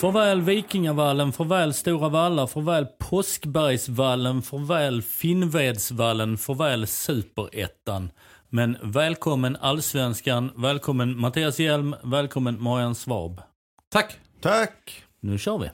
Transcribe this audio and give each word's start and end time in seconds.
Farväl 0.00 0.40
Vikingavallen, 0.42 1.32
farväl 1.32 1.74
Stora 1.74 2.08
Valla, 2.08 2.46
farväl 2.46 2.86
Påskbergsvallen, 2.98 4.42
farväl 4.42 5.02
Finnvedsvallen, 5.02 6.38
farväl 6.38 6.86
Superettan. 6.86 8.10
Men 8.48 8.76
välkommen 8.82 9.56
Allsvenskan, 9.60 10.50
välkommen 10.56 11.20
Mattias 11.20 11.60
Hjelm, 11.60 11.94
välkommen 12.02 12.62
Marian 12.62 12.94
Svab. 12.94 13.40
Tack! 13.88 14.18
Tack! 14.40 15.04
Nu 15.20 15.38
kör 15.38 15.58
vi. 15.58 15.70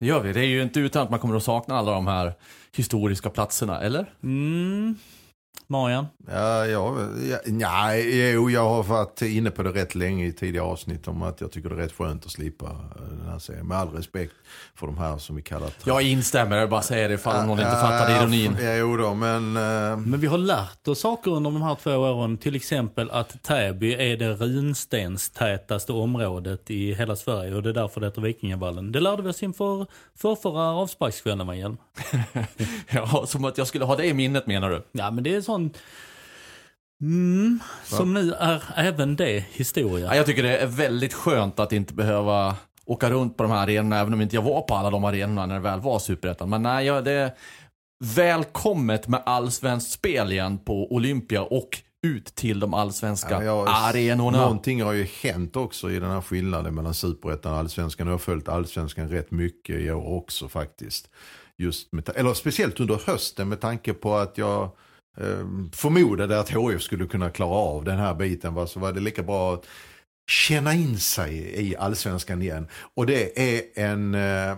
Det 0.00 0.06
gör 0.06 0.20
vi. 0.20 0.32
Det 0.32 0.40
är 0.40 0.48
ju 0.48 0.62
inte 0.62 0.80
utan 0.80 1.02
att 1.02 1.10
man 1.10 1.18
kommer 1.18 1.36
att 1.36 1.42
sakna 1.42 1.78
alla 1.78 1.92
de 1.92 2.06
här 2.06 2.32
historiska 2.76 3.30
platserna, 3.30 3.80
eller? 3.80 4.12
Mm. 4.22 4.96
Marian? 5.70 6.06
Ja, 6.26 6.66
ja, 6.66 6.96
ja, 7.30 7.38
nej, 7.46 8.30
jo, 8.32 8.50
jag 8.50 8.68
har 8.68 8.82
varit 8.82 9.22
inne 9.22 9.50
på 9.50 9.62
det 9.62 9.70
rätt 9.70 9.94
länge 9.94 10.26
i 10.26 10.32
tidigare 10.32 10.66
avsnitt 10.66 11.08
om 11.08 11.22
att 11.22 11.40
jag 11.40 11.52
tycker 11.52 11.68
det 11.68 11.74
är 11.74 11.76
rätt 11.76 11.92
skönt 11.92 12.24
att 12.24 12.30
slippa 12.30 12.66
den 13.10 13.28
här 13.30 13.38
serien. 13.38 13.66
Med 13.66 13.78
all 13.78 13.88
respekt 13.88 14.32
för 14.74 14.86
de 14.86 14.98
här 14.98 15.18
som 15.18 15.36
vi 15.36 15.42
kallar... 15.42 15.70
Jag 15.84 16.02
instämmer, 16.02 16.56
jag 16.56 16.70
bara 16.70 16.82
säger 16.82 17.08
det 17.08 17.14
ifall 17.14 17.46
någon 17.46 17.58
inte 17.58 17.70
fattade 17.70 18.16
ironin. 18.16 18.56
Ja, 18.60 18.74
jo 18.74 18.96
då, 18.96 19.14
men... 19.14 19.56
Uh... 19.56 19.96
Men 19.96 20.20
vi 20.20 20.26
har 20.26 20.38
lärt 20.38 20.88
oss 20.88 21.00
saker 21.00 21.30
under 21.30 21.50
de 21.50 21.62
här 21.62 21.74
två 21.74 21.96
åren. 21.96 22.38
Till 22.38 22.56
exempel 22.56 23.10
att 23.10 23.42
Täby 23.42 23.92
är 23.92 24.16
det 24.16 24.34
runstenstätaste 24.34 25.92
området 25.92 26.70
i 26.70 26.94
hela 26.94 27.16
Sverige 27.16 27.54
och 27.54 27.62
det 27.62 27.68
är 27.68 27.74
därför 27.74 28.00
det 28.00 28.06
heter 28.06 28.22
Vikingavallen. 28.22 28.92
Det 28.92 29.00
lärde 29.00 29.22
vi 29.22 29.28
oss 29.28 29.42
inför 29.42 29.86
förrförra 30.16 30.62
avsparkskvällen, 30.62 31.46
va 31.46 31.54
ja, 32.90 33.26
som 33.26 33.44
att 33.44 33.58
jag 33.58 33.66
skulle 33.66 33.84
ha 33.84 33.96
det 33.96 34.06
i 34.06 34.14
minnet 34.14 34.46
menar 34.46 34.70
du? 34.70 34.86
Ja, 34.92 35.10
men 35.10 35.24
det 35.24 35.39
är 35.40 35.44
sån 35.44 35.72
Mm, 37.02 37.60
som 37.84 38.14
nu 38.14 38.32
är 38.32 38.62
även 38.76 39.16
det 39.16 39.44
historia. 39.52 40.06
Ja, 40.06 40.16
jag 40.16 40.26
tycker 40.26 40.42
det 40.42 40.58
är 40.58 40.66
väldigt 40.66 41.14
skönt 41.14 41.60
att 41.60 41.72
inte 41.72 41.94
behöva 41.94 42.56
åka 42.84 43.10
runt 43.10 43.36
på 43.36 43.42
de 43.42 43.52
här 43.52 43.62
arenorna, 43.62 43.98
även 43.98 44.14
om 44.14 44.20
inte 44.20 44.36
jag 44.36 44.42
var 44.42 44.62
på 44.62 44.74
alla 44.74 44.90
de 44.90 45.04
arenorna 45.04 45.46
när 45.46 45.54
det 45.54 45.60
väl 45.60 45.80
var 45.80 45.98
Superettan. 45.98 46.50
Men 46.50 46.62
nej, 46.62 46.86
ja, 46.86 47.00
det 47.00 47.12
är 47.12 47.32
välkommet 48.04 49.08
med 49.08 49.22
allsvenskt 49.26 49.90
spel 49.90 50.32
igen 50.32 50.58
på 50.58 50.92
Olympia 50.92 51.42
och 51.42 51.68
ut 52.02 52.34
till 52.34 52.60
de 52.60 52.74
allsvenska 52.74 53.44
ja, 53.44 53.68
arenorna. 53.68 54.38
Någonting 54.40 54.82
har 54.82 54.92
ju 54.92 55.06
hänt 55.22 55.56
också 55.56 55.90
i 55.90 55.98
den 55.98 56.10
här 56.10 56.20
skillnaden 56.20 56.74
mellan 56.74 56.94
Superettan 56.94 57.52
och 57.52 57.58
allsvenskan. 57.58 58.06
Jag 58.06 58.14
har 58.14 58.18
följt 58.18 58.48
allsvenskan 58.48 59.08
rätt 59.08 59.30
mycket 59.30 59.76
i 59.76 59.90
år 59.90 60.08
också 60.08 60.48
faktiskt. 60.48 61.10
Just 61.58 61.92
med, 61.92 62.08
eller 62.14 62.34
speciellt 62.34 62.80
under 62.80 63.00
hösten 63.06 63.48
med 63.48 63.60
tanke 63.60 63.92
på 63.92 64.14
att 64.14 64.38
jag 64.38 64.70
förmodade 65.72 66.40
att 66.40 66.50
HF 66.50 66.82
skulle 66.82 67.06
kunna 67.06 67.30
klara 67.30 67.54
av 67.54 67.84
den 67.84 67.98
här 67.98 68.14
biten. 68.14 68.68
Så 68.68 68.80
var 68.80 68.92
det 68.92 69.00
lika 69.00 69.22
bra 69.22 69.54
att 69.54 69.66
känna 70.30 70.74
in 70.74 70.98
sig 70.98 71.36
i 71.68 71.76
allsvenskan 71.76 72.42
igen. 72.42 72.68
Och 72.94 73.06
det 73.06 73.38
är 73.38 73.62
en 73.74 74.14
eh, 74.14 74.56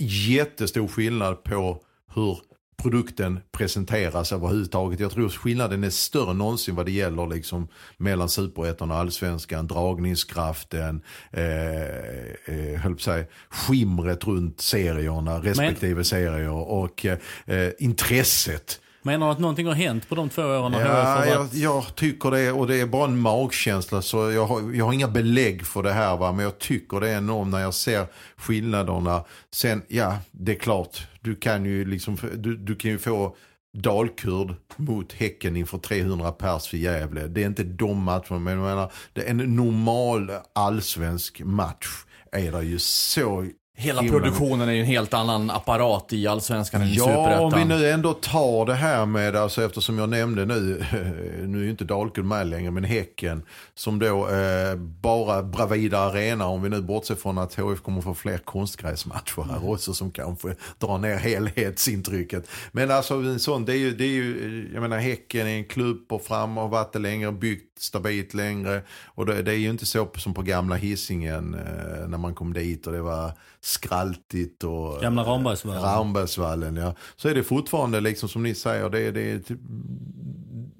jättestor 0.00 0.88
skillnad 0.88 1.44
på 1.44 1.82
hur 2.14 2.38
produkten 2.82 3.40
presenteras 3.52 4.32
överhuvudtaget. 4.32 5.00
Jag 5.00 5.10
tror 5.10 5.28
skillnaden 5.28 5.84
är 5.84 5.90
större 5.90 6.30
än 6.30 6.38
någonsin 6.38 6.74
vad 6.74 6.86
det 6.86 6.92
gäller 6.92 7.26
liksom 7.26 7.68
mellan 7.96 8.28
superettan 8.28 8.90
och 8.90 8.96
allsvenskan, 8.96 9.66
dragningskraften, 9.66 11.02
eh, 11.30 12.84
eh, 12.84 12.96
säga, 12.98 13.24
skimret 13.48 14.26
runt 14.26 14.60
serierna, 14.60 15.38
respektive 15.38 15.94
Men... 15.94 16.04
serier 16.04 16.50
och 16.50 17.06
eh, 17.06 17.70
intresset 17.78 18.80
Menar 19.08 19.26
du 19.26 19.32
att 19.32 19.38
någonting 19.38 19.66
har 19.66 19.74
hänt 19.74 20.08
på 20.08 20.14
de 20.14 20.28
två 20.28 20.42
åren? 20.42 20.72
Ja, 20.72 21.26
jag, 21.26 21.48
jag, 21.52 21.94
tycker 21.94 22.30
det 22.30 22.52
och 22.52 22.66
det 22.66 22.80
är 22.80 22.86
bara 22.86 23.04
en 23.04 23.18
magkänsla 23.18 24.02
så 24.02 24.30
jag 24.30 24.46
har, 24.46 24.72
jag 24.74 24.84
har 24.84 24.92
inga 24.92 25.08
belägg 25.08 25.66
för 25.66 25.82
det 25.82 25.92
här 25.92 26.16
va? 26.16 26.32
men 26.32 26.44
jag 26.44 26.58
tycker 26.58 27.00
det 27.00 27.10
är 27.10 27.18
enormt 27.18 27.50
när 27.50 27.60
jag 27.60 27.74
ser 27.74 28.06
skillnaderna. 28.36 29.24
Sen, 29.54 29.82
ja, 29.88 30.18
det 30.30 30.52
är 30.52 30.58
klart, 30.58 31.06
du 31.20 31.36
kan 31.36 31.64
ju 31.64 31.84
liksom, 31.84 32.18
du, 32.36 32.56
du 32.56 32.76
kan 32.76 32.90
ju 32.90 32.98
få 32.98 33.36
Dalkurd 33.78 34.54
mot 34.76 35.12
Häcken 35.12 35.56
inför 35.56 35.78
300 35.78 36.32
pers 36.32 36.68
för 36.68 36.76
Gävle. 36.76 37.26
Det 37.26 37.42
är 37.42 37.46
inte 37.46 37.64
de 37.64 38.02
matcherna, 38.02 38.38
men 38.38 38.58
jag 38.58 38.62
menar, 38.62 38.92
det 39.12 39.22
är 39.22 39.30
en 39.30 39.56
normal 39.56 40.30
allsvensk 40.54 41.40
match 41.44 41.88
är 42.32 42.52
det 42.52 42.62
ju 42.62 42.78
så 42.78 43.48
Hela 43.80 44.02
produktionen 44.02 44.68
är 44.68 44.72
ju 44.72 44.80
en 44.80 44.86
helt 44.86 45.14
annan 45.14 45.50
apparat 45.50 46.12
i 46.12 46.26
Allsvenskan 46.26 46.82
än 46.82 46.88
i 46.88 46.94
ja, 46.94 47.04
Superettan. 47.04 47.32
Ja, 47.32 47.40
om 47.40 47.52
vi 47.54 47.64
nu 47.64 47.90
ändå 47.90 48.12
tar 48.12 48.66
det 48.66 48.74
här 48.74 49.06
med, 49.06 49.36
alltså 49.36 49.64
eftersom 49.64 49.98
jag 49.98 50.08
nämnde 50.08 50.44
nu, 50.44 50.84
nu 51.46 51.58
är 51.58 51.64
ju 51.64 51.70
inte 51.70 51.84
Dalkurd 51.84 52.24
med 52.24 52.46
längre, 52.46 52.70
men 52.70 52.84
Häcken, 52.84 53.42
som 53.74 53.98
då 53.98 54.28
eh, 54.28 54.76
bara 54.76 55.42
Bravida 55.42 55.98
Arena, 55.98 56.46
om 56.46 56.62
vi 56.62 56.68
nu 56.68 56.82
bortser 56.82 57.14
från 57.14 57.38
att 57.38 57.54
HF 57.54 57.80
kommer 57.80 58.00
få 58.00 58.14
fler 58.14 58.38
konstgräsmatcher 58.38 59.42
här 59.42 59.56
mm. 59.56 59.68
också, 59.68 59.94
som 59.94 60.10
kanske 60.10 60.54
drar 60.78 60.98
ner 60.98 61.16
helhetsintrycket. 61.16 62.48
Men 62.72 62.90
alltså 62.90 63.14
en 63.14 63.38
sån, 63.38 63.64
det 63.64 63.72
är 63.72 63.78
ju, 63.78 63.96
det 63.96 64.04
är 64.04 64.08
ju 64.08 64.70
jag 64.74 64.80
menar 64.80 64.98
Häcken 64.98 65.46
är 65.46 65.56
en 65.56 65.64
klubb 65.64 66.08
på 66.08 66.18
fram, 66.18 66.56
har 66.56 66.68
varit 66.68 66.92
det 66.92 66.98
längre, 66.98 67.32
byggt 67.32 67.67
stabilt 67.80 68.34
längre. 68.34 68.82
Och 69.06 69.26
det, 69.26 69.42
det 69.42 69.52
är 69.52 69.56
ju 69.56 69.70
inte 69.70 69.86
så 69.86 70.08
som 70.16 70.34
på 70.34 70.42
gamla 70.42 70.76
hissingen 70.76 71.54
eh, 71.54 72.08
när 72.08 72.18
man 72.18 72.34
kom 72.34 72.52
dit 72.52 72.86
och 72.86 72.92
det 72.92 73.02
var 73.02 73.32
skraltigt 73.60 74.64
och... 74.64 75.00
Gamla 75.00 75.22
Rambergsvallen. 75.22 75.82
Rambergsvallen, 75.82 76.76
ja. 76.76 76.94
Så 77.16 77.28
är 77.28 77.34
det 77.34 77.42
fortfarande 77.42 78.00
liksom 78.00 78.28
som 78.28 78.42
ni 78.42 78.54
säger, 78.54 78.90
det, 78.90 79.10
det, 79.10 79.40
typ, 79.40 79.60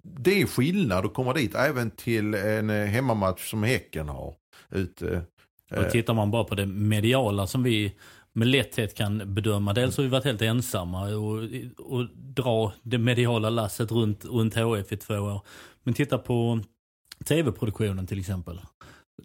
det 0.03 0.43
är 0.43 0.47
skillnad 0.47 1.07
att 1.07 1.15
komma 1.15 1.33
dit 1.33 1.55
även 1.55 1.91
till 1.91 2.35
en 2.35 2.71
eh, 2.71 2.87
hemmamatch 2.87 3.51
som 3.51 3.63
Häcken 3.63 4.09
har. 4.09 4.35
Ute. 4.71 5.23
Och 5.71 5.77
eh. 5.77 5.91
tittar 5.91 6.15
man 6.15 6.31
bara 6.31 6.45
på 6.45 6.55
det 6.55 6.67
mediala 6.67 7.47
som 7.47 7.63
vi 7.63 7.95
med 8.33 8.49
lätthet 8.49 8.95
kan 8.95 9.35
bedöma. 9.35 9.73
Dels 9.73 9.97
har 9.97 10.05
vi 10.05 10.11
varit 10.11 10.25
helt 10.25 10.43
ensamma 10.43 11.03
och, 11.03 11.43
och 11.79 12.07
dra 12.15 12.73
det 12.83 12.99
mediala 12.99 13.51
lasset 13.51 13.93
runt, 13.93 14.25
runt 14.25 14.55
HF 14.55 14.93
i 14.93 14.97
två 14.97 15.15
år. 15.15 15.41
Men 15.83 15.95
titta 15.95 16.19
på 16.19 16.61
tv-produktionen 17.25 18.07
till 18.07 18.21
exempel. 18.21 18.61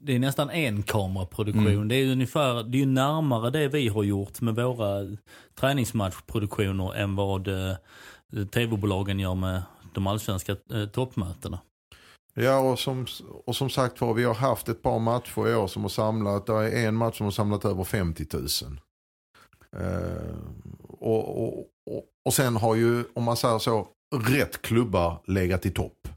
Det 0.01 0.15
är 0.15 0.19
nästan 0.19 0.49
en 0.49 0.83
kameraproduktion. 0.83 1.67
Mm. 1.67 1.87
Det 1.87 1.95
är 1.95 2.11
ungefär, 2.11 2.63
det 2.63 2.81
är 2.81 2.85
närmare 2.85 3.49
det 3.49 3.67
vi 3.67 3.87
har 3.87 4.03
gjort 4.03 4.41
med 4.41 4.55
våra 4.55 5.17
träningsmatchproduktioner 5.55 6.95
än 6.95 7.15
vad 7.15 7.47
eh, 7.47 7.75
tv-bolagen 8.53 9.19
gör 9.19 9.35
med 9.35 9.63
de 9.93 10.07
allsvenska 10.07 10.55
eh, 10.73 10.85
toppmötena. 10.85 11.59
Ja 12.33 12.59
och 12.59 12.79
som, 12.79 13.05
och 13.45 13.55
som 13.55 13.69
sagt 13.69 14.01
var 14.01 14.13
vi 14.13 14.23
har 14.23 14.33
haft 14.33 14.69
ett 14.69 14.81
par 14.81 14.99
matcher 14.99 15.49
i 15.49 15.55
år 15.55 15.67
som 15.67 15.81
har 15.81 15.89
samlat, 15.89 16.45
det 16.45 16.53
är 16.53 16.87
en 16.87 16.95
match 16.95 17.17
som 17.17 17.23
har 17.23 17.31
samlat 17.31 17.65
över 17.65 17.83
50 17.83 18.25
000. 18.33 18.47
Eh, 19.77 20.35
och, 20.99 21.43
och, 21.43 21.59
och, 21.91 22.03
och 22.25 22.33
sen 22.33 22.55
har 22.55 22.75
ju, 22.75 23.03
om 23.13 23.23
man 23.23 23.37
säger 23.37 23.59
så, 23.59 23.87
rätt 24.15 24.61
klubbar 24.61 25.21
legat 25.27 25.65
i 25.65 25.71
topp. 25.71 26.07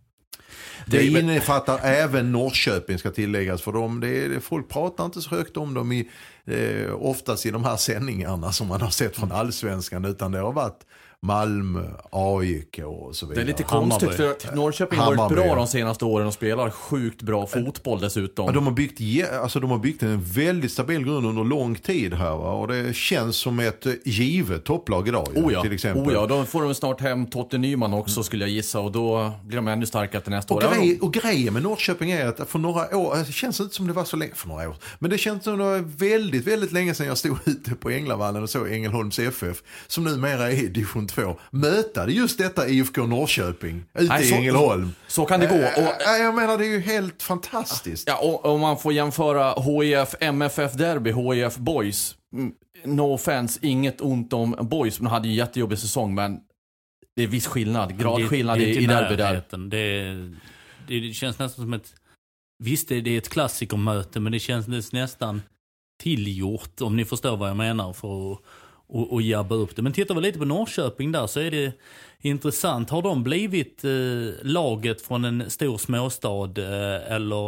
Det 0.86 1.06
innefattar 1.06 1.80
även 1.82 2.32
Norrköping 2.32 2.98
ska 2.98 3.10
tilläggas 3.10 3.62
för 3.62 3.72
dem. 3.72 4.00
Det 4.00 4.24
är, 4.24 4.40
folk 4.40 4.68
pratar 4.68 5.04
inte 5.04 5.20
så 5.20 5.30
högt 5.30 5.56
om 5.56 5.74
dem 5.74 5.92
i, 5.92 6.08
eh, 6.44 6.94
oftast 6.94 7.46
i 7.46 7.50
de 7.50 7.64
här 7.64 7.76
sändningarna 7.76 8.52
som 8.52 8.68
man 8.68 8.80
har 8.80 8.90
sett 8.90 9.16
från 9.16 9.32
allsvenskan 9.32 10.04
utan 10.04 10.32
det 10.32 10.38
har 10.38 10.52
varit 10.52 10.80
Malmö, 11.26 11.84
AIK 12.10 12.80
och 12.84 13.16
så 13.16 13.26
vidare. 13.26 13.44
Det 13.44 13.50
är 13.50 13.56
lite 13.56 13.64
Hammarby. 13.68 13.90
konstigt 13.90 14.14
för 14.14 14.30
att 14.30 14.54
Norrköping 14.54 14.98
har 14.98 15.06
varit 15.06 15.18
Hammarby, 15.18 15.34
bra 15.34 15.54
de 15.54 15.66
senaste 15.66 16.04
åren 16.04 16.26
och 16.26 16.32
spelar 16.34 16.70
sjukt 16.70 17.22
bra 17.22 17.46
fotboll 17.46 18.00
dessutom. 18.00 18.46
Ja, 18.46 18.52
de, 18.52 18.66
har 18.66 18.72
byggt, 18.72 19.00
alltså, 19.42 19.60
de 19.60 19.70
har 19.70 19.78
byggt 19.78 20.02
en 20.02 20.22
väldigt 20.22 20.72
stabil 20.72 21.04
grund 21.04 21.26
under 21.26 21.44
lång 21.44 21.74
tid 21.74 22.14
här 22.14 22.30
va? 22.36 22.52
och 22.52 22.68
det 22.68 22.96
känns 22.96 23.36
som 23.36 23.60
ett 23.60 23.86
eh, 23.86 23.92
givet 24.04 24.64
topplag 24.64 25.08
idag 25.08 25.28
Oh 25.34 25.52
ja, 25.52 25.62
till 25.62 25.72
exempel. 25.72 26.06
oh 26.06 26.12
ja, 26.12 26.26
då 26.26 26.44
får 26.44 26.62
de 26.62 26.74
snart 26.74 27.00
hem 27.00 27.26
Totte 27.26 27.58
Nyman 27.58 27.94
också 27.94 28.22
skulle 28.22 28.44
jag 28.44 28.50
gissa 28.50 28.80
och 28.80 28.92
då 28.92 29.32
blir 29.44 29.56
de 29.56 29.68
ännu 29.68 29.86
starkare 29.86 30.22
till 30.22 30.32
nästa 30.32 30.54
Och, 30.54 30.64
år. 30.64 30.68
grej, 30.74 30.98
och 31.00 31.12
grejen 31.12 31.52
med 31.54 31.62
Norrköping 31.62 32.10
är 32.10 32.26
att 32.26 32.48
för 32.48 32.58
några 32.58 32.96
år, 32.96 33.16
det 33.26 33.32
känns 33.32 33.60
inte 33.60 33.74
som 33.74 33.86
det 33.86 33.92
var 33.92 34.04
så 34.04 34.16
länge, 34.16 34.34
för 34.34 34.48
några 34.48 34.68
år, 34.68 34.76
men 34.98 35.10
det 35.10 35.18
känns 35.18 35.44
som 35.44 35.58
det 35.58 35.64
var 35.64 35.78
väldigt, 35.78 36.46
väldigt 36.46 36.72
länge 36.72 36.94
sedan 36.94 37.06
jag 37.06 37.18
stod 37.18 37.36
ute 37.44 37.74
på 37.74 37.90
Änglavallen 37.90 38.42
och 38.42 38.50
såg 38.50 38.72
Ängelholms 38.72 39.18
FF, 39.18 39.62
som 39.86 40.04
numera 40.04 40.50
är 40.52 40.64
i 40.64 40.66
division 40.66 41.06
2, 41.06 41.15
möta 41.50 42.10
just 42.10 42.38
detta 42.38 42.68
IFK 42.68 43.06
Norrköping 43.06 43.84
ute 43.98 44.12
Nej, 44.12 44.22
i 44.22 44.26
så- 44.26 44.34
Ängelholm. 44.34 44.90
Så 45.08 45.24
kan 45.24 45.40
det 45.40 45.46
gå. 45.46 45.54
Och, 45.54 45.86
Och, 45.88 46.02
jag 46.18 46.34
menar 46.34 46.58
det 46.58 46.64
är 46.66 46.70
ju 46.70 46.80
helt 46.80 47.22
fantastiskt. 47.22 48.08
ja, 48.08 48.16
och 48.18 48.44
om 48.46 48.60
man 48.60 48.78
får 48.78 48.92
jämföra 48.92 49.54
HIF 49.62 50.14
MFF 50.20 50.72
Derby, 50.72 51.12
HIF 51.12 51.56
Boys. 51.56 52.16
Mm, 52.34 52.52
No 52.84 53.14
offense, 53.14 53.58
inget 53.62 54.00
ont 54.00 54.32
om 54.32 54.56
Boys, 54.60 55.00
men 55.00 55.04
de 55.04 55.10
hade 55.10 55.28
ju 55.28 55.32
en 55.32 55.36
jättejobbig 55.36 55.78
säsong, 55.78 56.14
men 56.14 56.38
det 57.16 57.22
är 57.22 57.26
viss 57.26 57.46
skillnad, 57.46 57.98
gradskillnad 57.98 58.58
Det- 58.58 58.64
det 58.64 58.70
är 58.76 58.80
i, 58.80 58.86
derby 58.86 59.16
där. 59.16 59.24
närheten. 59.24 59.70
Det, 59.70 60.04
det, 60.88 61.00
det 61.00 61.12
känns 61.12 61.38
nästan 61.38 61.64
som 61.64 61.72
ett... 61.72 61.94
Visst, 62.64 62.88
det, 62.88 63.00
det 63.00 63.10
är 63.10 63.18
ett 63.18 63.28
klassikermöte, 63.28 64.20
men 64.20 64.32
det 64.32 64.38
känns 64.38 64.92
nästan 64.92 65.42
tillgjort, 66.02 66.80
om 66.80 66.96
ni 66.96 67.04
förstår 67.04 67.36
vad 67.36 67.48
jag 67.50 67.56
menar, 67.56 67.92
för 67.92 68.32
att 68.32 68.38
och, 68.88 69.12
och 69.12 69.22
jabba 69.22 69.54
upp 69.54 69.76
det. 69.76 69.82
Men 69.82 69.92
tittar 69.92 70.14
vi 70.14 70.20
lite 70.20 70.38
på 70.38 70.44
Norrköping 70.44 71.12
där 71.12 71.26
så 71.26 71.40
är 71.40 71.50
det 71.50 71.72
intressant. 72.20 72.90
Har 72.90 73.02
de 73.02 73.22
blivit 73.22 73.84
eh, 73.84 73.90
laget 74.42 75.02
från 75.02 75.24
en 75.24 75.50
stor 75.50 75.78
småstad 75.78 76.50
eh, 76.58 77.12
eller 77.12 77.46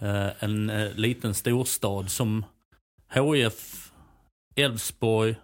eh, 0.00 0.28
en 0.44 0.70
eh, 0.70 0.92
liten 0.94 1.34
storstad 1.34 2.10
som 2.10 2.44
HIF, 3.14 3.90
Elfsborg, 4.56 5.34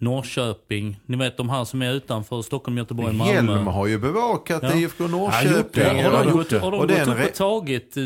Norrköping. 0.00 1.00
Ni 1.06 1.16
vet 1.16 1.36
de 1.36 1.50
här 1.50 1.64
som 1.64 1.82
är 1.82 1.92
utanför 1.92 2.42
Stockholm, 2.42 2.78
Göteborg, 2.78 3.12
Malmö. 3.14 3.32
Hjälm 3.32 3.66
har 3.66 3.86
ju 3.86 3.98
bevakat 3.98 4.62
Ja. 4.62 4.74
IFK 4.74 5.06
Norrköping. 5.06 5.84
Har 5.84 5.94
Ja, 5.94 6.22
de, 6.24 6.32
gått, 6.32 6.52
har 6.52 6.70
de 6.70 6.80
Och 6.80 6.88
gått 6.88 7.08
upp 7.08 7.24
och 7.28 7.34
tagit 7.34 7.96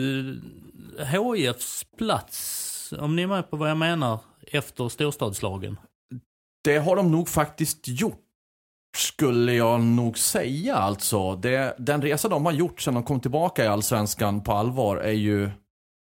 HIFs 1.12 1.84
plats, 1.98 2.94
om 2.98 3.16
ni 3.16 3.22
är 3.22 3.26
med 3.26 3.50
på 3.50 3.56
vad 3.56 3.70
jag 3.70 3.76
menar, 3.76 4.18
efter 4.52 4.88
storstadslagen? 4.88 5.76
Det 6.68 6.78
har 6.78 6.96
de 6.96 7.10
nog 7.10 7.28
faktiskt 7.28 7.88
gjort. 7.88 8.24
Skulle 8.96 9.52
jag 9.52 9.80
nog 9.80 10.18
säga 10.18 10.76
alltså. 10.76 11.36
Det, 11.36 11.74
den 11.78 12.02
resa 12.02 12.28
de 12.28 12.44
har 12.44 12.52
gjort 12.52 12.80
sedan 12.80 12.94
de 12.94 13.02
kom 13.02 13.20
tillbaka 13.20 13.64
i 13.64 13.68
Allsvenskan 13.68 14.42
på 14.42 14.52
allvar 14.52 14.96
är 14.96 15.12
ju 15.12 15.50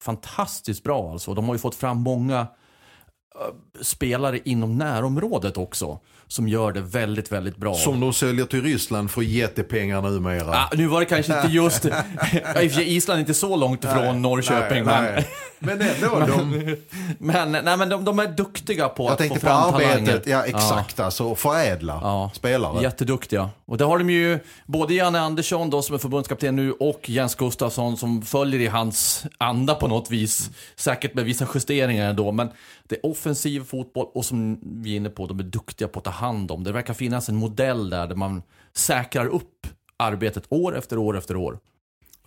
fantastiskt 0.04 0.83
bra 0.83 1.12
alltså. 1.12 1.33
De 1.33 1.45
har 1.45 1.56
ju 1.56 1.60
fått 1.60 1.75
fram 1.75 1.98
många 1.98 2.39
eh, 2.39 3.81
spelare 3.81 4.39
inom 4.45 4.77
närområdet 4.77 5.57
också. 5.57 6.00
Som 6.28 6.48
gör 6.48 6.72
det 6.72 6.81
väldigt, 6.81 7.31
väldigt 7.31 7.58
bra. 7.58 7.74
Som 7.75 8.00
de 8.00 8.14
säljer 8.14 8.46
till 8.46 8.62
Ryssland 8.62 9.12
för 9.12 9.22
jättepengar 9.22 10.02
numera. 10.02 10.56
Ah, 10.56 10.70
nu 10.74 10.88
var 10.88 11.00
det 11.00 11.06
kanske 11.06 11.36
inte 11.38 11.48
just... 11.48 11.86
Island 12.80 13.18
är 13.18 13.20
inte 13.20 13.34
så 13.34 13.56
långt 13.56 13.84
ifrån 13.84 14.22
Norrköping. 14.22 14.84
nej, 14.84 15.02
men, 15.02 15.14
nej. 15.16 15.28
Men 15.60 15.81
ändå, 15.81 16.20
de, 16.38 16.75
men, 17.20 17.52
nej, 17.52 17.78
men 17.78 17.90
de, 17.90 18.06
de 18.06 18.20
är 18.20 18.28
duktiga 18.28 18.90
på 18.90 19.04
jag 19.04 19.12
att 19.12 19.18
få 19.18 19.22
tänkte 19.22 19.40
på 19.40 19.46
fram 19.46 19.74
arbetet, 19.74 20.06
talanger. 20.06 20.22
ja 20.25 20.46
exakt 20.46 21.00
alltså, 21.00 21.24
och 21.24 21.40
förädla 21.40 22.00
Ja. 22.02 22.31
spelare. 22.34 22.84
Jätteduktiga. 22.84 23.50
Och 23.66 23.78
det 23.78 23.84
har 23.86 23.98
de 23.98 24.10
ju 24.10 24.40
både 24.66 24.94
Janne 24.94 25.20
Andersson 25.20 25.70
då 25.70 25.81
som 25.81 25.96
är 25.96 26.00
förbundskapten 26.00 26.56
nu 26.56 26.72
och 26.72 27.10
Jens 27.10 27.36
Gustafsson 27.36 27.98
som 27.98 28.22
följer 28.22 28.60
i 28.60 28.68
hans 28.68 29.25
anda 29.38 29.75
på 29.75 29.88
något 29.88 30.12
vis. 30.12 30.50
Säkert 30.75 31.14
med 31.14 31.25
vissa 31.25 31.48
justeringar 31.54 32.10
ändå. 32.10 32.31
Men 32.31 32.50
det 32.88 32.96
är 32.96 33.06
offensiv 33.06 33.64
fotboll 33.66 34.08
och 34.14 34.25
som 34.25 34.60
vi 34.84 34.94
är 34.94 34.98
inne 34.98 35.10
på, 35.10 35.28
de 35.28 35.40
är 35.40 35.44
duktiga 35.44 35.88
på 35.88 36.00
att 36.00 36.06
ta 36.06 36.12
hand 36.13 36.51
om. 36.51 36.63
Det 36.63 36.71
verkar 36.71 36.94
finnas 36.94 37.30
en 37.30 37.36
modell 37.36 37.89
där, 37.89 38.07
där 38.07 38.15
man 38.15 38.44
säkrar 38.74 39.25
upp 39.25 39.68
arbetet 39.98 40.44
år 40.50 40.77
efter 40.77 40.98
år 40.98 41.18
efter 41.18 41.36
år. 41.36 41.60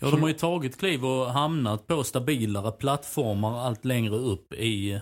Ja, 0.00 0.10
de 0.10 0.20
har 0.20 0.28
ju 0.28 0.34
tagit 0.34 0.78
kliv 0.78 1.04
och 1.04 1.32
hamnat 1.32 1.86
på 1.86 2.04
stabilare 2.04 2.72
plattformar 2.72 3.58
allt 3.58 3.84
längre 3.84 4.16
upp 4.16 4.52
i, 4.52 5.00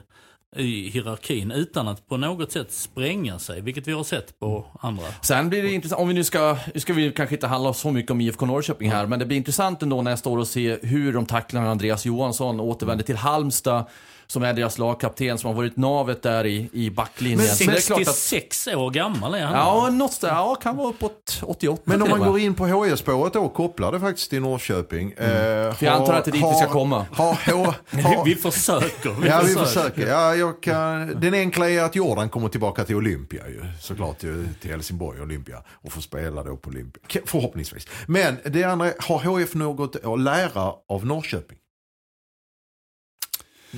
i 0.56 0.88
hierarkin 0.90 1.50
utan 1.50 1.88
att 1.88 2.08
på 2.08 2.16
något 2.16 2.52
sätt 2.52 2.72
spränga 2.72 3.38
sig, 3.38 3.60
vilket 3.60 3.88
vi 3.88 3.92
har 3.92 4.04
sett 4.04 4.38
på 4.38 4.66
andra. 4.81 5.04
Sen 5.22 5.48
blir 5.48 5.62
det 5.62 5.72
intressant, 5.72 6.00
om 6.00 6.08
vi 6.08 6.14
nu 6.14 6.25
ska, 6.25 6.56
nu 6.75 6.81
ska 6.81 6.92
vi 6.92 7.12
kanske 7.12 7.34
inte 7.34 7.46
handla 7.46 7.72
så 7.72 7.90
mycket 7.90 8.10
om 8.10 8.20
IFK 8.20 8.46
Norrköping 8.46 8.90
här, 8.90 9.06
men 9.06 9.19
det 9.19 9.26
blir 9.26 9.36
intressant 9.36 9.82
ändå 9.82 10.02
nästa 10.02 10.31
år 10.31 10.40
att 10.40 10.48
se 10.48 10.78
hur 10.82 11.12
de 11.12 11.26
tacklar 11.26 11.62
Andreas 11.62 12.06
Johansson 12.06 12.60
återvänder 12.60 13.04
till 13.04 13.16
Halmstad, 13.16 13.84
som 14.26 14.43
är 14.43 14.53
deras 14.53 14.79
lagkapten, 14.79 15.38
som 15.38 15.49
har 15.49 15.55
varit 15.55 15.76
navet 15.76 16.23
där 16.23 16.47
i, 16.47 16.69
i 16.73 16.91
backlinjen. 16.91 17.38
Men 17.38 17.56
Så 17.56 17.65
det 17.65 17.76
är 17.76 17.81
klart 17.81 18.00
att, 18.00 18.15
66 18.15 18.67
år 18.76 18.91
gammal 18.91 19.35
är 19.35 19.44
han. 19.44 19.55
ja, 19.55 19.91
något 19.91 20.21
där, 20.21 20.29
ja, 20.29 20.55
kan 20.55 20.76
vara 20.76 20.88
uppåt 20.88 21.43
88 21.43 21.82
Men 21.85 22.03
om 22.03 22.12
och 22.12 22.19
man 22.19 22.29
går 22.29 22.38
in 22.38 22.55
på 22.55 22.67
HIF-spåret 22.67 23.32
då, 23.32 23.49
kopplar 23.49 23.93
det 23.93 24.00
faktiskt 24.00 24.31
till 24.31 24.43
Norrköping. 24.43 25.12
Eh, 25.12 25.65
Mm. 25.65 25.75
För 25.75 25.87
jag 25.87 25.94
antar 25.94 26.15
att 26.15 26.25
det 26.25 26.31
är 26.31 26.32
dit 26.32 26.43
vi 26.43 26.55
ska 26.55 26.69
komma. 26.69 27.06
Har, 27.12 27.35
har, 27.35 27.56
har, 28.03 28.25
Vi 28.25 28.35
försöker. 28.35 29.11
Vi 29.21 29.29
Ja, 29.29 29.41
vi 29.44 29.55
försöker. 29.55 30.06
Ja, 30.06 30.35
jag 30.35 30.62
kan, 30.62 31.20
den 31.20 31.35
enkla 31.35 31.70
är 31.70 31.82
att 31.82 31.97
Jordan 31.97 32.29
kommer 32.29 32.49
tillbaka 32.49 32.85
till 32.85 32.97
Olympia 32.97 33.49
ju. 33.49 33.65
Såklart 33.81 34.23
ju, 34.23 34.47
till 34.61 34.70
Helsingborg 34.70 35.20
Olympia. 35.20 35.62
Och 35.69 35.93
får 35.93 36.00
spela 36.00 36.43
då 36.43 36.56
på 36.56 36.70
Olympia. 36.70 37.03
Förhoppningsvis. 37.27 37.87
Men 38.06 38.37
det 38.44 38.65
andra, 38.65 38.93
har 38.99 39.19
HF 39.19 39.55
något 39.55 39.97
att 39.97 40.20
lära 40.20 40.73
av 40.88 41.06
Norrköping? 41.06 41.59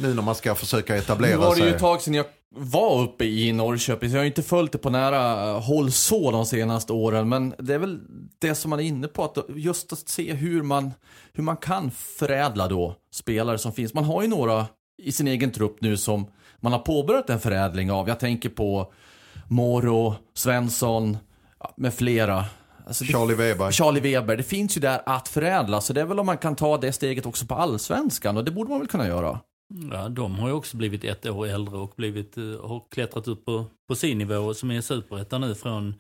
Nu 0.03 0.15
när 0.15 0.23
man 0.23 0.35
ska 0.35 0.55
försöka 0.55 0.93
Nu 0.93 0.99
etablera 0.99 1.39
var 1.39 1.55
det 1.55 1.61
ju 1.61 1.63
sig. 1.67 1.75
ett 1.75 1.79
tag 1.81 2.01
sedan 2.03 2.15
jag 2.15 2.27
var 2.59 3.03
uppe 3.03 3.25
i 3.25 3.53
Norrköping, 3.53 4.11
så 4.11 4.17
jag 4.17 4.21
har 4.21 4.27
inte 4.27 4.43
följt 4.43 4.73
det 4.73 4.79
på 4.79 4.91
nära 4.91 5.51
eh, 5.51 5.61
håll 5.63 5.93
så 5.93 6.31
de 6.31 6.47
senaste 6.47 6.93
åren. 6.93 7.29
Men 7.29 7.55
det 7.59 7.75
är 7.75 7.79
väl 7.79 7.99
det 8.39 8.55
som 8.55 8.71
man 8.71 8.81
är 8.81 8.85
inne 8.85 9.09
på, 9.09 9.25
att 9.25 9.39
just 9.57 9.93
att 9.93 10.09
se 10.09 10.33
hur 10.35 10.63
man, 10.63 10.93
hur 11.33 11.43
man 11.43 11.57
kan 11.57 11.91
förädla 11.91 12.69
då 12.69 12.95
spelare 13.13 13.59
som 13.59 13.73
finns. 13.73 13.95
Man 13.95 14.05
har 14.05 14.23
ju 14.23 14.29
några 14.29 14.67
i 15.03 15.13
sin 15.13 15.29
egen 15.29 15.51
trupp 15.51 15.77
nu 15.81 15.97
som 15.97 16.27
man 16.61 16.73
har 16.73 16.79
påbörjat 16.79 17.31
en 17.31 17.41
förädling 17.41 17.91
av. 17.91 18.09
Jag 18.09 18.21
tänker 18.21 18.49
på 18.49 18.93
Moro, 19.49 20.15
Svensson 20.35 21.19
med 21.77 21.95
flera. 21.95 22.45
Alltså 22.87 23.05
det- 23.05 23.13
Charlie 23.13 23.35
Weber. 23.35 23.71
Charlie 23.71 24.01
Weber, 24.01 24.37
det 24.37 24.43
finns 24.43 24.77
ju 24.77 24.81
där 24.81 25.03
att 25.07 25.29
förädla. 25.29 25.81
Så 25.81 25.93
det 25.93 26.01
är 26.01 26.05
väl 26.05 26.21
om 26.21 26.27
man 26.27 26.39
kan 26.39 26.57
ta 26.57 26.77
det 26.79 26.93
steget 26.93 27.27
också 27.27 27.47
på 27.47 27.55
allsvenskan 27.55 28.37
och 28.37 28.45
det 28.45 28.51
borde 28.51 28.71
man 28.71 28.79
väl 28.79 28.89
kunna 28.89 29.07
göra. 29.07 29.41
Ja, 29.69 30.09
de 30.09 30.35
har 30.35 30.49
ju 30.49 30.55
också 30.55 30.77
blivit 30.77 31.05
ett 31.05 31.27
år 31.27 31.47
äldre 31.47 31.77
och 31.77 31.95
blivit, 31.97 32.37
eh, 32.37 32.45
har 32.45 32.85
klättrat 32.91 33.29
upp 33.29 33.45
på, 33.45 33.65
på 33.89 33.95
sin 33.95 34.19
nivå 34.19 34.55
som 34.55 34.71
är 34.71 34.81
superettan 34.81 35.41
nu 35.41 35.55
från 35.55 35.95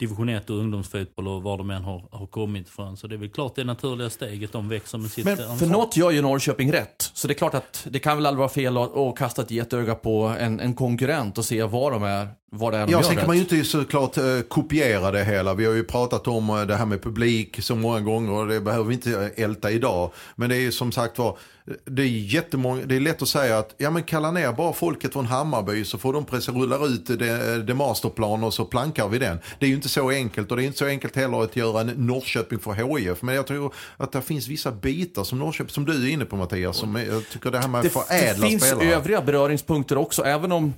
division 0.00 0.28
1 0.28 0.50
och 0.50 0.56
ungdomsfotboll 0.56 1.28
och 1.28 1.42
var 1.42 1.58
de 1.58 1.70
än 1.70 1.82
har, 1.82 2.04
har 2.10 2.26
kommit 2.26 2.68
ifrån. 2.68 2.96
Så 2.96 3.06
det 3.06 3.14
är 3.14 3.18
väl 3.18 3.28
klart 3.30 3.54
det 3.54 3.64
naturliga 3.64 4.10
steget 4.10 4.52
de 4.52 4.68
växer 4.68 4.98
med 4.98 5.10
sitt 5.10 5.24
Men 5.24 5.32
ansvar. 5.40 5.56
för 5.56 5.66
något 5.66 5.96
gör 5.96 6.10
ju 6.10 6.22
Norrköping 6.22 6.72
rätt. 6.72 7.10
Så 7.14 7.28
det 7.28 7.32
är 7.32 7.38
klart 7.38 7.54
att 7.54 7.86
det 7.90 7.98
kan 7.98 8.16
väl 8.16 8.26
aldrig 8.26 8.38
vara 8.38 8.48
fel 8.48 8.76
att, 8.76 8.96
att 8.96 9.16
kasta 9.16 9.42
ett 9.42 9.50
getöga 9.50 9.94
på 9.94 10.34
en, 10.38 10.60
en 10.60 10.74
konkurrent 10.74 11.38
och 11.38 11.44
se 11.44 11.62
vad 11.62 11.92
de 11.92 12.02
är, 12.02 12.28
vad 12.52 12.72
det 12.72 12.78
är 12.78 12.86
de 12.86 12.92
Ja, 12.92 12.98
gör 12.98 13.02
sen 13.02 13.16
kan 13.16 13.26
man 13.26 13.36
ju 13.36 13.42
inte 13.42 13.64
såklart 13.64 14.16
eh, 14.16 14.40
kopiera 14.48 15.10
det 15.10 15.24
hela. 15.24 15.54
Vi 15.54 15.66
har 15.66 15.72
ju 15.74 15.84
pratat 15.84 16.28
om 16.28 16.50
eh, 16.50 16.62
det 16.62 16.76
här 16.76 16.86
med 16.86 17.02
publik 17.02 17.62
så 17.62 17.74
många 17.76 18.00
gånger 18.00 18.32
och 18.32 18.46
det 18.46 18.60
behöver 18.60 18.84
vi 18.84 18.94
inte 18.94 19.30
älta 19.36 19.70
idag. 19.70 20.10
Men 20.36 20.48
det 20.48 20.56
är 20.56 20.60
ju 20.60 20.72
som 20.72 20.92
sagt 20.92 21.18
var, 21.18 21.38
det 21.84 22.02
är 22.02 22.06
jättemånga, 22.06 22.82
det 22.86 22.96
är 22.96 23.00
lätt 23.00 23.22
att 23.22 23.28
säga 23.28 23.58
att 23.58 23.74
ja 23.78 23.90
men 23.90 24.02
kalla 24.02 24.30
ner 24.30 24.52
bara 24.52 24.72
folket 24.72 25.12
från 25.12 25.26
Hammarby 25.26 25.84
så 25.84 25.98
får 25.98 26.12
de 26.12 26.24
pressa 26.24 26.52
rullar 26.52 26.86
ut 26.86 27.06
det, 27.06 27.62
det 27.62 27.74
masterplan 27.74 28.44
och 28.44 28.54
så 28.54 28.64
plankar 28.64 29.08
vi 29.08 29.18
den. 29.18 29.38
Det 29.58 29.66
är 29.66 29.68
ju 29.70 29.74
inte 29.76 29.88
så 29.90 30.10
enkelt 30.10 30.50
och 30.50 30.56
det 30.56 30.62
är 30.62 30.66
inte 30.66 30.78
så 30.78 30.86
enkelt 30.86 31.16
heller 31.16 31.42
att 31.42 31.56
göra 31.56 31.80
en 31.80 31.86
Norrköping 31.86 32.58
för 32.58 32.72
HIF. 32.72 33.22
Men 33.22 33.34
jag 33.34 33.46
tror 33.46 33.74
att 33.96 34.12
det 34.12 34.22
finns 34.22 34.48
vissa 34.48 34.72
bitar 34.72 35.24
som 35.24 35.38
Norrköping, 35.38 35.70
som 35.70 35.84
du 35.84 36.08
är 36.08 36.12
inne 36.12 36.24
på 36.24 36.36
Mattias, 36.36 36.76
som 36.76 36.96
jag 36.96 37.28
tycker 37.28 37.50
det 37.50 37.58
här 37.58 37.68
med 37.68 37.78
att 37.78 37.84
det, 37.84 37.90
förädla 37.90 38.44
det 38.44 38.50
finns 38.50 38.66
spelare. 38.66 38.94
övriga 38.94 39.22
beröringspunkter 39.22 39.98
också, 39.98 40.24
även 40.24 40.52
om 40.52 40.74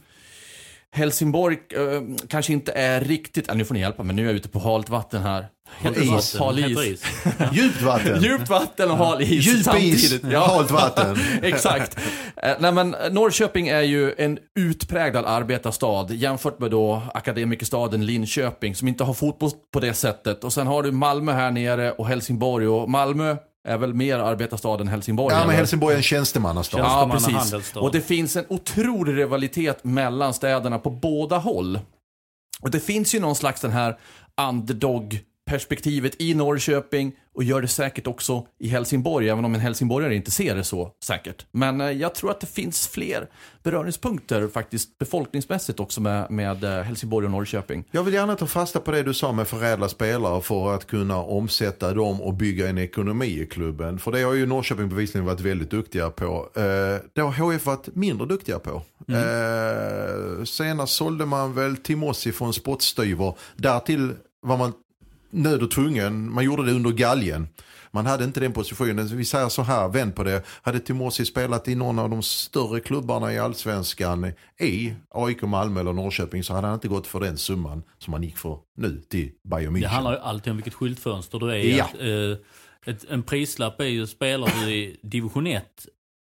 Helsingborg 0.90 1.58
eh, 1.70 2.02
kanske 2.28 2.52
inte 2.52 2.72
är 2.72 3.00
riktigt, 3.00 3.44
ja, 3.48 3.54
nu 3.54 3.64
får 3.64 3.74
ni 3.74 3.80
hjälpa 3.80 4.02
mig, 4.02 4.16
nu 4.16 4.22
är 4.22 4.26
jag 4.26 4.34
ute 4.34 4.48
på 4.48 4.58
halt 4.58 4.88
vatten 4.88 5.22
här. 5.22 5.46
Heter 5.78 6.18
is, 6.18 6.36
hal 6.38 6.58
is. 6.58 7.04
Djupt 7.52 7.82
vatten. 7.82 8.22
Djupt 8.22 8.48
vatten 8.48 8.90
och 8.90 8.96
hal 8.96 9.22
is 9.22 9.28
Djup 9.46 9.56
is, 9.56 9.64
samtidigt. 9.64 10.24
halt 10.34 10.70
vatten. 10.70 11.16
Exakt. 11.42 11.98
Eh, 12.36 12.50
Nej, 12.60 12.72
men 12.72 12.96
Norrköping 13.10 13.68
är 13.68 13.80
ju 13.82 14.14
en 14.18 14.38
utpräglad 14.58 15.24
arbetarstad 15.26 16.06
jämfört 16.10 16.58
med 16.58 16.70
då 16.70 17.02
akademikerstaden 17.14 18.06
Linköping 18.06 18.74
som 18.74 18.88
inte 18.88 19.04
har 19.04 19.14
fotboll 19.14 19.50
på 19.72 19.80
det 19.80 19.94
sättet. 19.94 20.44
Och 20.44 20.52
sen 20.52 20.66
har 20.66 20.82
du 20.82 20.92
Malmö 20.92 21.32
här 21.32 21.50
nere 21.50 21.92
och 21.92 22.06
Helsingborg 22.06 22.68
och 22.68 22.90
Malmö 22.90 23.36
är 23.68 23.78
väl 23.78 23.94
mer 23.94 24.18
arbetarstad 24.18 24.80
än 24.80 24.88
Helsingborg. 24.88 25.34
Ja 25.34 25.38
men 25.40 25.48
eller? 25.48 25.56
Helsingborg 25.58 25.92
är 25.92 25.96
en 25.96 26.02
tjänstemannastad. 26.02 26.76
Tjänst- 26.78 26.90
Ja, 27.32 27.42
precis. 27.50 27.76
Och 27.76 27.92
det 27.92 28.00
finns 28.00 28.36
en 28.36 28.44
otrolig 28.48 29.16
rivalitet 29.16 29.84
mellan 29.84 30.34
städerna 30.34 30.78
på 30.78 30.90
båda 30.90 31.38
håll. 31.38 31.80
Och 32.60 32.70
det 32.70 32.80
finns 32.80 33.14
ju 33.14 33.20
någon 33.20 33.36
slags 33.36 33.60
den 33.60 33.70
här 33.70 33.98
underdog-perspektivet 35.46 36.20
i 36.20 36.34
Norrköping 36.34 37.12
och 37.34 37.44
gör 37.44 37.62
det 37.62 37.68
säkert 37.68 38.06
också 38.06 38.46
i 38.58 38.68
Helsingborg, 38.68 39.28
även 39.28 39.44
om 39.44 39.54
en 39.54 39.60
helsingborgare 39.60 40.14
inte 40.14 40.30
ser 40.30 40.54
det 40.54 40.64
så 40.64 40.90
säkert. 41.04 41.46
Men 41.52 41.80
eh, 41.80 41.90
jag 41.90 42.14
tror 42.14 42.30
att 42.30 42.40
det 42.40 42.46
finns 42.46 42.88
fler 42.88 43.28
beröringspunkter 43.62 44.48
faktiskt 44.48 44.98
befolkningsmässigt 44.98 45.80
också 45.80 46.00
med, 46.00 46.30
med 46.30 46.64
eh, 46.64 46.82
Helsingborg 46.82 47.26
och 47.26 47.30
Norrköping. 47.30 47.84
Jag 47.90 48.04
vill 48.04 48.14
gärna 48.14 48.36
ta 48.36 48.46
fasta 48.46 48.80
på 48.80 48.90
det 48.90 49.02
du 49.02 49.14
sa 49.14 49.32
med 49.32 49.48
förädla 49.48 49.88
spelare 49.88 50.42
för 50.42 50.74
att 50.74 50.86
kunna 50.86 51.16
omsätta 51.16 51.94
dem 51.94 52.22
och 52.22 52.34
bygga 52.34 52.68
en 52.68 52.78
ekonomi 52.78 53.40
i 53.40 53.46
klubben. 53.46 53.98
För 53.98 54.12
det 54.12 54.22
har 54.22 54.34
ju 54.34 54.46
Norrköping 54.46 54.88
bevisligen 54.88 55.26
varit 55.26 55.40
väldigt 55.40 55.70
duktiga 55.70 56.10
på. 56.10 56.48
Eh, 56.54 56.62
det 57.14 57.20
har 57.20 57.32
HF 57.32 57.66
varit 57.66 57.94
mindre 57.94 58.26
duktiga 58.26 58.58
på. 58.58 58.82
Eh, 59.08 60.44
senast 60.44 60.94
sålde 60.94 61.26
man 61.26 61.54
väl 61.54 61.76
Timossi 61.76 62.32
från 62.32 62.52
spottstyver. 62.52 63.34
Därtill 63.56 64.14
var 64.42 64.56
man 64.56 64.72
nöd 65.32 65.62
och 65.62 65.70
tvungen. 65.70 66.32
Man 66.32 66.44
gjorde 66.44 66.66
det 66.66 66.72
under 66.72 66.90
galgen. 66.90 67.48
Man 67.94 68.06
hade 68.06 68.24
inte 68.24 68.40
den 68.40 68.52
positionen. 68.52 69.06
Vi 69.06 69.24
säger 69.24 69.48
så 69.48 69.62
här, 69.62 69.88
vänd 69.88 70.14
på 70.16 70.24
det. 70.24 70.42
Hade 70.62 70.80
Timossi 70.80 71.24
spelat 71.24 71.68
i 71.68 71.74
någon 71.74 71.98
av 71.98 72.10
de 72.10 72.22
större 72.22 72.80
klubbarna 72.80 73.32
i 73.32 73.38
allsvenskan 73.38 74.32
i 74.60 74.94
AIK, 75.10 75.42
Malmö 75.42 75.80
eller 75.80 75.92
Norrköping 75.92 76.44
så 76.44 76.54
hade 76.54 76.66
han 76.66 76.74
inte 76.74 76.88
gått 76.88 77.06
för 77.06 77.20
den 77.20 77.38
summan 77.38 77.82
som 77.98 78.12
han 78.12 78.22
gick 78.22 78.36
för 78.36 78.58
nu 78.76 79.02
till 79.08 79.30
Bayern 79.42 79.76
München. 79.76 79.80
Det 79.80 79.88
handlar 79.88 80.12
ju 80.12 80.18
alltid 80.18 80.50
om 80.50 80.56
vilket 80.56 80.74
skyltfönster 80.74 81.38
du 81.38 81.50
är 81.50 81.56
i. 81.56 81.76
Ja. 81.76 81.84
Att, 81.84 82.00
eh, 82.00 82.92
ett, 82.94 83.04
en 83.10 83.22
prislapp 83.22 83.80
är 83.80 83.84
ju, 83.84 84.06
spelar 84.06 84.52
du 84.60 84.70
i 84.72 85.00
division 85.02 85.46
1 85.46 85.64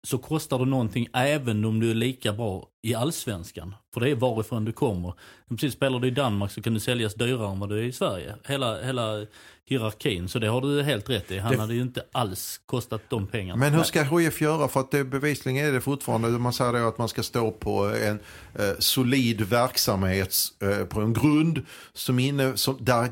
så 0.05 0.17
kostar 0.17 0.59
det 0.59 0.65
någonting 0.65 1.07
även 1.13 1.65
om 1.65 1.79
du 1.79 1.91
är 1.91 1.95
lika 1.95 2.33
bra 2.33 2.67
i 2.83 2.95
allsvenskan. 2.95 3.75
För 3.93 4.01
det 4.01 4.09
är 4.09 4.15
varifrån 4.15 4.65
du 4.65 4.71
kommer. 4.71 5.13
Precis, 5.49 5.73
spelar 5.73 5.99
du 5.99 6.07
i 6.07 6.11
Danmark 6.11 6.51
så 6.51 6.61
kan 6.61 6.73
du 6.73 6.79
säljas 6.79 7.13
dyrare 7.15 7.51
än 7.51 7.59
vad 7.59 7.69
du 7.69 7.79
är 7.79 7.83
i 7.83 7.91
Sverige. 7.91 8.35
Hela, 8.47 8.81
hela 8.81 9.25
hierarkin. 9.65 10.29
Så 10.29 10.39
det 10.39 10.47
har 10.47 10.61
du 10.61 10.83
helt 10.83 11.09
rätt 11.09 11.31
i. 11.31 11.37
Han 11.39 11.51
Det- 11.51 11.59
hade 11.59 11.73
ju 11.73 11.81
inte 11.81 12.03
alls 12.11 12.61
kostat 12.65 13.01
de 13.09 13.27
pengarna. 13.27 13.59
Men 13.59 13.73
hur 13.73 13.83
ska 13.83 14.03
HIF 14.03 14.41
göra? 14.41 14.67
För 14.67 14.79
att 14.79 14.91
det 14.91 15.03
bevisligen 15.03 15.65
är 15.67 15.71
det 15.71 15.81
fortfarande, 15.81 16.29
man 16.29 16.53
säger 16.53 16.73
då 16.73 16.87
att 16.87 16.97
man 16.97 17.09
ska 17.09 17.23
stå 17.23 17.51
på 17.51 17.85
en 17.85 18.19
eh, 18.55 18.75
solid 18.79 19.41
verksamhet 19.41 20.35
eh, 20.61 20.85
på 20.85 21.01
en 21.01 21.13
grund 21.13 21.61
som 21.93 22.19
inne, 22.19 22.57
som, 22.57 22.77
där 22.79 23.09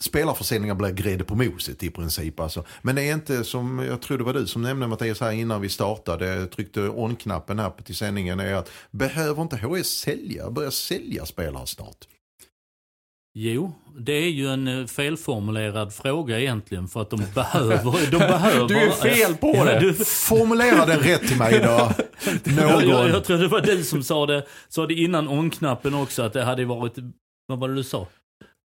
spelarförsäljningar 0.00 0.74
blir 0.74 0.90
grädde 0.90 1.24
på 1.24 1.34
moset 1.34 1.82
i 1.82 1.90
princip. 1.90 2.40
Alltså. 2.40 2.64
Men 2.82 2.94
det 2.94 3.02
är 3.02 3.14
inte 3.14 3.44
som, 3.44 3.78
jag 3.78 4.02
tror 4.02 4.18
det 4.18 4.24
var 4.24 4.34
du 4.34 4.46
som 4.46 4.62
nämnde 4.62 4.86
Mattias 4.86 5.20
här 5.20 5.32
innan 5.32 5.60
vi 5.60 5.68
startade, 5.68 6.26
jag 6.26 6.50
tryckte 6.50 6.80
on-knappen 6.80 7.58
här 7.58 7.70
på 7.70 7.82
till 7.82 7.96
sändningen, 7.96 8.40
är 8.40 8.54
att 8.54 8.70
behöver 8.90 9.42
inte 9.42 9.56
HIF 9.56 9.86
sälja, 9.86 10.50
börja 10.50 10.70
sälja 10.70 11.26
spelare 11.26 11.66
snart? 11.66 12.06
Jo, 13.36 13.72
det 13.98 14.12
är 14.12 14.28
ju 14.28 14.48
en 14.48 14.68
eh, 14.68 14.86
felformulerad 14.86 15.94
fråga 15.94 16.40
egentligen 16.40 16.88
för 16.88 17.02
att 17.02 17.10
de 17.10 17.22
behöver... 17.34 18.10
De 18.10 18.18
behöver 18.18 18.68
Du 18.68 18.76
är 18.76 18.90
fel 18.90 19.36
på 19.36 19.52
Ja, 19.56 19.64
det. 19.64 19.80
Du, 19.80 19.94
Formulera 20.04 20.86
den 20.86 21.00
rätt 21.00 21.28
till 21.28 21.38
mig 21.38 21.60
då. 21.60 21.68
jag, 22.44 22.56
jag, 22.56 22.88
Någon. 22.88 23.08
jag 23.08 23.24
tror 23.24 23.38
det 23.38 23.48
var 23.48 23.60
du 23.60 23.84
som 23.84 24.02
sa 24.02 24.26
det, 24.26 24.46
sa 24.68 24.86
det 24.86 24.94
innan 24.94 25.28
on-knappen 25.28 25.94
också 25.94 26.22
att 26.22 26.32
det 26.32 26.44
hade 26.44 26.64
varit... 26.64 26.94
Vad 27.46 27.58
var 27.58 27.68
det 27.68 27.74
du 27.74 27.84
sa? 27.84 28.06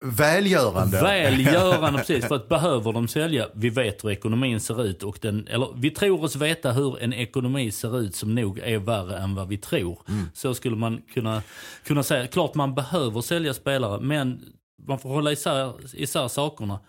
Välgörande. 0.06 1.02
Välgörande 1.02 2.00
precis, 2.00 2.26
för 2.28 2.36
att 2.36 2.50
behöver 2.50 2.94
de 2.94 3.08
sälja, 3.08 3.48
vi 3.54 3.70
vet 3.70 4.04
hur 4.04 4.12
ekonomin 4.12 4.60
ser 4.60 4.84
ut 4.84 5.04
och 5.04 5.20
den, 5.22 5.48
eller 5.48 5.70
vi 5.76 5.92
tror 5.92 6.24
oss 6.24 6.36
veta 6.36 6.72
hur 6.72 7.04
en 7.04 7.14
ekonomi 7.14 7.72
ser 7.72 8.00
ut 8.00 8.16
som 8.16 8.36
nog 8.36 8.60
är 8.60 8.78
värre 8.78 9.18
än 9.18 9.36
vad 9.36 9.48
vi 9.48 9.58
tror. 9.58 10.00
Så 10.34 10.54
skulle 10.54 10.76
man 10.76 11.02
kunna, 11.14 11.44
kunna 11.84 12.04
säga. 12.04 12.28
Klart 12.28 12.56
man 12.56 12.76
behöver 12.76 13.22
sälja 13.22 13.54
spelare, 13.54 14.02
men 14.02 14.54
man 14.88 15.00
får 15.00 15.10
hålla 15.10 15.32
isär, 15.32 15.74
isär 15.94 16.28
sakerna. 16.28 16.80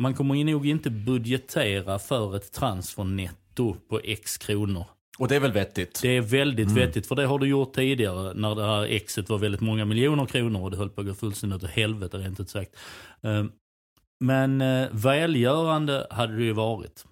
Man 0.00 0.14
kommer 0.14 0.44
nog 0.44 0.66
inte 0.66 0.90
budgetera 0.90 1.98
för 1.98 2.36
ett 2.36 2.52
transfernetto 2.52 3.76
på 3.88 4.00
x 4.04 4.38
kronor. 4.38 4.84
Och 5.18 5.28
det 5.28 5.36
är 5.36 5.40
väl 5.40 5.52
vettigt? 5.52 6.02
Det 6.02 6.08
är 6.16 6.20
väldigt 6.20 6.66
Mm. 6.70 6.74
vettigt, 6.86 7.06
för 7.06 7.14
det 7.14 7.26
har 7.26 7.38
du 7.38 7.46
gjort 7.46 7.72
tidigare 7.74 8.34
när 8.34 8.54
det 8.54 8.64
här 8.66 8.82
exet 8.84 9.28
var 9.28 9.38
väldigt 9.38 9.60
många 9.60 9.84
miljoner 9.84 10.26
kronor 10.26 10.62
och 10.62 10.70
det 10.70 10.76
höll 10.76 10.90
på 10.90 11.00
att 11.00 11.06
gå 11.06 11.14
fullständigt 11.14 11.62
åt 11.64 11.70
helvete 11.70 12.18
rent 12.18 12.40
ut 12.40 12.50
sagt. 12.50 12.76
Eh, 13.20 13.44
Men 14.20 14.60
eh, 14.60 14.88
välgörande 14.92 16.06
hade 16.10 16.36
det 16.36 16.42
ju 16.44 16.52
varit. 16.52 17.04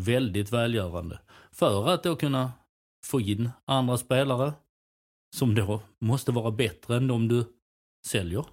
Väldigt 0.00 0.52
välgörande. 0.52 1.18
För 1.52 1.88
att 1.88 2.02
då 2.02 2.16
kunna 2.16 2.52
få 3.04 3.20
in 3.20 3.50
andra 3.64 3.96
spelare 3.98 4.52
som 5.36 5.54
då 5.54 5.80
måste 6.00 6.32
vara 6.32 6.50
bättre 6.50 6.96
än 6.96 7.06
de 7.06 7.28
du 7.28 7.44
säljer. 8.06 8.44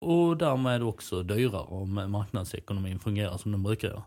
Och 0.00 0.36
därmed 0.36 0.82
också 0.82 1.22
dyrare 1.22 1.62
om 1.62 1.94
marknadsekonomin 2.10 2.98
fungerar 2.98 3.36
som 3.36 3.52
den 3.52 3.62
brukar 3.62 3.88
göra. 3.88 4.02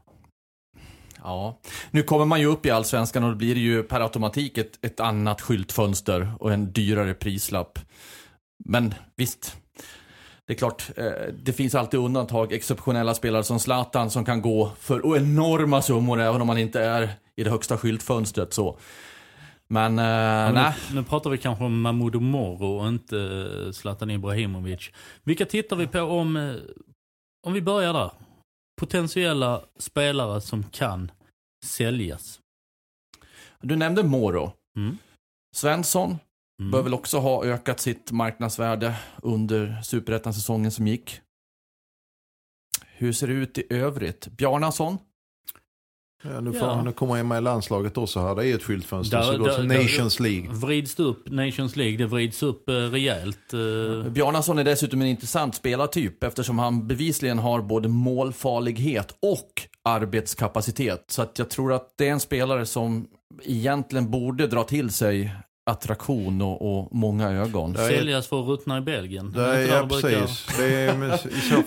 Ja. 1.23 1.59
Nu 1.91 2.03
kommer 2.03 2.25
man 2.25 2.39
ju 2.39 2.45
upp 2.45 2.65
i 2.65 2.71
Allsvenskan 2.71 3.23
och 3.23 3.29
då 3.29 3.35
blir 3.35 3.55
det 3.55 3.61
ju 3.61 3.83
per 3.83 3.99
automatik 4.01 4.57
ett, 4.57 4.85
ett 4.85 4.99
annat 4.99 5.41
skyltfönster 5.41 6.31
och 6.39 6.53
en 6.53 6.71
dyrare 6.73 7.13
prislapp. 7.13 7.79
Men 8.65 8.93
visst, 9.15 9.57
det 10.47 10.53
är 10.53 10.57
klart, 10.57 10.89
eh, 10.97 11.33
det 11.43 11.53
finns 11.53 11.75
alltid 11.75 11.99
undantag. 11.99 12.53
Exceptionella 12.53 13.13
spelare 13.13 13.43
som 13.43 13.59
Zlatan 13.59 14.09
som 14.09 14.25
kan 14.25 14.41
gå 14.41 14.71
för 14.79 15.17
enorma 15.17 15.81
summor 15.81 16.19
även 16.21 16.41
om 16.41 16.47
man 16.47 16.57
inte 16.57 16.81
är 16.81 17.09
i 17.35 17.43
det 17.43 17.49
högsta 17.49 17.77
skyltfönstret. 17.77 18.53
Så. 18.53 18.77
Men, 19.67 19.99
eh, 19.99 20.05
Ja, 20.05 20.51
nej. 20.51 20.73
nu, 20.89 20.95
nu 20.95 21.03
pratar 21.03 21.29
vi 21.29 21.37
kanske 21.37 21.63
om 21.63 21.81
Mahmoud 21.81 22.21
Moro 22.21 22.79
och 22.79 22.87
inte 22.87 23.17
eh, 23.17 23.71
Zlatan 23.71 24.11
Ibrahimovic. 24.11 24.89
Vilka 25.23 25.45
tittar 25.45 25.75
vi 25.75 25.87
på 25.87 26.01
om, 26.01 26.37
eh, 26.37 26.53
om 27.47 27.53
vi 27.53 27.61
börjar 27.61 27.93
där? 27.93 28.11
Potentiella 28.81 29.65
spelare 29.77 30.41
som 30.41 30.63
kan 30.63 31.11
säljas. 31.65 32.39
Du 33.61 33.75
nämnde 33.75 34.03
Moro. 34.03 34.53
Mm. 34.77 34.97
Svensson 35.55 36.17
Mm. 36.59 36.71
bör 36.71 36.81
väl 36.83 36.93
också 36.93 37.19
ha 37.19 37.45
ökat 37.45 37.79
sitt 37.79 38.11
marknadsvärde 38.11 38.95
under 39.23 39.81
superettan-säsongen 39.81 40.71
som 40.71 40.87
gick. 40.87 41.21
Hur 42.85 43.13
ser 43.13 43.27
det 43.27 43.33
ut 43.33 43.57
i 43.57 43.73
övrigt? 43.73 44.27
Bjarnason? 44.27 44.97
Ja, 46.23 46.39
nu, 46.41 46.53
får, 46.53 46.67
Ja. 46.67 46.83
nu 46.83 46.91
kommer 46.91 47.15
han 47.17 47.27
med 47.27 47.37
i 47.37 47.41
landslaget 47.41 47.97
också 47.97 48.19
här. 48.19 48.35
Det 48.35 48.47
är 48.47 48.55
ett 48.55 48.63
skyltfönster. 48.63 49.17
Där- 49.17 49.23
så 49.23 49.37
går 49.37 49.47
där- 49.47 49.63
Nations 49.81 50.19
League. 50.19 50.49
Vrids 50.51 50.95
det 50.95 51.03
upp, 51.03 51.29
Nations 51.31 51.75
League, 51.75 51.97
det 51.97 52.05
vrids 52.05 52.43
upp 52.43 52.69
eh, 52.69 52.73
rejält. 52.73 53.53
Eh, 53.53 54.09
Bjarnason 54.11 54.59
är 54.59 54.63
dessutom 54.63 55.01
en 55.01 55.07
intressant 55.07 55.55
spelartyp 55.55 56.23
eftersom 56.23 56.59
han 56.59 56.87
bevisligen 56.87 57.39
har 57.39 57.61
både 57.61 57.87
målfarlighet 57.89 59.15
och 59.21 59.61
arbetskapacitet. 59.83 61.03
Så 61.07 61.21
att 61.21 61.39
jag 61.39 61.49
tror 61.49 61.73
att 61.73 61.93
det 61.97 62.07
är 62.07 62.11
en 62.11 62.19
spelare 62.19 62.65
som 62.65 63.07
egentligen 63.43 64.11
borde 64.11 64.47
dra 64.47 64.63
till 64.63 64.89
sig 64.89 65.35
attraktion 65.65 66.41
och, 66.41 66.79
och 66.81 66.95
många 66.95 67.29
ögon. 67.31 67.75
Är- 67.75 67.87
säljas 67.87 68.27
för 68.27 68.41
att 68.41 68.47
ruttna 68.47 68.77
i 68.77 68.81
Belgien. 68.81 69.31
Det 69.31 69.41
är 69.45 69.53
är, 69.53 69.61
inte 69.61 69.73
ja, 69.75 69.81
det 69.81 69.87
precis. 69.89 70.47
Det 70.57 70.73
är, 70.73 71.17
så, 71.49 71.63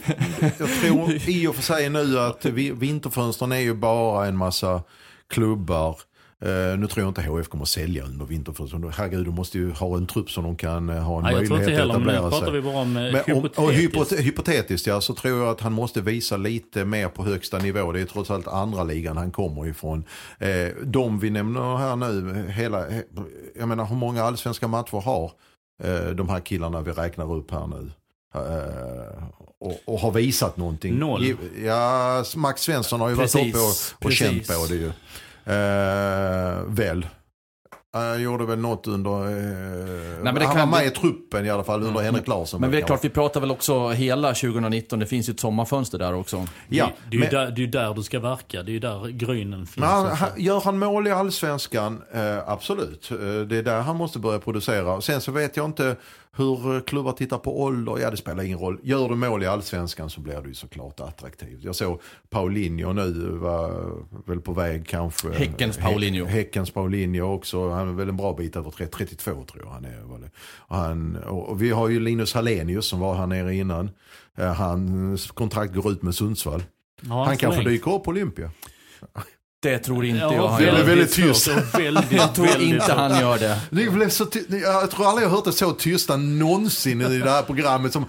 jag 0.59 0.69
tror 0.81 1.29
i 1.29 1.47
och 1.47 1.55
för 1.55 1.63
sig 1.63 1.89
nu 1.91 2.19
att 2.19 2.45
vi- 2.45 2.71
vinterfönstren 2.73 3.53
är 3.53 3.59
ju 3.59 3.75
bara 3.75 4.27
en 4.27 4.37
massa 4.37 4.83
klubbar. 5.29 5.97
Eh, 6.45 6.79
nu 6.79 6.87
tror 6.87 7.03
jag 7.05 7.11
inte 7.11 7.23
HF 7.23 7.49
kommer 7.49 7.63
att 7.65 7.69
sälja 7.69 8.05
under 8.05 8.25
vinterfönstren. 8.27 8.93
Herregud, 8.97 9.25
de 9.27 9.35
måste 9.35 9.59
ju 9.59 9.71
ha 9.71 9.97
en 9.97 10.07
trupp 10.07 10.31
som 10.31 10.45
de 10.45 10.57
kan 10.57 10.89
eh, 10.89 10.97
ha 11.03 11.17
en 11.17 11.23
Nej, 11.23 11.33
jag 11.35 11.47
tror 11.47 11.57
möjlighet 11.57 11.81
inte 11.81 11.83
att 11.83 11.89
heller, 11.89 12.05
nu 12.05 12.13
etablera 12.13 12.31
pratar 12.31 12.47
sig. 12.47 12.55
vi 12.55 12.63
bara 12.63 12.77
om 12.77 12.97
eh, 12.97 13.37
om, 13.37 13.49
och 13.57 13.73
hypotetiskt. 13.73 14.13
hypote- 14.13 14.23
hypotetiskt 14.23 14.87
ja, 14.87 15.01
så 15.01 15.15
tror 15.15 15.39
jag 15.41 15.49
att 15.49 15.61
han 15.61 15.73
måste 15.73 16.01
visa 16.01 16.37
lite 16.37 16.85
mer 16.85 17.09
på 17.09 17.25
högsta 17.25 17.59
nivå. 17.59 17.93
Det 17.93 18.01
är 18.01 18.05
trots 18.05 18.31
allt 18.31 18.49
andra 18.49 18.85
ligan 18.85 19.17
han 19.17 19.31
kommer 19.31 19.67
ifrån. 19.67 20.05
Eh, 20.39 20.49
de 20.85 21.19
vi 21.21 21.31
nämner 21.31 21.77
här 21.77 21.97
nu, 21.97 22.45
hela, 22.51 22.89
he- 22.89 23.05
jag 23.59 23.69
menar 23.69 23.85
hur 23.87 23.97
många 23.97 24.23
allsvenska 24.25 24.69
matcher 24.69 25.01
har 25.01 25.33
eh, 25.83 26.11
de 26.11 26.29
här 26.29 26.41
killarna 26.41 26.81
vi 26.81 26.93
räknar 26.93 27.33
upp 27.35 27.51
här 27.51 27.67
nu? 27.67 27.91
Och, 29.61 29.77
och 29.85 29.99
har 30.01 30.11
visat 30.11 30.57
någonting. 30.57 30.95
Noll. 30.99 31.35
Ja, 31.65 32.25
Max 32.37 32.63
Svensson 32.63 33.01
har 33.01 33.09
ju 33.09 33.15
varit 33.15 33.33
Precis, 33.33 33.55
uppe 33.55 33.59
och, 33.65 33.71
och 33.95 34.01
precis. 34.01 34.19
känt 34.19 34.47
på 34.47 34.67
det 34.69 34.75
ju. 34.75 34.93
Eh, 35.47 36.65
väl. 36.67 37.07
Han 37.93 38.23
gjorde 38.23 38.45
väl 38.47 38.59
något 38.59 38.87
under, 38.87 39.11
eh, 39.11 40.23
men 40.23 40.35
det 40.35 40.45
han 40.45 40.57
kan- 40.57 40.71
var 40.71 40.79
med 40.79 40.87
i 40.87 40.91
truppen 40.91 41.47
i 41.47 41.51
alla 41.51 41.65
fall 41.65 41.83
under 41.83 42.01
Henrik 42.01 42.29
Larsson. 42.29 42.61
Men 42.61 42.71
det 42.71 42.79
är 42.79 42.83
klart, 42.83 43.05
vi 43.05 43.09
pratar 43.09 43.41
väl 43.41 43.51
också 43.51 43.89
hela 43.89 44.35
2019. 44.35 44.99
Det 44.99 45.07
finns 45.07 45.29
ju 45.29 45.33
ett 45.33 45.41
sommarfönster 45.41 45.99
där 45.99 46.15
också. 46.15 46.47
Ja, 46.69 46.87
det, 46.87 46.93
det, 47.11 47.17
är 47.17 47.19
ju 47.19 47.21
men- 47.21 47.31
där, 47.31 47.47
det 47.51 47.57
är 47.61 47.65
ju 47.65 47.67
där 47.67 47.95
du 47.95 48.03
ska 48.03 48.21
verka. 48.21 48.63
Det 48.63 48.71
är 48.71 48.73
ju 48.73 48.79
där 48.79 49.09
grynen 49.09 49.67
finns. 49.67 49.87
Han, 49.87 50.07
han, 50.07 50.29
gör 50.37 50.61
han 50.61 50.79
mål 50.79 51.07
i 51.07 51.11
allsvenskan? 51.11 52.03
Eh, 52.13 52.49
absolut. 52.49 53.11
Eh, 53.11 53.17
det 53.19 53.57
är 53.57 53.63
där 53.63 53.81
han 53.81 53.97
måste 53.97 54.19
börja 54.19 54.39
producera. 54.39 55.01
Sen 55.01 55.21
så 55.21 55.33
vet 55.33 55.57
jag 55.57 55.67
inte 55.67 55.97
hur 56.37 56.75
eh, 56.77 56.81
klubbar 56.83 57.13
tittar 57.13 57.39
på 57.39 57.63
ålder. 57.63 57.99
Ja, 58.01 58.11
det 58.11 58.17
spelar 58.17 58.43
ingen 58.45 58.59
roll. 58.59 58.79
Gör 58.83 59.09
du 59.09 59.15
mål 59.15 59.43
i 59.43 59.47
allsvenskan 59.47 60.11
så 60.11 60.21
blir 60.21 60.41
du 60.43 60.49
ju 60.49 60.55
såklart 60.55 61.01
attraktiv. 61.01 61.59
Jag 61.63 61.75
såg 61.75 62.01
Paulinho 62.31 62.93
nu 62.93 63.13
var 63.29 63.93
väl 64.27 64.41
på 64.41 64.53
väg 64.53 64.87
kanske. 64.87 65.33
Häckens 65.33 65.77
Paulinho. 65.79 66.25
Hä- 66.25 66.29
Häckens 66.29 66.71
Paulinho 66.71 67.35
också. 67.35 67.71
Han 67.71 67.89
är 67.89 67.93
väl 67.93 68.09
en 68.09 68.17
bra 68.17 68.35
bit 68.35 68.57
över 68.57 68.71
30, 68.71 68.97
32 68.99 69.31
tror 69.45 69.65
jag 69.65 69.71
han 69.71 69.85
är. 69.85 70.01
var 70.03 70.19
det. 70.19 70.31
Och, 70.59 70.77
han, 70.77 71.17
och, 71.17 71.63
vi 71.63 71.71
har 71.71 71.89
ju 71.89 72.01
Linus 72.01 72.35
Hallenius 72.35 72.87
som 72.87 73.01
var 73.01 73.15
här 73.15 73.27
nere 73.27 73.55
innan. 73.55 73.91
Eh, 74.39 74.53
Hans 74.55 75.31
kontrakt 75.31 75.75
går 75.75 75.93
ut 75.93 76.03
med 76.03 76.15
Sundsvall. 76.15 76.63
Ja, 77.01 77.25
Han 77.25 77.37
kanske 77.37 77.63
dyker 77.63 77.95
upp 77.95 78.05
på 78.05 78.11
Olympia. 78.11 78.51
Det 79.65 79.79
tror 79.79 80.05
inte 80.05 80.21
Ja, 80.21 80.35
jag 80.35 80.49
han 80.49 80.63
väldigt, 80.63 80.79
gör. 80.79 80.85
väldigt 80.85 81.13
tyst. 81.13 81.49
Väldigt, 81.75 82.13
Jag 82.13 82.35
tror 82.35 82.47
väldigt 82.47 82.69
inte 82.69 82.93
han 82.93 83.21
gör 83.21 83.39
det. 83.39 83.61
Ni 83.71 83.91
blev 83.91 84.09
så 84.09 84.27
jag 84.63 84.91
tror 84.91 85.07
aldrig 85.09 85.25
jag 85.25 85.31
har 85.31 85.37
hört 85.37 85.45
det 85.45 85.53
så 85.53 85.73
tysta 85.73 86.17
någonsin 86.17 87.01
i 87.01 87.19
det 87.19 87.31
här 87.31 87.43
programmet. 87.43 87.93
Som, 87.93 88.05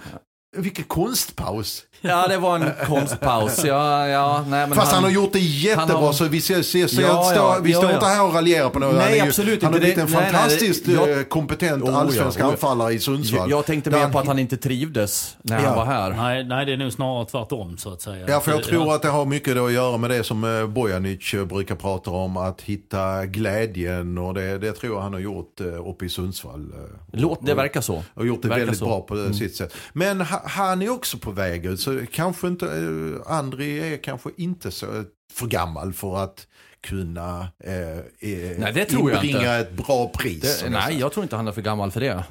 vilken 0.56 0.84
konstpaus. 0.84 1.82
Ja, 2.00 2.28
det 2.28 2.36
var 2.38 2.56
en 2.56 2.70
konstpaus. 2.86 3.64
Ja, 3.64 4.08
ja, 4.08 4.44
nej, 4.48 4.66
men 4.66 4.74
Fast 4.78 4.92
han, 4.92 5.04
har 5.04 5.10
gjort 5.10 5.32
det 5.32 5.38
jättebra 5.38 5.94
han 5.94 6.04
har- 6.04 6.12
så 6.12 6.24
vi, 6.24 6.40
ser, 6.40 6.62
ser, 6.62 6.86
ser, 6.86 7.02
Ja, 7.02 7.22
står, 7.22 7.36
ja, 7.36 7.58
vi 7.62 7.72
ja, 7.72 7.78
står 7.78 7.90
ja. 7.90 7.94
inte 7.94 8.06
här 8.06 8.24
och 8.24 8.34
raljerar 8.34 8.70
på 8.70 8.78
något. 8.78 8.94
Nej, 8.94 9.02
han 9.04 9.12
är 9.12 9.16
ju, 9.16 9.22
absolut 9.22 9.62
Han 9.62 9.72
har 9.72 9.78
inte. 9.80 9.94
blivit 9.94 9.96
Det- 10.12 10.16
en 10.16 10.22
nej, 10.22 10.32
nej, 10.32 10.40
fantastiskt 10.42 10.88
jag- 10.88 11.10
eh, 11.18 11.22
kompetent 11.22 11.82
Oh, 11.84 11.96
allsvensk 11.96 12.38
oh, 12.38 12.44
ja. 12.44 12.50
anfallare 12.50 12.92
i 12.92 12.98
Sundsvall. 12.98 13.50
Jag 13.50 13.66
tänkte 13.66 13.90
Där 13.90 13.96
mer 13.96 14.02
han- 14.02 14.12
på 14.12 14.18
att 14.18 14.26
han 14.26 14.38
inte 14.38 14.56
trivdes 14.56 15.36
när 15.42 15.60
Ja. 15.62 15.66
han 15.68 15.76
var 15.76 15.84
här. 15.86 16.10
Nej, 16.10 16.44
nej, 16.44 16.66
det 16.66 16.72
är 16.72 16.76
nog 16.76 16.92
snarare 16.92 17.24
tvärtom 17.26 17.78
så 17.78 17.92
att 17.92 18.02
säga. 18.02 18.24
Ja, 18.28 18.40
för 18.40 18.52
jag 18.52 18.62
tror 18.62 18.94
att 18.94 19.02
det 19.02 19.08
har 19.08 19.24
mycket 19.24 19.56
då 19.56 19.66
att 19.66 19.72
göra 19.72 19.96
med 19.96 20.10
det 20.10 20.24
som 20.24 20.44
eh, 20.60 20.66
Bojanic 20.66 21.34
eh, 21.34 21.44
brukar 21.44 21.74
prata 21.74 22.10
om, 22.10 22.36
att 22.36 22.60
hitta 22.60 23.26
glädjen 23.26 24.18
och 24.18 24.34
det, 24.34 24.58
det 24.58 24.72
tror 24.72 24.94
jag 24.94 25.00
han 25.02 25.12
har 25.12 25.20
gjort 25.20 25.60
uppe 25.90 26.04
i 26.04 26.08
Sundsvall. 26.08 26.74
Låt, 27.12 27.46
det 27.46 27.54
verkar 27.54 27.80
så. 27.80 28.02
Och 28.14 28.26
gjort 28.26 28.42
det 28.42 28.48
Verkar 28.48 28.60
väldigt 28.60 28.78
så. 28.78 28.84
Mm. 28.84 28.96
bra 29.06 29.26
på 29.28 29.34
sitt 29.34 29.56
sätt. 29.56 29.74
Men 29.92 30.20
ha, 30.20 30.42
han 30.44 30.82
är 30.82 30.88
också 30.90 31.18
på 31.18 31.30
väg 31.30 31.66
ut, 31.66 31.80
så 31.86 32.06
kanske 32.12 32.46
inte, 32.46 32.66
eh, 32.66 33.32
Andri 33.32 33.92
är 33.92 33.96
kanske 33.96 34.30
inte 34.36 34.70
så 34.70 34.86
för 35.32 35.46
gammal 35.46 35.92
för 35.92 36.16
att 36.24 36.46
kunna 36.80 37.48
eh, 37.64 37.98
eh, 37.98 38.58
Nej, 38.58 38.72
det 38.72 38.84
tror 38.84 39.10
jag 39.10 39.24
inte. 39.24 39.50
ett 39.50 39.72
bra 39.72 40.08
pris. 40.08 40.62
Det, 40.62 40.70
nej, 40.70 40.98
jag 40.98 41.12
tror 41.12 41.22
inte 41.24 41.36
han 41.36 41.48
är 41.48 41.52
för 41.52 41.62
gammal 41.62 41.90
för 41.90 42.00
det. 42.00 42.24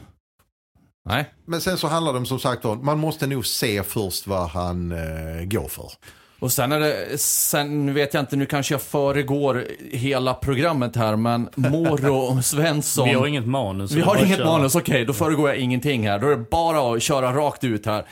Nej. 1.09 1.25
Men 1.45 1.61
sen 1.61 1.77
så 1.77 1.87
handlar 1.87 2.13
det 2.13 2.19
om 2.19 2.25
som 2.25 2.39
sagt 2.39 2.65
om, 2.65 2.85
man 2.85 2.99
måste 2.99 3.27
nog 3.27 3.45
se 3.45 3.83
först 3.83 4.27
vad 4.27 4.49
han 4.49 4.91
eh, 4.91 5.45
går 5.45 5.67
för. 5.67 5.91
Och 6.39 6.51
sen 6.51 6.71
är 6.71 6.79
det, 6.79 7.17
sen 7.21 7.93
vet 7.93 8.13
jag 8.13 8.23
inte, 8.23 8.35
nu 8.35 8.45
kanske 8.45 8.73
jag 8.73 8.81
föregår 8.81 9.67
hela 9.91 10.33
programmet 10.33 10.95
här, 10.95 11.15
men 11.15 11.49
Moro 11.55 12.41
Svensson. 12.43 13.09
Vi 13.09 13.13
har 13.13 13.27
inget 13.27 13.47
manus. 13.47 13.91
Vi 13.91 14.01
har 14.01 14.17
inget 14.25 14.37
köra. 14.37 14.45
manus, 14.51 14.75
okej, 14.75 15.05
då 15.05 15.13
föregår 15.13 15.49
jag 15.49 15.57
ingenting 15.57 16.07
här. 16.07 16.19
Då 16.19 16.27
är 16.27 16.31
det 16.31 16.45
bara 16.51 16.95
att 16.95 17.03
köra 17.03 17.33
rakt 17.33 17.63
ut 17.63 17.85
här. 17.85 18.05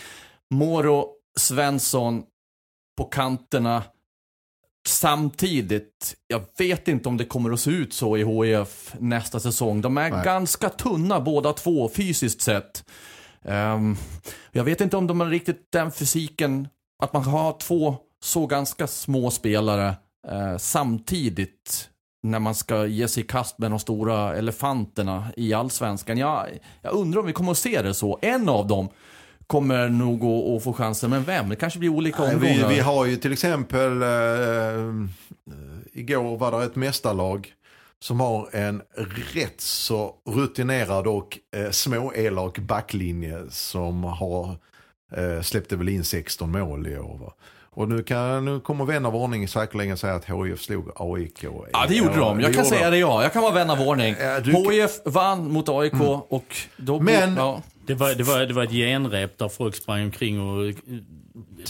Moro 0.54 1.08
Svensson 1.40 2.24
på 2.98 3.04
kanterna. 3.04 3.84
Samtidigt, 4.88 6.16
jag 6.28 6.42
vet 6.58 6.88
inte 6.88 7.10
om 7.10 7.18
det 7.18 7.26
kommer 7.26 7.52
att 7.52 7.60
se 7.60 7.72
ut 7.72 7.94
så 7.94 8.18
i 8.18 8.26
HIF 8.26 8.96
nästa 9.00 9.40
säsong. 9.40 9.82
De 9.82 9.98
är 9.98 10.12
Nej. 10.12 10.26
ganska 10.26 10.70
tunna 10.70 11.22
båda 11.22 11.54
två 11.54 11.90
fysiskt 11.90 12.42
sett. 12.42 12.86
Ehm, 13.46 13.96
jag 14.52 14.64
vet 14.64 14.82
inte 14.82 14.98
om 14.98 15.08
de 15.08 15.20
har 15.20 15.28
riktigt 15.28 15.72
den 15.72 15.92
fysiken, 15.92 16.68
att 17.04 17.14
man 17.14 17.24
har 17.24 17.58
två 17.60 17.96
så 18.24 18.46
ganska 18.46 18.88
små 18.88 19.32
spelare 19.32 19.96
eh, 20.28 20.58
samtidigt 20.58 21.90
när 22.24 22.40
man 22.40 22.56
ska 22.56 22.86
ge 22.86 23.08
sig 23.08 23.24
i 23.24 23.28
kast 23.28 23.58
med 23.58 23.72
de 23.72 23.80
stora 23.80 24.36
elefanterna 24.36 25.28
i 25.38 25.54
allsvenskan. 25.54 26.18
Jag, 26.18 26.48
jag 26.82 26.94
undrar 26.94 27.20
om 27.20 27.28
vi 27.28 27.34
kommer 27.34 27.52
att 27.52 27.58
se 27.58 27.82
det 27.82 27.94
så. 27.94 28.20
En 28.22 28.50
av 28.50 28.68
dem 28.68 28.90
kommer 29.48 29.90
nog 29.90 30.24
att, 30.26 30.64
få 30.64 30.74
chansen, 30.74 31.10
men 31.10 31.24
vem? 31.24 31.50
Det 31.50 31.56
kanske 31.56 31.80
blir 31.80 31.90
olika 31.90 32.24
Nej, 32.24 32.36
omgångar. 32.36 32.68
vi, 32.70 32.76
vi 32.76 32.80
har 32.80 33.06
ju 33.06 33.16
till 33.16 33.34
exempel, 33.34 34.02
eh, 34.02 34.08
igår 35.94 36.38
var 36.38 36.52
det 36.60 36.66
ett 36.66 36.76
mästarlag 36.76 37.54
som 38.00 38.20
har 38.20 38.50
en 38.56 38.82
rätt 39.34 39.62
så 39.62 40.14
rutinerad 40.30 41.08
och 41.08 41.38
eh, 41.56 41.70
småelak 41.72 42.60
backlinje 42.60 43.40
som 43.50 44.04
har 44.04 44.56
eh, 45.18 45.42
släppte 45.42 45.76
väl 45.76 45.90
in 45.90 46.04
16 46.04 46.52
mål 46.52 46.88
i 46.88 46.98
år. 46.98 47.18
Va? 47.18 47.34
Och 47.76 47.90
nu, 47.90 48.04
kan, 48.04 48.46
nu 48.46 48.60
kommer 48.60 48.86
vän 48.86 49.06
av 49.06 49.16
ordning 49.16 49.48
säkerligen 49.48 49.98
säga 49.98 50.14
att 50.16 50.26
HIF 50.26 50.62
slog 50.62 50.92
AIK. 50.96 51.44
Ja, 51.74 51.86
det 51.88 51.96
gjorde 51.96 52.16
de. 52.16 52.40
Jag 52.40 52.54
kan 52.54 52.66
säga 52.66 52.90
det 52.90 52.98
ja. 52.98 53.24
Jag 53.24 53.34
kan 53.34 53.42
vara 53.42 53.54
vän 53.54 53.70
av 53.70 53.82
ordning. 53.82 54.16
Ja, 54.20 54.40
du- 54.40 54.52
HIF 54.72 54.92
vann 55.06 55.52
mot 55.52 55.70
AIK 55.70 55.94
och 56.30 56.56
då... 56.78 57.00
Men- 57.00 57.36
Ja. 57.36 57.62
Det 57.86 57.94
var, 57.94 58.16
det, 58.16 58.24
var, 58.24 58.40
det 58.40 58.54
var 58.54 58.64
ett 58.64 58.72
genrep 58.72 59.38
där 59.38 59.50
folk 59.50 59.76
sprang 59.76 60.04
omkring 60.04 60.42
och... 60.42 60.68
eh, 60.68 60.76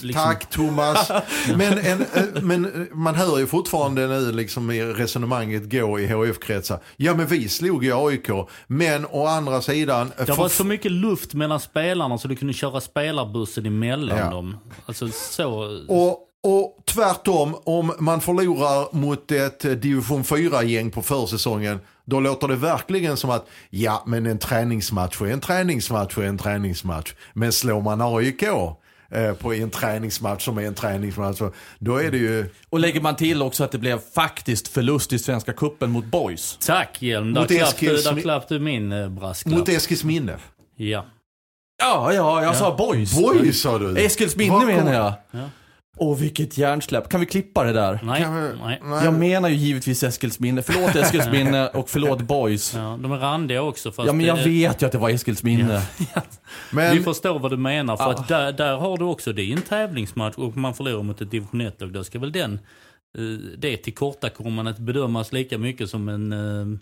Liksom, 0.01 0.23
Tack 0.23 0.49
Thomas. 0.49 1.11
Men, 1.55 1.77
en, 1.77 2.01
eh, 2.01 2.41
men 2.41 2.65
eh, 2.65 2.95
man 2.95 3.15
hör 3.15 3.37
ju 3.37 3.47
fortfarande 3.47 4.07
nu 4.07 4.31
liksom 4.31 4.71
i 4.71 4.83
resonemanget 4.83 5.71
gå 5.71 5.99
i 5.99 6.07
HF-kretsar. 6.07 6.79
Ja 6.97 7.13
men 7.15 7.27
vi 7.27 7.49
slog 7.49 7.83
ju 7.85 8.07
AIK. 8.07 8.27
Men 8.67 9.05
å 9.05 9.25
andra 9.27 9.61
sidan. 9.61 10.11
Det 10.17 10.25
för- 10.25 10.35
var 10.35 10.49
så 10.49 10.63
mycket 10.63 10.91
luft 10.91 11.33
mellan 11.33 11.59
spelarna 11.59 12.17
så 12.17 12.27
du 12.27 12.35
kunde 12.35 12.53
köra 12.53 12.81
spelarbussen 12.81 13.65
emellan 13.65 14.17
Ja. 14.17 14.29
dem. 14.29 14.57
Alltså 14.85 15.07
så... 15.11 15.49
Och, 15.87 16.19
och 16.43 16.83
tvärtom, 16.85 17.55
om 17.63 17.93
man 17.99 18.21
förlorar 18.21 18.95
mot 18.95 19.31
ett 19.31 19.59
division 19.59 20.23
4-gäng 20.23 20.91
på 20.91 21.01
försäsongen, 21.01 21.79
då 22.05 22.19
låter 22.19 22.47
det 22.47 22.55
verkligen 22.55 23.17
som 23.17 23.29
att, 23.29 23.47
ja 23.69 24.03
men 24.07 24.25
en 24.25 24.39
träningsmatch 24.39 25.21
är 25.21 25.25
en 25.25 25.39
träningsmatch 25.39 26.17
är 26.17 26.23
en 26.23 26.37
träningsmatch. 26.37 27.13
Men 27.33 27.51
slår 27.53 27.81
man 27.81 28.01
AIK 28.01 28.43
eh, 28.43 29.33
på 29.39 29.53
en 29.53 29.69
träningsmatch 29.69 30.45
som 30.45 30.57
är 30.57 30.61
en 30.67 30.73
träningsmatch, 30.73 31.37
så 31.37 31.53
då 31.79 31.97
är 31.97 32.11
det 32.11 32.17
ju, 32.17 32.49
Och 32.69 32.79
lägger 32.79 33.01
man 33.01 33.15
till 33.15 33.41
också 33.41 33.63
att 33.63 33.71
det 33.71 33.77
blev 33.77 33.99
faktiskt 34.15 34.67
förlust 34.67 35.13
i 35.13 35.19
Svenska 35.19 35.53
Cupen 35.53 35.89
mot 35.91 36.05
Boys. 36.05 36.57
Tack 36.61 37.01
Hjelm, 37.01 37.33
där 37.33 37.41
Mot 37.41 37.49
klapp, 37.49 37.79
du, 37.79 37.87
Eskils- 37.97 38.13
där 38.15 38.21
klapp 38.21 38.49
du 38.49 38.59
min 38.59 38.91
eh, 38.91 39.09
brasklapp. 39.09 39.57
mot 39.57 39.69
Eskilsminne. 39.69 40.37
Ja. 40.75 41.05
Ja, 41.79 42.13
ja, 42.13 42.43
jag 42.43 42.55
sa 42.55 42.75
Boys. 42.75 43.21
Boy 43.21 43.53
sa 43.53 43.79
du. 43.79 43.97
Eskilsminne 43.97 44.65
menar 44.65 44.93
jag. 44.93 45.13
Ja. 45.31 45.49
Åh, 45.97 46.17
vilket 46.17 46.57
hjärnsläpp. 46.57 47.09
Kan 47.09 47.19
vi 47.19 47.25
klippa 47.25 47.63
det 47.63 47.73
där? 47.73 47.99
Nej, 48.03 48.25
vi- 48.31 48.59
nej. 48.63 48.79
Jag 49.05 49.13
menar 49.13 49.49
ju 49.49 49.55
givetvis 49.55 50.03
Eskilsminne. 50.03 50.61
Förlåt 50.61 50.95
Eskilsminne 50.95 51.67
och 51.73 51.89
förlåt 51.89 52.21
Boys. 52.21 52.73
Ja, 52.73 52.99
de 53.01 53.11
är 53.11 53.17
randiga 53.17 53.61
också. 53.61 53.91
Fast 53.91 54.07
Ja, 54.07 54.13
men 54.13 54.25
jag 54.25 54.37
det- 54.37 54.43
vet 54.49 54.81
ju 54.81 54.85
att 54.85 54.91
det 54.91 54.97
var 54.97 55.09
Eskilsminne. 55.09 55.81
Men, 56.71 56.97
Vi 56.97 57.03
förstår 57.03 57.39
vad 57.39 57.51
du 57.51 57.57
menar. 57.57 57.97
För 57.97 58.03
Ja. 58.03 58.09
att 58.11 58.27
där, 58.27 58.51
där 58.51 58.75
har 58.77 58.97
du 58.97 59.03
också, 59.05 59.33
det 59.33 59.41
är 59.43 59.53
en 59.53 59.61
tävlingsmatch 59.61 60.35
och 60.37 60.57
man 60.57 60.73
förlorar 60.73 61.03
mot 61.03 61.21
ett 61.21 61.31
division 61.31 61.61
1-lag. 61.61 61.93
Då 61.93 62.03
ska 62.03 62.19
väl 62.19 62.31
den, 62.31 62.53
eh, 63.17 63.21
det 63.57 63.77
tillkortakommandet 63.77 64.77
bedömas 64.77 65.31
lika 65.33 65.57
mycket 65.57 65.89
som 65.89 66.09
en, 66.09 66.31
eh, 66.33 66.79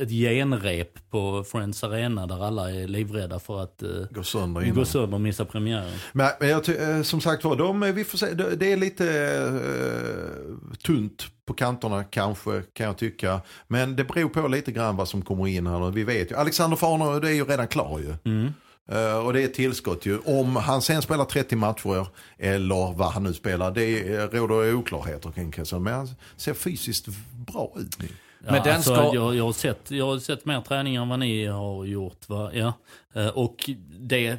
ett 0.00 0.10
genrep 0.10 1.10
på 1.10 1.44
Friends 1.44 1.84
Arena 1.84 2.26
där 2.26 2.46
alla 2.46 2.70
är 2.70 2.88
livrädda 2.88 3.38
för 3.38 3.62
att 3.62 3.82
eh, 3.82 3.88
gå 4.10 4.22
sönder 4.22 4.62
innan. 4.62 4.76
gå 4.76 4.84
sönder 4.84 5.14
och 5.14 5.20
missa 5.20 5.44
premiären. 5.44 5.98
Men, 6.12 6.30
men 6.40 6.48
jag, 6.48 6.68
eh, 6.68 7.02
som 7.02 7.20
sagt 7.20 7.44
var, 7.44 7.56
de, 7.56 7.80
vi 7.80 8.04
får 8.04 8.18
se, 8.18 8.34
det 8.34 8.72
är 8.72 8.76
lite 8.76 9.06
eh, 9.14 10.76
tunt 10.76 11.26
på 11.46 11.54
kanterna 11.54 12.04
kanske, 12.04 12.62
kan 12.72 12.86
jag 12.86 12.98
tycka. 12.98 13.40
Men 13.68 13.96
det 13.96 14.04
beror 14.04 14.28
på 14.28 14.48
lite 14.48 14.72
grann 14.72 14.96
vad 14.96 15.08
som 15.08 15.22
kommer 15.22 15.48
in 15.48 15.66
här. 15.66 15.80
och 15.80 15.96
Vi 15.96 16.04
vet 16.04 16.30
ju, 16.30 16.36
Alexander 16.36 16.76
Farner, 16.76 17.20
det 17.20 17.28
är 17.28 17.34
ju 17.34 17.44
redan 17.44 17.68
klar 17.68 17.98
ju. 17.98 18.32
Mm. 18.32 18.52
Eh, 18.88 19.26
och 19.26 19.32
det 19.32 19.42
är 19.42 19.44
ett 19.44 19.54
tillskott 19.54 20.06
ju. 20.06 20.18
Om 20.18 20.56
han 20.56 20.82
sen 20.82 21.02
spelar 21.02 21.24
30 21.24 21.56
matcher 21.56 22.06
eller 22.38 22.92
vad 22.92 23.12
han 23.12 23.22
nu 23.22 23.32
spelar, 23.32 23.70
det 23.70 24.14
är, 24.14 24.28
råder 24.28 24.74
oklarheter 24.74 25.30
kring. 25.30 25.82
Men 25.82 25.94
han 25.94 26.08
ser 26.36 26.54
fysiskt 26.54 27.06
bra 27.46 27.72
ut 27.76 27.98
nu. 27.98 28.08
Men 28.44 28.62
den 28.62 28.74
alltså, 28.76 28.94
ska- 28.94 29.14
jag, 29.14 29.36
jag, 29.36 29.44
har 29.44 29.52
sett, 29.52 29.90
jag 29.90 30.06
har 30.06 30.18
sett 30.18 30.44
mer 30.44 30.60
träningar 30.60 31.02
än 31.02 31.08
vad 31.08 31.18
ni 31.18 31.46
har 31.46 31.84
gjort. 31.84 32.28
Va? 32.28 32.50
Ja. 32.54 32.72
Eh, 33.12 33.28
Och 33.28 33.70
det, 34.00 34.38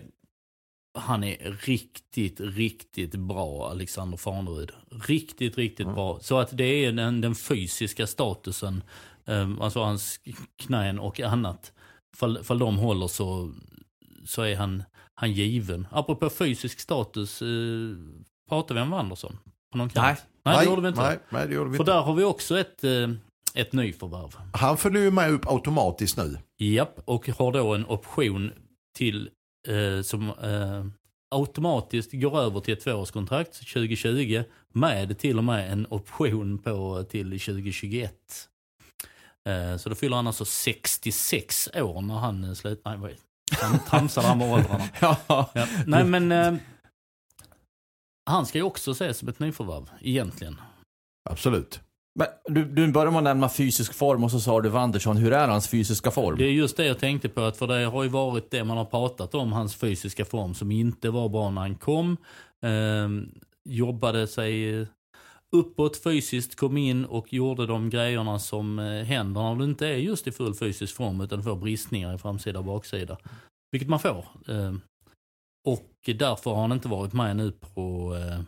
han 0.97 1.23
är 1.23 1.57
riktigt, 1.65 2.39
riktigt 2.39 3.15
bra, 3.15 3.69
Alexander 3.69 4.17
Farnerud. 4.17 4.71
Riktigt, 5.07 5.57
riktigt 5.57 5.87
bra. 5.87 6.19
Så 6.21 6.37
att 6.39 6.57
det 6.57 6.63
är 6.85 6.91
den, 6.91 7.21
den 7.21 7.35
fysiska 7.35 8.07
statusen, 8.07 8.83
eh, 9.25 9.49
alltså 9.61 9.79
hans 9.83 10.19
knän 10.57 10.99
och 10.99 11.19
annat. 11.19 11.71
Fall, 12.17 12.43
fall 12.43 12.59
de 12.59 12.77
håller 12.77 13.07
så, 13.07 13.51
så 14.25 14.41
är 14.41 14.55
han, 14.55 14.83
han 15.15 15.31
given. 15.31 15.87
Apropå 15.91 16.29
fysisk 16.29 16.79
status, 16.79 17.41
eh, 17.41 17.47
pratar 18.49 18.75
vi 18.75 18.81
om 18.81 18.89
Wanderson? 18.89 19.37
På 19.71 19.77
någon 19.77 19.89
kant? 19.89 20.05
Nej. 20.05 20.15
Nej, 20.55 20.57
det 20.65 20.69
gjorde 20.69 20.81
vi 20.81 20.87
inte. 20.87 21.01
Nej, 21.01 21.19
nej, 21.29 21.47
det 21.47 21.53
gjorde 21.55 21.69
vi 21.69 21.77
För 21.77 21.83
inte. 21.83 21.91
där 21.91 22.01
har 22.01 22.13
vi 22.15 22.23
också 22.23 22.59
ett, 22.59 22.83
eh, 22.83 23.09
ett 23.55 23.73
nyförvärv. 23.73 24.35
Han 24.53 24.77
följer 24.77 25.01
ju 25.01 25.11
med 25.11 25.31
upp 25.31 25.47
automatiskt 25.47 26.17
nu. 26.17 26.37
Japp, 26.57 26.99
och 27.05 27.29
har 27.29 27.51
då 27.51 27.73
en 27.73 27.85
option 27.85 28.51
till 28.97 29.29
eh, 29.67 30.01
som 30.01 30.29
eh, 30.29 30.85
automatiskt 31.35 32.11
går 32.13 32.39
över 32.39 32.59
till 32.59 32.73
ett 32.73 32.83
tvåårskontrakt 32.83 33.53
2020 33.53 34.43
med 34.73 35.19
till 35.19 35.37
och 35.37 35.43
med 35.43 35.71
en 35.71 35.87
option 35.89 36.57
på 36.57 37.03
till 37.09 37.39
2021. 37.39 38.13
Eh, 39.49 39.77
så 39.77 39.89
då 39.89 39.95
fyller 39.95 40.15
han 40.15 40.27
alltså 40.27 40.45
66 40.45 41.69
år 41.75 42.01
när 42.01 42.15
han 42.15 42.43
eh, 42.43 42.53
slutar. 42.53 42.97
Nej, 42.97 42.99
vad 42.99 43.59
Han 43.61 43.79
tramsar 43.79 44.21
där 44.21 44.35
med 44.35 44.53
åldrarna. 44.53 44.83
Ja. 45.01 45.17
Ja. 45.27 45.67
Nej 45.85 46.03
men 46.03 46.31
eh, 46.31 46.55
han 48.25 48.45
ska 48.45 48.57
ju 48.57 48.63
också 48.63 48.91
ses 48.91 49.17
som 49.17 49.27
ett 49.27 49.39
nyförvärv 49.39 49.89
egentligen. 50.01 50.61
Absolut. 51.29 51.79
Men 52.19 52.27
du, 52.45 52.65
du 52.65 52.91
började 52.91 53.11
med 53.11 53.17
att 53.17 53.23
nämna 53.23 53.49
fysisk 53.49 53.93
form 53.93 54.23
och 54.23 54.31
så 54.31 54.39
sa 54.39 54.61
du 54.61 54.69
Wanderson, 54.69 55.17
hur 55.17 55.33
är 55.33 55.47
hans 55.47 55.67
fysiska 55.67 56.11
form? 56.11 56.37
Det 56.37 56.45
är 56.45 56.51
just 56.51 56.77
det 56.77 56.85
jag 56.85 56.99
tänkte 56.99 57.29
på, 57.29 57.41
att 57.41 57.57
för 57.57 57.67
det 57.67 57.85
har 57.85 58.03
ju 58.03 58.09
varit 58.09 58.51
det 58.51 58.63
man 58.63 58.77
har 58.77 58.85
pratat 58.85 59.35
om, 59.35 59.51
hans 59.51 59.75
fysiska 59.75 60.25
form 60.25 60.53
som 60.53 60.71
inte 60.71 61.09
var 61.09 61.29
bra 61.29 61.49
när 61.49 61.61
han 61.61 61.75
kom. 61.75 62.17
Eh, 62.63 63.09
jobbade 63.69 64.27
sig 64.27 64.79
eh, 64.81 64.87
uppåt 65.51 66.03
fysiskt, 66.03 66.55
kom 66.55 66.77
in 66.77 67.05
och 67.05 67.33
gjorde 67.33 67.65
de 67.65 67.89
grejerna 67.89 68.39
som 68.39 68.79
eh, 68.79 69.03
händer 69.03 69.41
när 69.41 69.55
du 69.55 69.63
inte 69.63 69.87
är 69.87 69.97
just 69.97 70.27
i 70.27 70.31
full 70.31 70.55
fysisk 70.55 70.95
form 70.95 71.21
utan 71.21 71.43
får 71.43 71.55
bristningar 71.55 72.15
i 72.15 72.17
framsida 72.17 72.59
och 72.59 72.65
baksida. 72.65 73.17
Vilket 73.71 73.89
man 73.89 73.99
får. 73.99 74.25
Eh, 74.47 74.73
och 75.65 75.91
därför 76.05 76.51
har 76.51 76.61
han 76.61 76.71
inte 76.71 76.87
varit 76.87 77.13
med 77.13 77.35
nu 77.35 77.51
på 77.51 78.15
eh, 78.15 78.33
eh 78.33 78.41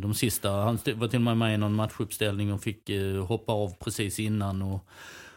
de 0.00 0.14
sista. 0.14 0.50
Han 0.50 0.78
var 0.96 1.08
till 1.08 1.16
och 1.18 1.22
med 1.22 1.36
med 1.36 1.54
i 1.54 1.56
någon 1.56 1.74
matchuppställning 1.74 2.52
och 2.52 2.62
fick 2.62 2.90
eh, 2.90 3.24
hoppa 3.26 3.52
av 3.52 3.74
precis 3.80 4.18
innan. 4.18 4.62
Och, 4.62 4.80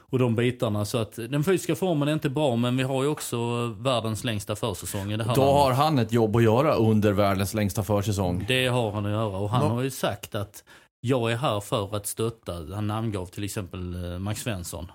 och 0.10 0.20
de 0.20 0.36
bitarna. 0.36 0.86
Så 0.86 0.98
att 0.98 1.16
den 1.16 1.44
fysiska 1.44 1.76
formen 1.76 2.08
är 2.08 2.14
inte 2.14 2.30
bra, 2.30 2.56
men 2.56 2.78
vi 2.78 2.84
har 2.84 3.04
ju 3.04 3.10
också 3.10 3.66
världens 3.80 4.24
längsta 4.24 4.56
försäsong 4.56 5.12
i 5.12 5.18
det 5.18 5.24
här 5.24 5.36
Då 5.36 5.42
landet. 5.42 5.56
har 5.56 5.72
han 5.72 6.00
ett 6.00 6.12
jobb 6.12 6.36
att 6.36 6.44
göra 6.44 6.76
under 6.76 7.12
världens 7.14 7.54
längsta 7.54 7.84
försäsong. 7.84 8.46
Det 8.48 8.68
har 8.68 8.92
han 8.92 9.06
att 9.06 9.12
göra 9.12 9.38
och 9.38 9.50
han 9.50 9.62
Nå- 9.70 9.76
har 9.76 9.82
ju 9.82 9.90
sagt 9.90 10.36
att 10.36 10.64
jag 11.02 11.32
är 11.32 11.36
här 11.38 11.60
för 11.60 11.96
att 11.96 12.08
stötta. 12.08 12.54
Han 12.54 12.88
namngav 12.88 13.26
till 13.26 13.44
exempel 13.44 14.12
eh, 14.14 14.20
Max 14.20 14.42
Svensson 14.42 14.92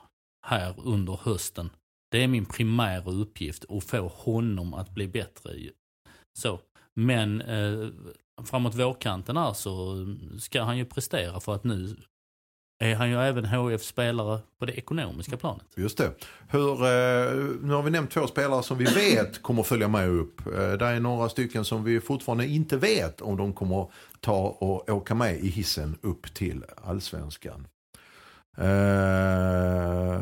här 0.46 0.74
under 0.84 1.18
hösten. 1.22 1.70
Det 2.10 2.22
är 2.22 2.28
min 2.28 2.44
primära 2.46 3.10
uppgift 3.10 3.64
att 3.68 3.84
få 3.84 4.08
honom 4.14 4.74
att 4.74 4.90
bli 4.90 5.08
bättre. 5.08 5.50
Så. 6.38 6.58
Men 6.94 7.40
eh, 7.40 7.88
framåt 8.44 8.74
vårkanten 8.74 9.36
här 9.36 9.52
så 9.52 10.06
ska 10.38 10.62
han 10.62 10.78
ju 10.78 10.84
prestera 10.84 11.40
för 11.40 11.54
att 11.54 11.64
nu 11.64 11.96
är 12.82 12.94
han 12.94 13.10
ju 13.10 13.16
även 13.16 13.44
HF 13.44 13.82
spelare 13.82 14.40
på 14.58 14.66
det 14.66 14.72
ekonomiska 14.72 15.36
planet. 15.36 15.66
Just 15.76 15.98
det. 15.98 16.12
Hur, 16.48 16.72
eh, 16.72 17.32
nu 17.62 17.72
har 17.72 17.82
vi 17.82 17.90
nämnt 17.90 18.10
två 18.10 18.26
spelare 18.26 18.62
som 18.62 18.78
vi 18.78 18.84
vet 18.84 19.42
kommer 19.42 19.62
följa 19.62 19.88
med 19.88 20.08
upp. 20.08 20.46
Eh, 20.46 20.72
det 20.72 20.86
är 20.86 21.00
några 21.00 21.28
stycken 21.28 21.64
som 21.64 21.84
vi 21.84 22.00
fortfarande 22.00 22.46
inte 22.46 22.76
vet 22.76 23.20
om 23.20 23.36
de 23.36 23.52
kommer 23.52 23.86
ta 24.20 24.56
och 24.60 24.88
åka 24.88 25.14
med 25.14 25.36
i 25.36 25.48
hissen 25.48 25.98
upp 26.02 26.34
till 26.34 26.64
allsvenskan. 26.84 27.66
Eh, 28.58 30.20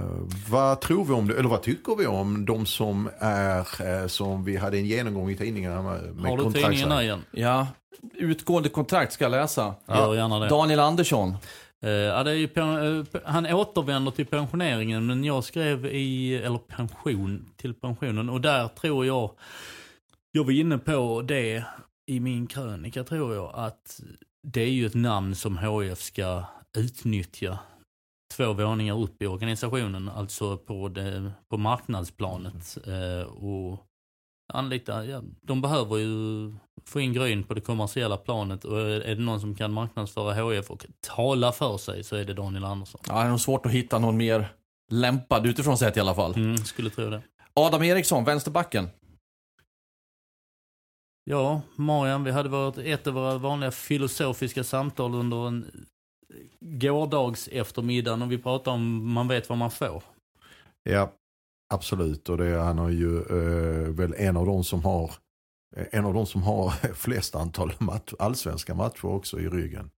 vad 0.51 0.81
tror 0.81 1.05
vi 1.05 1.13
om 1.13 1.29
det, 1.29 1.39
eller 1.39 1.49
vad 1.49 1.63
tycker 1.63 1.97
vi 1.97 2.07
om 2.07 2.45
de 2.45 2.67
som 2.67 3.11
är, 3.19 3.83
eh, 3.87 4.07
som 4.07 4.45
vi 4.45 4.57
hade 4.57 4.79
en 4.79 4.87
genomgång 4.87 5.31
i 5.31 5.37
tidningarna 5.37 5.83
med, 5.83 6.31
Har 6.31 6.37
du 6.37 6.53
tidningen 6.53 6.93
igen? 6.93 7.25
Ja, 7.31 7.67
utgående 8.15 8.69
kontrakt 8.69 9.13
ska 9.13 9.25
jag 9.25 9.31
läsa. 9.31 9.75
Gör 9.89 10.15
gärna 10.15 10.39
det. 10.39 10.49
Daniel 10.49 10.81
Andersson. 10.81 11.35
Eh, 11.83 11.91
ja, 11.91 12.25
det 12.25 12.31
är 12.31 12.35
ju, 12.35 12.49
eh, 12.55 13.05
han 13.25 13.47
återvänder 13.47 14.11
till 14.11 14.27
pensioneringen 14.27 15.07
men 15.07 15.25
jag 15.25 15.45
skrev 15.45 15.87
i, 15.87 16.37
eller 16.37 16.59
pension, 16.59 17.53
till 17.57 17.75
pensionen 17.75 18.31
och 18.31 18.41
där 18.41 18.69
tror 18.69 19.07
jag, 19.07 19.31
jag 20.33 20.45
var 20.45 20.53
inne 20.53 20.79
på 20.79 21.23
det 21.23 21.65
i 22.07 22.21
min 22.21 22.47
krönika 22.47 23.05
tror 23.05 23.35
jag 23.35 23.51
att 23.55 24.01
det 24.43 24.63
är 24.63 24.71
ju 24.71 24.87
ett 24.87 24.95
namn 24.95 25.35
som 25.35 25.59
HF 25.59 26.01
ska 26.01 26.45
utnyttja 26.77 27.59
två 28.37 28.53
våningar 28.53 28.99
upp 28.99 29.23
i 29.23 29.27
organisationen, 29.27 30.09
alltså 30.09 30.57
på, 30.57 30.89
det, 30.89 31.33
på 31.49 31.57
marknadsplanet. 31.57 32.79
Eh, 32.87 33.29
och 33.29 33.87
anlita, 34.51 35.05
ja, 35.05 35.23
de 35.41 35.63
behöver 35.63 35.97
ju 35.97 36.53
få 36.85 37.01
in 37.01 37.13
Gryn 37.13 37.45
på 37.45 37.55
det 37.55 37.61
kommersiella 37.61 38.17
planet 38.17 38.65
och 38.65 38.81
är 38.81 39.15
det 39.15 39.23
någon 39.23 39.41
som 39.41 39.55
kan 39.55 39.73
marknadsföra 39.73 40.35
HF 40.35 40.71
och 40.71 40.87
tala 41.01 41.53
för 41.53 41.79
sig 41.79 42.05
så 42.05 42.17
är 42.17 42.25
det 42.25 42.35
Daniel 42.35 42.65
Andersson. 42.65 43.01
Ja, 43.07 43.15
det 43.15 43.21
är 43.21 43.29
nog 43.29 43.41
svårt 43.41 43.67
att 43.67 43.73
hitta 43.73 43.99
någon 43.99 44.17
mer 44.17 44.49
lämpad 44.91 45.47
utifrån 45.47 45.79
sett 45.79 45.97
i 45.97 46.01
alla 46.01 46.15
fall. 46.15 46.35
Mm, 46.35 46.57
skulle 46.57 46.91
tro 46.91 47.11
det. 47.11 47.23
Adam 47.55 47.83
Eriksson, 47.83 48.25
vänsterbacken. 48.25 48.89
Ja, 51.25 51.63
Marian, 51.77 52.25
vi 52.25 52.31
hade 52.31 52.49
varit 52.49 52.79
ett 52.79 53.07
av 53.07 53.15
våra 53.15 53.39
vanliga 53.39 53.71
filosofiska 53.71 54.65
samtal 54.65 55.15
under 55.15 55.47
en 55.49 55.87
gårdags 56.61 57.49
eftermiddag 57.49 58.13
och 58.13 58.33
vi 58.33 58.39
pratade 58.39 58.75
om 58.75 59.13
man 59.13 59.29
vet 59.29 59.49
vad 59.49 59.59
man 59.59 59.71
får. 59.71 60.03
Ja, 60.83 61.13
absolut. 61.71 62.29
Och 62.29 62.39
det, 62.39 62.59
han 62.59 62.79
är 62.79 62.91
ju 62.91 63.17
eh, 63.19 63.89
väl 63.89 64.15
en 64.19 64.37
av 64.37 64.47
de 64.47 64.65
som 64.65 64.85
har 64.85 65.11
eh, 65.77 65.87
en 65.91 66.05
av 66.05 66.15
de 66.15 66.27
som 66.27 66.43
har 66.43 66.71
flest 66.95 67.35
antal 67.35 67.73
match, 67.79 68.13
allsvenska 68.19 68.75
matcher 68.75 69.05
också 69.05 69.41
i 69.41 69.49
ryggen. 69.49 69.91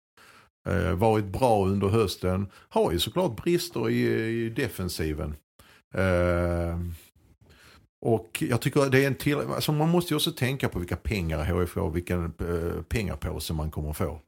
Eh, 0.68 0.92
varit 0.92 1.24
bra 1.24 1.66
under 1.66 1.88
hösten. 1.88 2.46
Har 2.68 2.92
ju 2.92 2.98
såklart 2.98 3.42
brister 3.42 3.90
i, 3.90 4.08
i 4.44 4.50
defensiven. 4.50 5.34
Eh, 5.94 6.78
och 8.04 8.42
jag 8.48 8.60
tycker 8.60 8.90
det 8.90 9.04
är 9.04 9.06
en 9.06 9.14
till, 9.14 9.38
alltså 9.38 9.72
man 9.72 9.88
måste 9.88 10.14
ju 10.14 10.16
också 10.16 10.32
tänka 10.32 10.68
på 10.68 10.78
vilka 10.78 10.96
pengar 10.96 11.44
HFK, 11.44 11.88
vilken 11.88 12.24
eh, 12.24 12.82
pengapåse 12.82 13.54
man 13.54 13.70
kommer 13.70 13.92
få. 13.92 14.20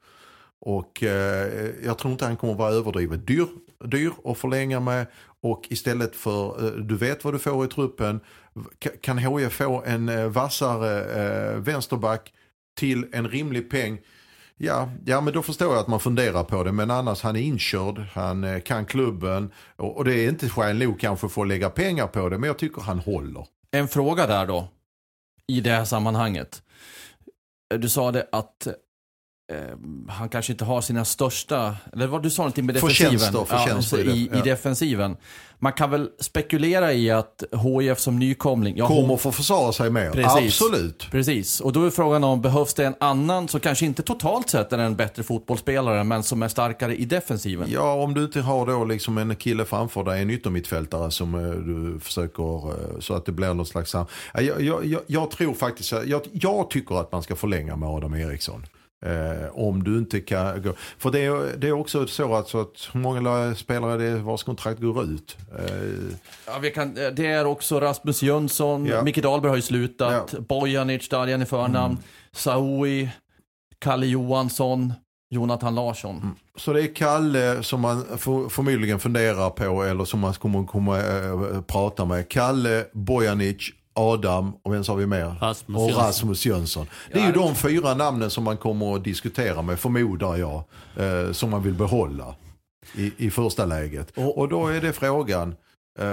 Och 0.65 1.03
eh, 1.03 1.71
jag 1.85 1.99
tror 1.99 2.13
inte 2.13 2.25
han 2.25 2.37
kommer 2.37 2.55
vara 2.55 2.73
överdrivet 2.73 3.27
dyr, 3.27 3.47
dyr 3.85 4.13
att 4.25 4.39
förlänga 4.39 4.81
med. 4.81 5.07
Och 5.41 5.67
istället 5.71 6.17
för, 6.17 6.65
eh, 6.65 6.71
du 6.71 6.97
vet 6.97 7.25
vad 7.25 7.35
du 7.35 7.39
får 7.39 7.65
i 7.65 7.69
truppen. 7.69 8.21
Kan 9.01 9.19
HIF 9.19 9.53
få 9.53 9.83
en 9.87 10.09
eh, 10.09 10.27
vassare 10.27 11.05
eh, 11.05 11.59
vänsterback 11.59 12.33
till 12.79 13.07
en 13.13 13.29
rimlig 13.29 13.71
peng. 13.71 14.01
Ja, 14.57 14.91
ja, 15.05 15.21
men 15.21 15.33
då 15.33 15.43
förstår 15.43 15.73
jag 15.73 15.81
att 15.81 15.89
man 15.89 16.01
funderar 16.01 16.45
på 16.45 16.65
det. 16.65 16.73
Men 16.73 16.91
annars, 16.91 17.23
han 17.23 17.37
är 17.37 17.41
inkörd, 17.41 17.99
han 17.99 18.45
eh, 18.45 18.61
kan 18.61 18.87
klubben. 18.87 19.53
Och, 19.77 19.97
och 19.97 20.05
det 20.05 20.15
är 20.15 20.29
inte 20.29 20.49
skäl 20.49 20.79
nog 20.79 21.01
kanske 21.01 21.29
för 21.29 21.43
att 21.43 21.49
lägga 21.49 21.71
pengar 21.71 22.07
på 22.07 22.29
det. 22.29 22.39
Men 22.39 22.47
jag 22.47 22.59
tycker 22.59 22.83
han 22.83 22.99
håller. 22.99 23.47
En 23.71 23.89
fråga 23.89 24.27
där 24.27 24.47
då, 24.47 24.69
i 25.47 25.61
det 25.61 25.71
här 25.71 25.85
sammanhanget. 25.85 26.63
Du 27.79 27.89
sa 27.89 28.13
det 28.13 28.29
att 28.33 28.69
han 30.09 30.29
kanske 30.29 30.53
inte 30.53 30.65
har 30.65 30.81
sina 30.81 31.05
största, 31.05 31.77
eller 31.93 32.07
vad 32.07 32.23
du 32.23 32.31
sa 32.31 32.43
någonting 32.43 32.67
med 32.67 32.75
defensiven. 32.75 33.19
Förtjänster 33.47 33.99
ja, 33.99 34.05
i 34.05 34.23
i, 34.23 34.29
det, 34.29 34.37
i 34.37 34.39
ja. 34.39 34.45
defensiven. 34.45 35.17
Man 35.59 35.73
kan 35.73 35.91
väl 35.91 36.11
spekulera 36.21 36.93
i 36.93 37.11
att 37.11 37.45
HIF 37.53 37.99
som 37.99 38.19
nykomling, 38.19 38.77
ja, 38.77 38.89
Kommer 38.89 39.17
få 39.17 39.33
försvara 39.33 39.73
sig 39.73 39.91
mer. 39.91 40.11
Precis. 40.11 40.63
Absolut. 40.63 41.11
Precis, 41.11 41.61
och 41.61 41.73
då 41.73 41.85
är 41.87 41.91
frågan 41.91 42.25
om 42.25 42.43
behövs 42.43 42.75
det 42.75 42.87
en 42.87 42.95
annan 43.01 43.49
som 43.49 43.61
kanske 43.61 43.87
inte 43.87 44.03
totalt 44.03 44.51
sett 44.51 44.73
är 44.73 44.79
en 44.79 44.97
bättre 44.97 45.23
fotbollsspelare 45.23 46.05
men 46.05 46.23
som 46.23 46.43
är 46.43 46.49
starkare 46.49 46.97
i 46.97 47.05
defensiven? 47.05 47.69
Ja, 47.71 47.95
om 47.95 48.15
du 48.15 48.25
inte 48.25 48.41
har 48.41 48.67
då 48.67 48.85
liksom 48.85 49.19
en 49.19 49.37
kille 49.37 49.65
framför 49.65 50.05
dig, 50.05 50.23
en 50.23 50.31
yttermittfältare 50.31 51.11
som 51.11 51.35
eh, 51.35 51.51
du 51.51 52.01
försöker 52.01 52.69
eh, 52.69 53.01
så 53.01 53.15
att 53.15 53.27
det 53.27 53.33
blir 53.33 53.55
något 53.55 53.69
slags. 53.69 53.95
Ja, 53.95 54.07
Jag, 54.35 54.63
jag, 54.63 54.87
jag, 54.87 55.01
jag 55.07 55.31
tror 55.31 55.55
faktiskt, 55.55 55.93
jag, 55.93 56.21
jag 56.33 56.71
tycker 56.71 57.01
att 57.01 57.13
man 57.13 57.23
ska 57.23 57.37
förlänga 57.37 57.77
med 57.77 57.89
Adam 57.89 58.15
Eriksson. 58.15 58.67
Eh, 59.05 59.49
om 59.53 59.85
du 59.85 59.99
inte 59.99 60.21
kan 60.21 60.63
gå. 60.63 60.73
För 60.99 61.11
det 61.11 61.19
är, 61.25 61.57
det 61.57 61.69
är 61.69 61.73
också 61.73 62.07
så 62.07 62.35
att, 62.35 62.49
så 62.49 62.61
att 62.61 62.89
hur 62.93 63.01
många 63.01 63.55
spelare 63.55 63.97
det 63.97 64.05
är 64.05 64.17
vars 64.17 64.43
kontrakt 64.43 64.81
går 64.81 65.05
ut. 65.05 65.37
Eh, 65.59 66.17
Ja, 66.47 66.59
vi 66.63 66.71
kan, 66.71 66.95
det 66.95 67.27
är 67.27 67.45
också 67.45 67.81
Rasmus 67.81 68.23
Jönsson, 68.23 68.87
Ja. 68.87 69.03
Micke 69.03 69.23
Dahlberg 69.23 69.49
har 69.51 69.57
ju 69.57 69.63
slutat, 69.63 70.31
Ja. 70.33 70.41
Bojanic, 70.41 71.09
Darjan 71.09 71.43
i 71.43 71.47
förnamn, 71.47 71.99
Saoui, 72.33 73.09
Kalle 73.79 74.07
Johansson, 74.07 74.93
Jonathan 75.31 75.75
Larsson. 75.75 76.35
Så 76.57 76.73
det 76.73 76.83
är 76.83 76.95
Kalle 76.95 77.63
som 77.63 77.81
man 77.81 78.05
för, 78.19 78.49
förmodligen 78.49 79.01
funderar 79.01 79.51
på 79.51 79.83
eller 79.83 80.05
som 80.05 80.21
man 80.21 80.35
kommer 80.35 80.65
komma 80.67 80.99
äh, 80.99 81.63
prata 81.63 82.05
med. 82.05 82.29
Kalle, 82.29 82.85
Bojanic, 82.93 83.71
Adam 83.95 84.53
och 84.63 84.73
vem 84.75 84.85
sa 84.85 84.95
vi 84.95 85.07
mer? 85.07 85.35
Rasmus 85.41 85.77
och 85.83 85.89
Jönsson. 85.89 86.05
Rasmus 86.05 86.47
Jönsson. 86.47 86.87
Det 87.13 87.19
är 87.19 87.27
ju 87.27 87.33
de 87.33 87.55
fyra 87.55 87.95
namnen 87.95 88.31
som 88.31 88.45
man 88.45 88.57
kommer 88.57 88.95
att 88.97 89.05
diskutera 89.05 89.63
med, 89.63 89.79
förmodar 89.81 90.37
jag, 90.37 90.63
eh, 90.97 91.33
som 91.33 91.51
man 91.51 91.63
vill 91.63 91.75
behålla 91.75 92.35
i, 92.95 93.13
i 93.17 93.31
första 93.31 93.65
läget. 93.65 94.13
Och- 94.19 94.39
Och, 94.39 94.49
då 94.49 94.67
är 94.67 94.81
det 94.81 94.93
frågan, 94.93 95.55
eh, 95.99 96.07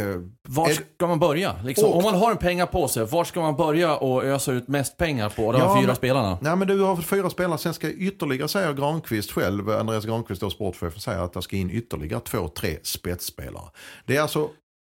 eh, 0.00 0.20
Var 0.48 0.68
Är- 0.68 0.74
ska 0.96 1.06
man 1.06 1.18
börja? 1.18 1.54
Liksom, 1.64 1.88
Och- 1.88 1.96
om 1.96 2.02
man 2.02 2.14
har 2.14 2.30
en 2.30 2.36
pengar 2.36 2.66
på 2.66 2.88
sig, 2.88 3.04
var 3.06 3.24
ska 3.24 3.40
man 3.40 3.56
börja 3.56 3.96
och 3.96 4.24
ösa 4.24 4.52
ut 4.52 4.68
mest 4.68 4.96
pengar 4.96 5.28
på 5.30 5.52
de 5.52 5.58
Ja, 5.60 5.76
fyra 5.76 5.86
men- 5.86 5.96
spelarna? 5.96 6.38
Nej 6.40 6.56
men 6.56 6.68
du 6.68 6.80
har 6.80 6.96
fyra 6.96 7.30
spelare, 7.30 7.58
sen 7.58 7.74
ska 7.74 7.90
ytterligare 7.90 8.48
säger 8.48 8.72
Granqvist 8.72 9.30
själv, 9.32 9.70
Andreas 9.70 10.04
Granqvist 10.04 10.42
och 10.42 10.52
sportchefen 10.52 11.00
säger 11.00 11.18
att 11.18 11.32
det 11.32 11.42
ska 11.42 11.56
in 11.56 11.70
ytterligare 11.70 12.20
två, 12.20 12.48
tre 12.48 12.76
spetsspelare. 12.82 13.64
Det 14.06 14.16
är 14.16 14.22
alltså, 14.22 14.38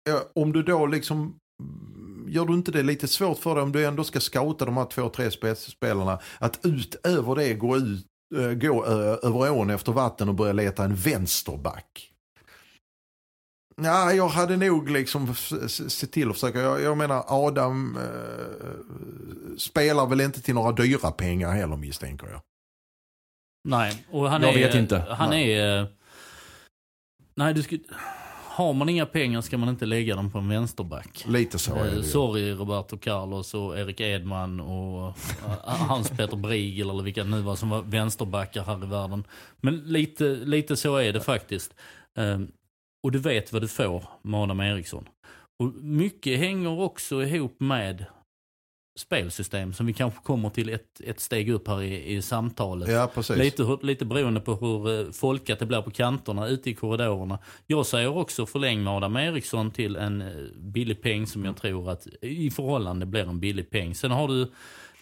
eh, 0.08 0.16
om 0.42 0.52
du 0.52 0.62
då 0.62 0.86
liksom, 0.86 1.34
gör 2.28 2.44
du 2.44 2.54
inte 2.54 2.72
det 2.72 2.82
lite 2.82 3.08
svårt 3.08 3.38
för 3.38 3.54
dig 3.54 3.62
om 3.62 3.72
du 3.72 3.86
ändå 3.86 4.04
ska 4.04 4.20
scouta 4.20 4.64
de 4.64 4.76
här 4.76 4.84
två, 4.86 5.08
tre 5.08 5.30
spetsspelarna, 5.30 6.18
att 6.38 6.60
utöver 6.62 7.34
det 7.34 7.54
gå 7.54 7.76
ut, 7.76 8.06
eh, 8.36 8.52
gå 8.52 8.86
eh, 8.86 8.92
över 9.28 9.50
ån 9.50 9.70
efter 9.70 9.92
vatten 9.92 10.28
och 10.28 10.34
börja 10.34 10.52
leta 10.52 10.84
en 10.84 10.94
vänsterback. 10.94 12.06
Ja, 13.82 14.12
jag 14.12 14.28
hade 14.28 14.56
nog 14.56 14.90
liksom 14.90 15.30
s- 15.30 15.52
s- 15.52 15.92
se 15.98 16.06
till 16.06 16.28
att 16.28 16.34
försöka. 16.34 16.60
Jag, 16.60 16.82
jag 16.82 16.96
menar 16.96 17.24
Adam 17.28 17.96
eh, 17.96 19.56
spelar 19.58 20.06
väl 20.06 20.20
inte 20.20 20.42
till 20.42 20.54
några 20.54 20.72
dyra 20.72 21.10
pengar 21.10 21.52
heller 21.52 21.76
misstänker 21.76 22.26
jag. 22.28 22.40
Nej, 23.68 24.06
och 24.10 24.30
han 24.30 24.42
Jag 24.42 24.50
är... 24.54 24.58
vet 24.66 24.74
inte. 24.74 24.98
Han 25.08 25.32
är... 25.32 25.80
eh, 25.82 25.86
Nej, 27.34 27.54
du 27.54 27.62
ska... 27.62 27.76
Har 28.60 28.72
man 28.72 28.88
inga 28.88 29.06
pengar 29.06 29.40
ska 29.40 29.58
man 29.58 29.68
inte 29.68 29.86
lägga 29.86 30.16
dem 30.16 30.30
på 30.30 30.38
en 30.38 30.48
vänsterback. 30.48 31.24
Lite 31.28 31.58
så 31.58 31.74
är 31.74 31.84
det 31.84 31.96
Eh, 31.96 32.02
sorry 32.02 32.52
Roberto 32.52 32.98
Carlos 32.98 33.54
och 33.54 33.78
Erik 33.78 34.00
Edman 34.00 34.60
och 34.60 35.08
eh, 35.08 35.54
Hans 35.64 36.10
Peter 36.10 36.36
Briegel 36.36 36.90
eller 36.90 37.02
vilka 37.02 37.24
det 37.24 37.30
nu 37.30 37.40
var 37.40 37.56
som 37.56 37.70
var 37.70 37.82
vänsterbackar 37.82 38.64
här 38.64 38.84
i 38.84 38.86
världen. 38.86 39.24
Men 39.60 39.76
lite, 39.76 40.24
lite 40.24 40.76
så 40.76 40.96
är 40.96 41.12
det 41.12 41.20
faktiskt. 41.20 41.74
Eh, 42.18 42.40
och 43.02 43.12
du 43.12 43.18
vet 43.18 43.52
vad 43.52 43.62
du 43.62 43.68
får 43.68 44.04
med 44.22 44.40
Adam 44.40 44.60
Eriksson. 44.60 45.08
Och 45.58 45.74
mycket 45.82 46.38
hänger 46.38 46.80
också 46.80 47.22
ihop 47.22 47.60
med 47.60 48.04
spelsystem 48.98 49.72
som 49.72 49.86
vi 49.86 49.92
kanske 49.92 50.20
kommer 50.22 50.50
till 50.50 50.68
ett, 50.68 51.00
ett 51.00 51.20
steg 51.20 51.50
upp 51.50 51.68
här 51.68 51.82
i, 51.82 52.14
i 52.14 52.22
samtalet. 52.22 52.88
Ja. 52.88 53.10
Lite, 53.36 53.78
lite 53.82 54.04
beroende 54.04 54.40
på 54.40 54.54
hur 54.54 55.00
eh, 55.06 55.12
folkat 55.12 55.58
det 55.58 55.66
blir 55.66 55.82
på 55.82 55.90
kanterna 55.90 56.46
ute 56.46 56.70
i 56.70 56.74
korridorerna. 56.74 57.38
Jag 57.66 57.86
säger 57.86 58.16
också 58.16 58.46
förläng 58.46 58.82
med 58.84 58.92
Adam 58.92 59.16
Eriksson 59.16 59.70
till 59.70 59.96
en 59.96 60.22
eh, 60.22 60.28
billig 60.56 61.02
peng 61.02 61.26
som 61.26 61.44
jag 61.44 61.56
tror 61.56 61.90
att 61.90 62.06
i 62.22 62.50
förhållande 62.50 63.06
blir 63.06 63.28
en 63.28 63.40
billig 63.40 63.70
peng. 63.70 63.94
Sen 63.94 64.10
har 64.10 64.28
du 64.28 64.52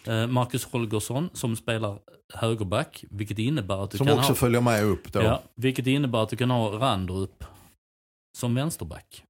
eh, 0.07 0.27
Marcus 0.27 0.65
Holgersson 0.65 1.29
som 1.33 1.55
spelar 1.55 1.99
högerback, 2.33 3.05
vilket 3.09 3.39
innebär 3.39 3.83
att 3.83 3.91
du 3.91 3.97
Som 3.97 4.07
kan 4.07 4.17
också 4.17 4.31
ha... 4.31 4.35
följer 4.35 4.61
med 4.61 4.85
upp 4.85 5.13
då. 5.13 5.21
Ja, 5.21 5.43
vilket 5.55 5.87
innebär 5.87 6.23
att 6.23 6.29
du 6.29 6.35
kan 6.35 6.51
ha 6.51 6.79
Randrup 6.79 7.43
som 8.37 8.55
vänsterback. 8.55 9.23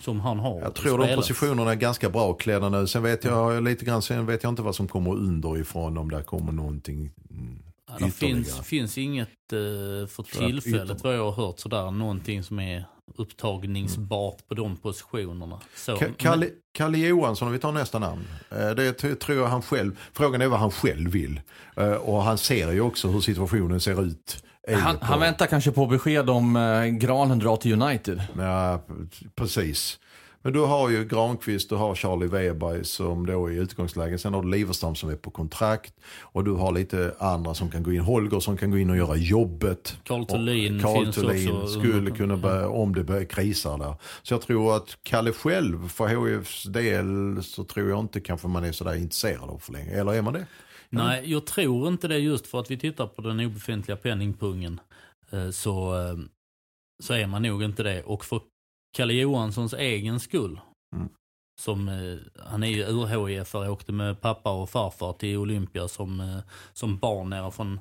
Som 0.00 0.20
han 0.20 0.38
har 0.38 0.60
Jag 0.60 0.74
tror 0.74 0.98
de 0.98 1.14
positionerna 1.16 1.70
är 1.70 1.74
ganska 1.76 2.10
bra 2.10 2.34
klädda 2.34 2.68
nu. 2.68 2.86
Sen 2.86 3.02
vet 3.02 3.24
jag 3.24 3.62
lite 3.62 3.84
grann, 3.84 4.02
sen 4.02 4.26
vet 4.26 4.42
jag 4.42 4.50
inte 4.52 4.62
vad 4.62 4.74
som 4.74 4.88
kommer 4.88 5.10
underifrån 5.12 5.98
om 5.98 6.10
där 6.10 6.22
kommer 6.22 6.52
någonting 6.52 7.10
mm, 7.30 7.58
Ja, 7.88 8.06
det 8.06 8.10
finns, 8.10 8.60
finns 8.60 8.98
inget 8.98 9.28
eh, 9.52 10.08
för 10.08 10.22
tillfället 10.22 11.04
vad 11.04 11.16
jag 11.16 11.30
har 11.30 11.46
hört 11.46 11.58
sådär, 11.58 11.90
någonting 11.90 12.42
som 12.42 12.58
är 12.60 12.84
upptagningsbart 13.50 14.48
på 14.48 14.54
de 14.54 14.76
positionerna. 14.76 15.60
Så, 15.76 15.92
Ka- 15.96 16.12
Kalle, 16.16 16.48
Kalle 16.74 16.98
Johansson, 16.98 17.48
om 17.48 17.52
vi 17.52 17.58
tar 17.60 17.72
nästa 17.72 17.98
namn. 17.98 18.24
Eh, 18.50 18.70
Det 18.70 18.92
tror 18.92 19.38
jag 19.38 19.46
han 19.46 19.62
själv, 19.62 19.98
frågan 20.12 20.40
är 20.40 20.46
vad 20.46 20.58
han 20.60 20.70
själv 20.70 21.10
vill. 21.10 21.40
Eh, 21.76 21.92
Och 21.92 22.22
han 22.22 22.38
ser 22.38 22.72
ju 22.72 22.80
också 22.80 23.08
hur 23.08 23.20
situationen 23.20 23.80
ser 23.80 24.02
ut. 24.04 24.44
Han, 24.74 24.98
han 25.00 25.20
väntar 25.20 25.46
kanske 25.46 25.70
på 25.70 25.86
besked 25.86 26.30
om 26.30 26.56
eh, 26.56 26.84
Granen 26.86 27.38
drar 27.38 27.56
till 27.56 27.82
United. 27.82 28.22
Ja, 28.38 28.82
precis. 29.34 29.98
Men 30.46 30.52
du 30.52 30.60
har 30.60 30.90
ju 30.90 31.04
Granqvist, 31.04 31.68
du 31.68 31.74
har 31.74 31.94
Charlie 31.94 32.26
Weber 32.26 32.82
som 32.82 33.26
då 33.26 33.46
är 33.46 33.52
i 33.52 33.56
utgångsläge. 33.56 34.18
Sen 34.18 34.34
har 34.34 34.42
du 34.42 34.48
Liverstam 34.48 34.94
som 34.94 35.10
är 35.10 35.16
på 35.16 35.30
kontrakt. 35.30 35.94
Och 36.20 36.44
du 36.44 36.52
har 36.52 36.72
lite 36.72 37.14
andra 37.18 37.54
som 37.54 37.70
kan 37.70 37.82
gå 37.82 37.92
in. 37.92 38.00
Holger 38.00 38.40
som 38.40 38.56
kan 38.56 38.70
gå 38.70 38.78
in 38.78 38.90
och 38.90 38.96
göra 38.96 39.16
jobbet. 39.16 39.96
Carl 40.04 40.26
Thulin 40.26 40.80
finns 40.80 41.18
också 41.18 41.66
skulle 41.66 42.10
kunna 42.10 42.36
börja, 42.36 42.68
om 42.68 42.94
det 42.94 43.04
börjar 43.04 43.24
krisar 43.24 43.78
där. 43.78 43.94
Så 44.22 44.34
jag 44.34 44.40
tror 44.40 44.76
att 44.76 44.98
Kalle 45.02 45.32
själv, 45.32 45.88
för 45.88 46.08
HIFs 46.08 46.64
del, 46.64 47.42
så 47.42 47.64
tror 47.64 47.90
jag 47.90 48.00
inte 48.00 48.20
kanske 48.20 48.48
man 48.48 48.64
är 48.64 48.72
sådär 48.72 48.94
intresserad 48.94 49.50
av 49.50 49.58
för 49.58 49.72
länge. 49.72 49.90
Eller 49.90 50.14
är 50.14 50.22
man 50.22 50.32
det? 50.32 50.46
Nej, 50.90 51.30
jag 51.30 51.46
tror 51.46 51.88
inte 51.88 52.08
det 52.08 52.18
just 52.18 52.46
för 52.46 52.60
att 52.60 52.70
vi 52.70 52.78
tittar 52.78 53.06
på 53.06 53.22
den 53.22 53.40
obefintliga 53.40 53.96
penningpungen. 53.96 54.80
eh, 55.30 55.50
Så, 55.50 55.94
eh, 56.00 56.16
så 57.02 57.14
är 57.14 57.26
man 57.26 57.42
nog 57.42 57.62
inte 57.62 57.82
det. 57.82 58.02
Och 58.02 58.24
för 58.24 58.40
Kalle 58.96 59.12
Johanssons 59.14 59.74
egen 59.74 60.20
skull. 60.20 60.60
Mm. 60.96 61.08
Som, 61.60 61.88
eh, 61.88 62.42
han 62.46 62.62
är 62.62 62.68
ju 62.68 62.82
ur-HIF-are, 62.82 63.68
åkte 63.68 63.92
med 63.92 64.20
pappa 64.20 64.50
och 64.50 64.70
farfar 64.70 65.12
till 65.12 65.36
Olympia 65.36 65.88
som, 65.88 66.40
som 66.72 66.96
barn 66.98 67.30
nere 67.30 67.50
från, 67.50 67.80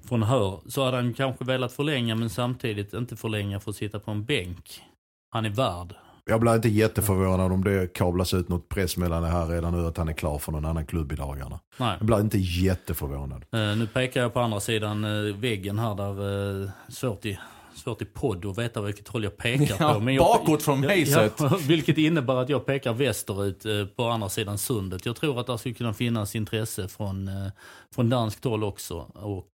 från 0.00 0.22
Hör. 0.22 0.60
Så 0.66 0.84
hade 0.84 0.96
han 0.96 1.14
kanske 1.14 1.44
velat 1.44 1.72
förlänga 1.72 2.14
men 2.14 2.30
samtidigt 2.30 2.94
inte 2.94 3.16
förlänga 3.16 3.60
för 3.60 3.70
att 3.70 3.76
sitta 3.76 3.98
på 3.98 4.10
en 4.10 4.24
bänk. 4.24 4.82
Han 5.30 5.46
är 5.46 5.50
värd. 5.50 5.94
Jag 6.26 6.40
blir 6.40 6.54
inte 6.54 6.68
jätteförvånad 6.68 7.52
om 7.52 7.64
det 7.64 7.94
kablas 7.94 8.34
ut 8.34 8.48
något 8.48 8.68
pressmeddelande 8.68 9.28
här 9.28 9.46
redan 9.46 9.72
nu 9.72 9.86
att 9.86 9.96
han 9.96 10.08
är 10.08 10.12
klar 10.12 10.38
för 10.38 10.52
någon 10.52 10.64
annan 10.64 10.86
klubb 10.86 11.12
i 11.12 11.16
dagarna. 11.16 11.60
Nej. 11.76 11.96
Jag 11.98 12.06
blir 12.06 12.20
inte 12.20 12.38
jätteförvånad. 12.38 13.44
Eh, 13.52 13.76
nu 13.76 13.86
pekar 13.86 14.20
jag 14.20 14.34
på 14.34 14.40
andra 14.40 14.60
sidan 14.60 15.04
eh, 15.04 15.36
väggen 15.36 15.78
här 15.78 15.94
där 15.94 16.20
uh, 16.22 16.70
svårt 16.88 17.26
i 17.26 17.38
Svårt 17.74 18.02
i 18.02 18.04
podd 18.04 18.46
att 18.46 18.58
veta 18.58 18.80
vilket 18.80 19.08
håll 19.08 19.24
jag 19.24 19.36
pekar 19.36 19.76
Ja, 19.80 19.94
på. 19.94 20.00
Men 20.00 20.14
jag, 20.14 20.24
bakåt 20.24 20.62
från 20.62 20.80
Mayset. 20.80 21.32
Ja, 21.38 21.58
vilket 21.68 21.98
innebär 21.98 22.34
att 22.34 22.48
jag 22.48 22.66
pekar 22.66 22.92
västerut 22.92 23.64
eh, 23.64 23.86
på 23.86 24.04
andra 24.04 24.28
sidan 24.28 24.58
sundet. 24.58 25.06
Jag 25.06 25.16
tror 25.16 25.40
att 25.40 25.46
det 25.46 25.58
skulle 25.58 25.74
kunna 25.74 25.94
finnas 25.94 26.36
intresse 26.36 26.88
från, 26.88 27.28
eh, 27.28 27.52
från 27.94 28.10
danskt 28.10 28.44
håll 28.44 28.64
också. 28.64 28.94
Och, 29.14 29.46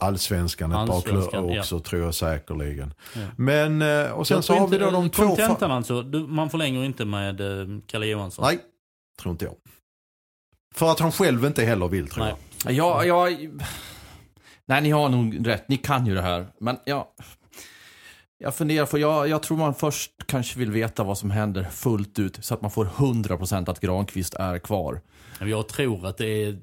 Allsvenskan 0.00 0.72
ett 0.72 0.76
par 0.76 1.00
klubbar 1.00 1.18
Allsvenskan, 1.18 1.48
ja. 1.48 1.60
också 1.60 1.80
tror 1.80 2.02
jag 2.02 2.14
säkerligen. 2.14 2.94
Ja. 3.14 3.20
Men, 3.36 3.82
eh, 3.82 4.10
och 4.10 4.26
sen 4.26 4.42
så 4.42 4.54
har 4.54 4.68
vi 4.68 4.78
då 4.78 4.90
de 4.90 5.10
två... 5.10 5.26
Kontentan 5.26 5.70
alltså, 5.70 6.02
du, 6.02 6.18
man 6.18 6.50
förlänger 6.50 6.84
inte 6.84 7.04
med 7.04 7.40
eh, 7.40 7.66
Kalle 7.86 8.06
Johansson. 8.06 8.44
Nej, 8.44 8.58
tror 9.22 9.32
inte 9.32 9.44
jag. 9.44 9.54
För 10.74 10.90
att 10.90 11.00
han 11.00 11.12
själv 11.12 11.44
inte 11.44 11.64
heller 11.64 11.88
vill 11.88 12.08
tror 12.08 12.24
Nej. 12.24 12.34
jag. 12.64 12.72
Ja, 12.72 13.04
jag... 13.04 13.50
Nej, 14.66 14.82
ni 14.82 14.90
har 14.90 15.08
nog 15.08 15.46
rätt. 15.46 15.68
Ni 15.68 15.76
kan 15.76 16.06
ju 16.06 16.14
det 16.14 16.22
här. 16.22 16.46
Men 16.60 16.76
jag... 16.84 17.06
Jag 18.40 18.54
funderar, 18.54 18.86
för 18.86 18.98
jag, 18.98 19.28
jag 19.28 19.42
tror 19.42 19.56
man 19.56 19.74
först 19.74 20.12
kanske 20.26 20.58
vill 20.58 20.70
veta 20.70 21.04
vad 21.04 21.18
som 21.18 21.30
händer 21.30 21.64
fullt 21.64 22.18
ut. 22.18 22.44
Så 22.44 22.54
att 22.54 22.62
man 22.62 22.70
får 22.70 22.84
100% 22.84 23.70
att 23.70 23.80
Granqvist 23.80 24.34
är 24.34 24.58
kvar. 24.58 25.00
Jag 25.40 25.68
tror 25.68 26.06
att 26.06 26.16
det 26.16 26.26
är 26.26 26.58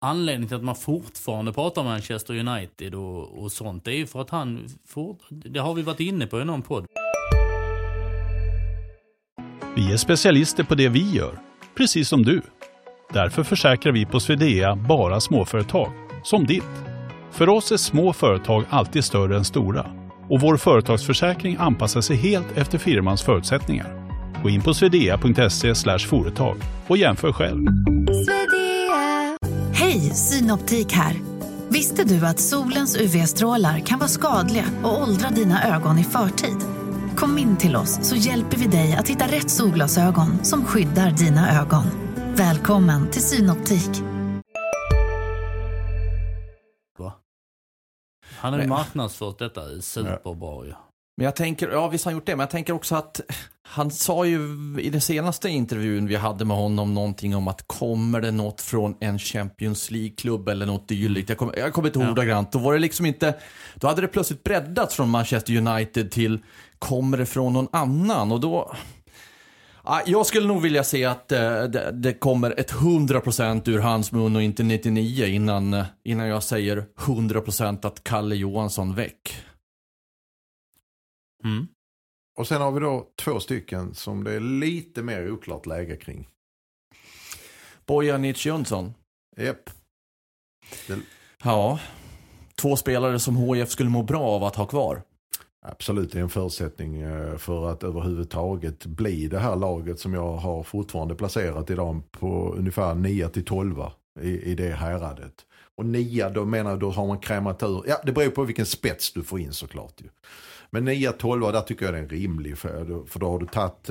anledningen 0.00 0.48
till 0.48 0.56
att 0.56 0.64
man 0.64 0.76
fortfarande 0.76 1.52
pratar 1.52 1.82
om 1.82 1.88
Manchester 1.88 2.38
United 2.38 2.94
och, 2.94 3.42
och 3.42 3.52
sånt. 3.52 3.84
Det 3.84 3.90
är 3.90 3.96
ju 3.96 4.06
för 4.06 4.20
att 4.20 4.30
han, 4.30 4.68
fort, 4.86 5.18
det 5.28 5.60
har 5.60 5.74
vi 5.74 5.82
varit 5.82 6.00
inne 6.00 6.26
på 6.26 6.40
i 6.40 6.44
någon 6.44 6.62
podd. 6.62 6.86
Vi 9.76 9.92
är 9.92 9.96
specialister 9.96 10.64
på 10.64 10.74
det 10.74 10.88
vi 10.88 11.10
gör, 11.10 11.38
precis 11.76 12.08
som 12.08 12.22
du. 12.22 12.42
Därför 13.12 13.42
försäkrar 13.42 13.92
vi 13.92 14.06
på 14.06 14.20
Swedea 14.20 14.76
bara 14.76 15.20
småföretag, 15.20 15.92
som 16.24 16.46
ditt. 16.46 16.64
För 17.30 17.48
oss 17.48 17.72
är 17.72 17.76
små 17.76 18.12
företag 18.12 18.64
alltid 18.70 19.04
större 19.04 19.36
än 19.36 19.44
stora 19.44 19.86
och 20.28 20.40
vår 20.40 20.56
företagsförsäkring 20.56 21.56
anpassar 21.58 22.00
sig 22.00 22.16
helt 22.16 22.56
efter 22.56 22.78
firmans 22.78 23.22
förutsättningar. 23.22 24.10
Gå 24.42 24.50
in 24.50 24.62
på 24.62 24.74
swedea.se 24.74 25.98
företag 25.98 26.56
och 26.86 26.96
jämför 26.96 27.32
själv. 27.32 27.66
Hej, 30.10 30.16
Synoptik 30.16 30.92
här. 30.92 31.16
Visste 31.68 32.04
du 32.04 32.26
att 32.26 32.40
solens 32.40 32.96
UV-strålar 32.96 33.78
kan 33.78 33.98
vara 33.98 34.08
skadliga 34.08 34.64
och 34.82 35.02
åldra 35.02 35.30
dina 35.30 35.76
ögon 35.76 35.98
i 35.98 36.04
förtid? 36.04 36.56
Kom 37.16 37.38
in 37.38 37.56
till 37.56 37.76
oss 37.76 37.98
så 38.02 38.16
hjälper 38.16 38.56
vi 38.56 38.66
dig 38.66 38.94
att 38.94 39.08
hitta 39.08 39.24
rätt 39.24 39.50
solglasögon 39.50 40.44
som 40.44 40.64
skyddar 40.64 41.10
dina 41.10 41.60
ögon. 41.60 41.84
Välkommen 42.36 43.10
till 43.10 43.22
Synoptik. 43.22 44.02
Han 48.22 48.52
har 48.52 48.60
ju 48.60 48.66
marknadsfört 48.66 49.38
detta 49.38 49.60
superbra 49.80 50.66
ju. 50.66 50.72
Men 51.20 51.24
jag 51.24 51.36
tänker, 51.36 51.68
ja 51.68 51.88
visst 51.88 52.04
har 52.04 52.12
han 52.12 52.16
gjort 52.16 52.26
det, 52.26 52.36
men 52.36 52.40
jag 52.40 52.50
tänker 52.50 52.72
också 52.72 52.94
att 52.94 53.20
han 53.62 53.90
sa 53.90 54.24
ju 54.24 54.40
i 54.80 54.90
den 54.90 55.00
senaste 55.00 55.48
intervjun 55.48 56.06
vi 56.06 56.16
hade 56.16 56.44
med 56.44 56.56
honom 56.56 56.94
någonting 56.94 57.36
om 57.36 57.48
att 57.48 57.64
kommer 57.66 58.20
det 58.20 58.30
något 58.30 58.60
från 58.60 58.94
en 59.00 59.18
Champions 59.18 59.90
League-klubb 59.90 60.48
eller 60.48 60.66
något 60.66 60.88
dylikt. 60.88 61.28
Jag 61.28 61.38
kommer, 61.38 61.58
jag 61.58 61.72
kommer 61.72 61.88
inte 61.88 61.98
ihåg 61.98 62.08
Ja. 62.08 62.12
ordagrant. 62.12 62.52
Då 62.52 62.58
var 62.58 62.72
det 62.72 62.78
liksom 62.78 63.06
inte, 63.06 63.34
då 63.74 63.86
hade 63.88 64.00
det 64.00 64.08
plötsligt 64.08 64.44
breddats 64.44 64.94
från 64.94 65.10
Manchester 65.10 65.56
United 65.56 66.10
till 66.10 66.38
kommer 66.78 67.18
det 67.18 67.26
från 67.26 67.52
någon 67.52 67.68
annan? 67.72 68.32
Och 68.32 68.40
då, 68.40 68.74
ja, 69.84 70.02
jag 70.06 70.26
skulle 70.26 70.46
nog 70.46 70.62
vilja 70.62 70.84
se 70.84 71.04
att 71.04 71.32
eh, 71.32 71.62
det, 71.62 71.90
det 71.92 72.12
kommer 72.12 72.60
ett 72.60 72.72
100% 72.72 73.68
ur 73.70 73.78
hans 73.78 74.12
mun 74.12 74.36
och 74.36 74.42
inte 74.42 74.62
99 74.62 75.26
innan, 75.26 75.74
eh, 75.74 75.84
innan 76.04 76.26
jag 76.26 76.42
säger 76.42 76.84
100% 76.98 77.86
att 77.86 78.04
Kalle 78.04 78.34
Johansson 78.34 78.94
väck. 78.94 79.36
Mm. 81.44 81.66
Och 82.36 82.48
sen 82.48 82.60
har 82.60 82.72
vi 82.72 82.80
då 82.80 83.08
två 83.16 83.40
stycken 83.40 83.94
som 83.94 84.24
det 84.24 84.32
är 84.32 84.40
lite 84.40 85.02
mer 85.02 85.30
oklart 85.30 85.66
läge 85.66 85.96
kring. 85.96 86.28
Bojanic 87.86 88.46
Jönsson. 88.46 88.94
Japp. 89.36 89.70
Ja. 91.44 91.80
Två 92.54 92.76
spelare 92.76 93.18
som 93.18 93.36
HIF 93.36 93.70
skulle 93.70 93.90
må 93.90 94.02
bra 94.02 94.22
av 94.22 94.44
att 94.44 94.56
ha 94.56 94.66
kvar. 94.66 95.02
Absolut, 95.66 96.12
det 96.12 96.18
är 96.18 96.22
en 96.22 96.28
förutsättning 96.28 97.00
eh, 97.00 97.36
för 97.36 97.70
att 97.70 97.82
överhuvudtaget 97.82 98.86
bli 98.86 99.28
det 99.28 99.38
här 99.38 99.56
laget 99.56 100.00
som 100.00 100.14
jag 100.14 100.36
har 100.36 100.62
fortfarande 100.62 101.14
placerat 101.14 101.70
idag 101.70 102.02
på 102.10 102.54
ungefär 102.58 102.94
9 102.94 103.28
till 103.28 103.44
12 103.44 103.76
i, 104.20 104.28
i 104.28 104.54
det 104.54 104.70
häradet. 104.70 105.34
Och 105.76 105.86
9 105.86 106.28
då 106.28 106.44
menar 106.44 106.70
jag 106.70 106.80
då 106.80 106.90
har 106.90 107.06
man 107.06 107.18
krämat 107.18 107.62
ur, 107.62 107.84
ja 107.86 108.00
det 108.04 108.12
beror 108.12 108.30
på 108.30 108.44
vilken 108.44 108.66
spets 108.66 109.12
du 109.12 109.22
får 109.22 109.40
in 109.40 109.52
såklart 109.52 110.00
ju. 110.00 110.08
Men 110.72 110.84
9 110.84 111.12
12 111.12 111.52
där 111.52 111.60
tycker 111.60 111.84
jag 111.84 111.94
det 111.94 111.98
är 111.98 112.02
en 112.02 112.08
rimlig 112.08 112.58
för, 112.58 113.06
för 113.06 113.20
då 113.20 113.30
har 113.30 113.38
du 113.38 113.46
tagit 113.46 113.90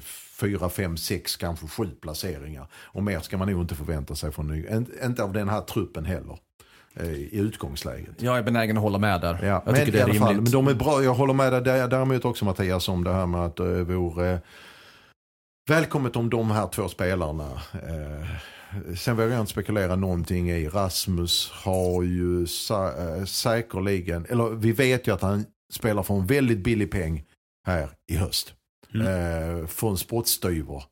4, 0.00 0.68
5, 0.68 0.96
6, 0.96 1.36
kanske 1.36 1.66
7 1.66 1.86
placeringar. 2.00 2.66
Och 2.74 3.02
mer 3.02 3.20
ska 3.20 3.36
man 3.38 3.50
nog 3.52 3.60
inte 3.60 3.74
förvänta 3.74 4.14
sig 4.14 4.32
från 4.32 4.46
ny, 4.46 4.66
inte- 5.02 5.22
av 5.22 5.32
den 5.32 5.48
här 5.48 5.60
truppen 5.60 6.04
heller. 6.04 6.38
eh, 7.00 7.06
i 7.12 7.38
utgångsläget. 7.38 8.22
Jag 8.22 8.38
är 8.38 8.42
benägen 8.42 8.76
att 8.76 8.82
hålla 8.82 8.98
med 8.98 9.20
där. 9.20 9.38
Ja, 9.42 9.46
jag 9.46 9.62
men 9.64 9.74
det 9.74 10.00
är 10.00 10.12
fall, 10.12 10.34
men 10.34 10.44
de 10.52 10.68
är 10.68 10.74
bra. 10.74 11.02
Jag 11.02 11.14
håller 11.14 11.34
med 11.34 11.52
dig 11.52 11.60
där- 11.62 11.88
däremot 11.88 12.24
också 12.24 12.44
Mattias 12.44 12.88
om 12.88 13.04
det 13.04 13.12
här 13.12 13.26
med 13.26 13.40
att 13.40 13.56
det 13.56 13.84
vore 13.84 14.40
välkommet 15.68 16.16
om 16.16 16.30
de 16.30 16.50
här 16.50 16.66
två 16.68 16.88
spelarna. 16.88 17.44
Eh, 17.72 18.28
sen 18.96 19.16
vågar 19.16 19.30
jag 19.30 19.40
inte 19.40 19.52
spekulera 19.52 19.96
någonting 19.96 20.50
i. 20.50 20.68
Rasmus 20.68 21.50
har 21.52 22.02
ju 22.02 22.46
sa, 22.46 22.88
eh, 22.88 23.24
säkerligen, 23.24 24.26
eller 24.28 24.48
vi 24.48 24.72
vet 24.72 25.06
ju 25.06 25.14
att 25.14 25.22
han 25.22 25.44
spelar 25.72 26.02
för 26.02 26.14
en 26.14 26.26
väldigt 26.26 26.58
billig 26.58 26.90
peng 26.90 27.24
här 27.66 27.88
i 28.10 28.16
höst. 28.16 28.52
Eh, 28.94 29.66
för 29.66 29.90
en 29.90 29.96
spottstyver. 29.96 30.82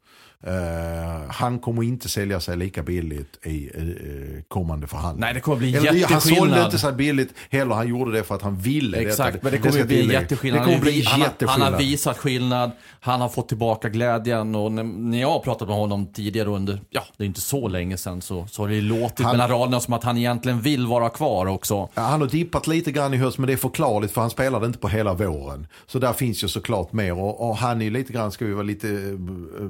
Eh, 0.47 0.94
han 1.35 1.59
kommer 1.59 1.83
inte 1.83 2.09
sälja 2.09 2.41
sig 2.41 2.57
lika 2.57 2.83
billigt 2.83 3.47
i 3.47 3.71
eh, 3.75 4.43
kommande 4.49 4.87
förhandlingar. 4.87 5.27
Nej, 5.27 5.35
det 5.35 5.41
kommer 5.41 5.59
bli 5.59 5.69
Eller, 5.75 5.87
han 5.87 5.95
sålde 5.97 6.15
jätteskillnad. 6.15 6.65
inte 6.65 6.79
sig 6.79 6.93
billigt 6.93 7.35
heller, 7.51 7.75
han 7.75 7.89
gjorde 7.89 8.13
det 8.13 8.23
för 8.23 8.35
att 8.35 8.43
han 8.43 8.57
ville 8.59 8.97
Exakt, 8.99 9.33
detta. 9.33 9.39
men 9.45 9.53
det 9.53 9.59
kommer 9.59 9.73
ska 9.73 9.85
bli 9.85 10.13
jätteskillnad. 10.13 10.61
Det 10.63 10.65
kommer 10.67 10.81
bli 10.81 11.03
han, 11.05 11.21
har- 11.21 11.27
jätteskillnad. 11.27 11.61
han 11.63 11.73
har 11.73 11.79
visat 11.81 12.19
skillnad, 12.19 12.71
han 13.01 13.21
har 13.21 13.29
fått 13.29 13.49
tillbaka 13.49 13.89
glädjen 13.89 14.55
och 14.55 14.73
när, 14.73 14.83
när 14.83 15.21
jag 15.21 15.31
har 15.31 15.39
pratat 15.41 15.69
med 15.69 15.77
honom 15.77 16.07
tidigare 16.07 16.49
under, 16.49 16.81
ja 16.91 17.03
det 17.17 17.25
är 17.25 17.27
inte 17.27 17.41
så 17.41 17.69
länge 17.69 17.97
sedan 17.97 18.23
så, 18.23 18.47
så 18.47 18.63
har 18.63 18.69
det 18.69 18.81
låtit 18.81 19.21
Han- 19.27 19.37
mellan 19.37 19.49
raderna 19.51 19.81
som 19.81 19.95
att 19.95 20.05
han 20.05 20.19
egentligen 20.19 20.61
vill 20.61 20.87
vara 20.87 21.09
kvar 21.09 21.47
också. 21.47 21.89
Ja, 21.95 22.03
han 22.03 22.21
har 22.21 22.29
dippat 22.29 22.67
lite 22.67 22.93
grann 22.93 23.15
i 23.15 23.17
höst 23.17 23.39
men 23.39 23.47
det 23.47 23.53
är 23.53 23.57
förklarligt 23.57 24.13
för 24.15 24.21
han 24.21 24.31
spelade 24.31 24.67
inte 24.67 24.79
på 24.79 24.89
hela 24.89 25.15
våren. 25.15 25.67
Så 25.87 25.99
där 25.99 26.13
finns 26.13 26.45
ju 26.45 26.49
såklart 26.49 26.93
mer 26.93 27.13
och, 27.19 27.49
och 27.49 27.57
han 27.57 27.81
är 27.81 27.85
ju 27.85 27.91
lite 27.91 28.13
grann, 28.13 28.33
ska 28.33 28.45
vi 28.45 28.53
vara 28.53 28.63
lite, 28.63 28.89
eh, 28.89 29.69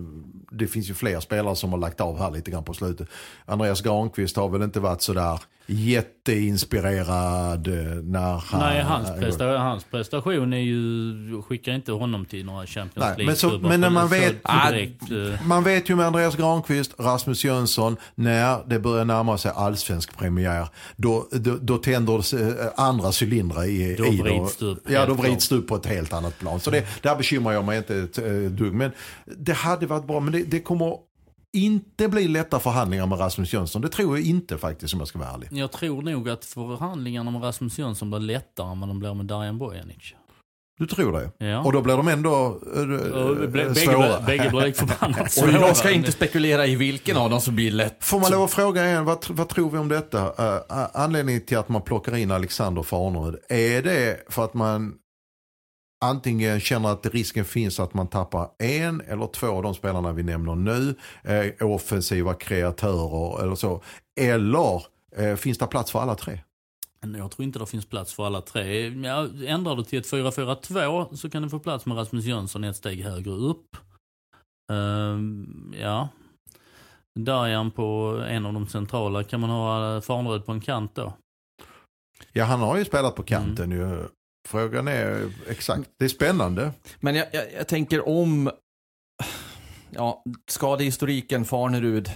det 0.50 0.66
finns 0.66 0.90
ju 0.90 0.94
fler 0.94 1.20
spelare 1.20 1.53
som 1.54 1.72
har 1.72 1.78
lagt 1.78 2.00
av 2.00 2.18
här 2.18 2.30
lite 2.30 2.50
grann 2.50 2.64
på 2.64 2.74
slutet. 2.74 3.08
Andreas 3.46 3.80
Granqvist 3.80 4.36
har 4.36 4.48
väl 4.48 4.62
inte 4.62 4.80
varit 4.80 5.02
sådär 5.02 5.40
jätteinspirerad 5.66 7.66
eh, 7.68 7.74
när 8.02 8.36
han... 8.38 8.60
Nej, 8.60 8.82
hans, 8.82 9.08
äh, 9.10 9.16
presta, 9.18 9.44
hans 9.58 9.84
prestation 9.84 10.52
är 10.52 10.58
ju, 10.58 11.42
skickar 11.42 11.72
inte 11.72 11.92
honom 11.92 12.24
till 12.24 12.44
några 12.46 12.66
Champions 12.66 12.96
Nej, 13.06 13.16
League 13.16 13.26
men 13.26 13.36
så- 13.36 13.58
men 13.68 13.80
när 13.80 13.90
man 13.90 14.08
vet- 14.08 14.42
direkt, 14.70 15.02
eh, 15.10 15.46
Man 15.46 15.64
vet 15.64 15.90
ju 15.90 15.96
med 15.96 16.06
Andreas 16.06 16.36
Granqvist, 16.36 16.94
Rasmus 16.98 17.44
Jönsson, 17.44 17.96
när 18.14 18.58
det 18.66 18.78
börjar 18.78 19.04
närma 19.04 19.38
sig 19.38 19.52
allsvensk 19.54 20.18
premiär, 20.18 20.68
då, 20.96 21.28
då, 21.32 21.56
då 21.60 21.78
tänder 21.78 22.44
eh, 22.60 22.66
andra 22.76 23.12
cylindrar 23.22 23.64
i, 23.64 23.94
Då 23.98 24.04
vrids 24.04 24.62
upp, 24.62 24.90
Ja, 24.90 25.06
då 25.06 25.14
vrids 25.14 25.52
upp 25.52 25.68
på 25.68 25.76
ett 25.76 25.86
helt 25.86 26.12
annat 26.12 26.38
plan. 26.38 26.60
Så 26.60 26.70
det, 26.70 26.84
där 27.02 27.16
bekymrar 27.16 27.52
jag 27.52 27.64
mig 27.64 27.78
inte 27.78 27.96
ett 27.96 28.18
eh, 28.18 28.24
dugg. 28.32 28.74
Men 28.74 28.90
det 29.36 29.52
hade 29.52 29.86
varit 29.86 30.06
bra, 30.06 30.20
men 30.20 30.32
det, 30.32 30.42
det 30.42 30.60
kommer 30.60 30.94
inte 31.54 32.08
bli 32.08 32.28
lätta 32.28 32.60
förhandlingar 32.60 33.06
med 33.06 33.20
Rasmus 33.20 33.52
Jönsson. 33.52 33.82
Det 33.82 33.88
tror 33.88 34.18
jag 34.18 34.26
inte 34.26 34.58
faktiskt, 34.58 34.94
om 34.94 35.00
jag 35.00 35.08
ska 35.08 35.18
vara 35.18 35.28
ärlig. 35.30 35.48
jag 35.52 35.72
tror 35.72 36.02
nog 36.02 36.28
att 36.28 36.44
förhandlingarna 36.44 37.30
med 37.30 37.42
Rasmus 37.42 37.78
Jönsson 37.78 38.10
blir 38.10 38.20
lättare 38.20 38.72
än 38.72 38.80
vad 38.80 38.88
de 38.88 38.98
blir 38.98 39.14
med 39.14 39.26
Darijan 39.26 39.58
Bojanic. 39.58 40.14
Du 40.78 40.86
tror 40.86 41.12
det? 41.38 41.46
Ja. 41.46 41.60
Och 41.64 41.72
då 41.72 41.82
blir 41.82 41.96
de 41.96 42.08
ändå 42.08 42.30
Och 42.30 42.76
äh, 42.78 42.84
bä- 42.86 43.46
bägge, 43.48 43.74
svåra. 43.74 44.20
bägge 44.20 44.50
blir 44.50 44.72
förbannat 44.72 45.20
Och 45.20 45.30
svåra. 45.30 45.50
jag 45.52 45.76
ska 45.76 45.90
inte 45.90 46.12
spekulera 46.12 46.66
i 46.66 46.76
vilken 46.76 47.16
av 47.16 47.30
dem 47.30 47.40
som 47.40 47.54
blir 47.54 47.70
lätt. 47.70 48.04
Får 48.04 48.20
man 48.20 48.30
lov 48.30 48.42
att 48.42 48.50
fråga 48.52 48.86
igen, 48.88 49.04
vad, 49.04 49.24
vad 49.30 49.48
tror 49.48 49.70
vi 49.70 49.78
om 49.78 49.88
detta? 49.88 50.18
Uh, 50.26 50.86
anledningen 50.94 51.40
till 51.46 51.58
att 51.58 51.68
man 51.68 51.82
plockar 51.82 52.16
in 52.16 52.30
Alexander 52.30 52.82
Farnerud, 52.82 53.36
är 53.48 53.82
det 53.82 54.16
för 54.28 54.44
att 54.44 54.54
man 54.54 54.92
antingen 56.04 56.60
känner 56.60 56.88
att 56.88 57.06
risken 57.06 57.44
finns 57.44 57.80
att 57.80 57.94
man 57.94 58.06
tappar 58.06 58.50
en 58.58 59.00
eller 59.00 59.26
två 59.26 59.46
av 59.46 59.62
de 59.62 59.74
spelarna 59.74 60.12
vi 60.12 60.22
nämner 60.22 60.54
nu, 60.54 60.94
eh, 61.22 61.66
offensiva 61.66 62.34
kreatörer 62.34 63.42
eller 63.42 63.54
så, 63.54 63.82
eller 64.20 64.82
eh, 65.16 65.36
finns 65.36 65.58
det 65.58 65.66
plats 65.66 65.90
för 65.90 66.00
alla 66.00 66.14
tre? 66.14 66.40
Jag 67.18 67.30
tror 67.30 67.44
inte 67.44 67.58
det 67.58 67.66
finns 67.66 67.86
plats 67.86 68.14
för 68.14 68.26
alla 68.26 68.40
tre. 68.40 68.88
Ja, 68.88 69.28
ändrar 69.46 69.76
du 69.76 69.84
till 69.84 69.98
ett 69.98 70.12
4-4-2 70.12 71.16
så 71.16 71.30
kan 71.30 71.42
du 71.42 71.48
få 71.48 71.58
plats 71.58 71.86
med 71.86 71.96
Rasmus 71.96 72.24
Jönsson 72.24 72.64
ett 72.64 72.76
steg 72.76 73.02
högre 73.02 73.30
upp. 73.30 73.76
Ehm, 74.72 75.74
ja. 75.80 76.08
Darjan 77.18 77.70
på 77.70 78.22
en 78.28 78.46
av 78.46 78.52
de 78.52 78.66
centrala. 78.66 79.24
Kan 79.24 79.40
man 79.40 79.50
ha 79.50 80.00
Farnerud 80.00 80.46
på 80.46 80.52
en 80.52 80.60
kant 80.60 80.94
då? 80.94 81.12
Ja, 82.32 82.44
han 82.44 82.60
har 82.60 82.78
ju 82.78 82.84
spelat 82.84 83.14
på 83.14 83.22
kanten 83.22 83.70
ju. 83.70 84.08
Frågan 84.48 84.88
är 84.88 85.32
exakt, 85.48 85.90
det 85.98 86.04
är 86.04 86.08
spännande. 86.08 86.72
Men 87.00 87.14
jag, 87.14 87.26
jag, 87.32 87.52
jag 87.52 87.68
tänker 87.68 88.08
om, 88.08 88.50
ja, 89.90 90.22
skadehistoriken 90.48 91.44
Farnerud. 91.44 92.10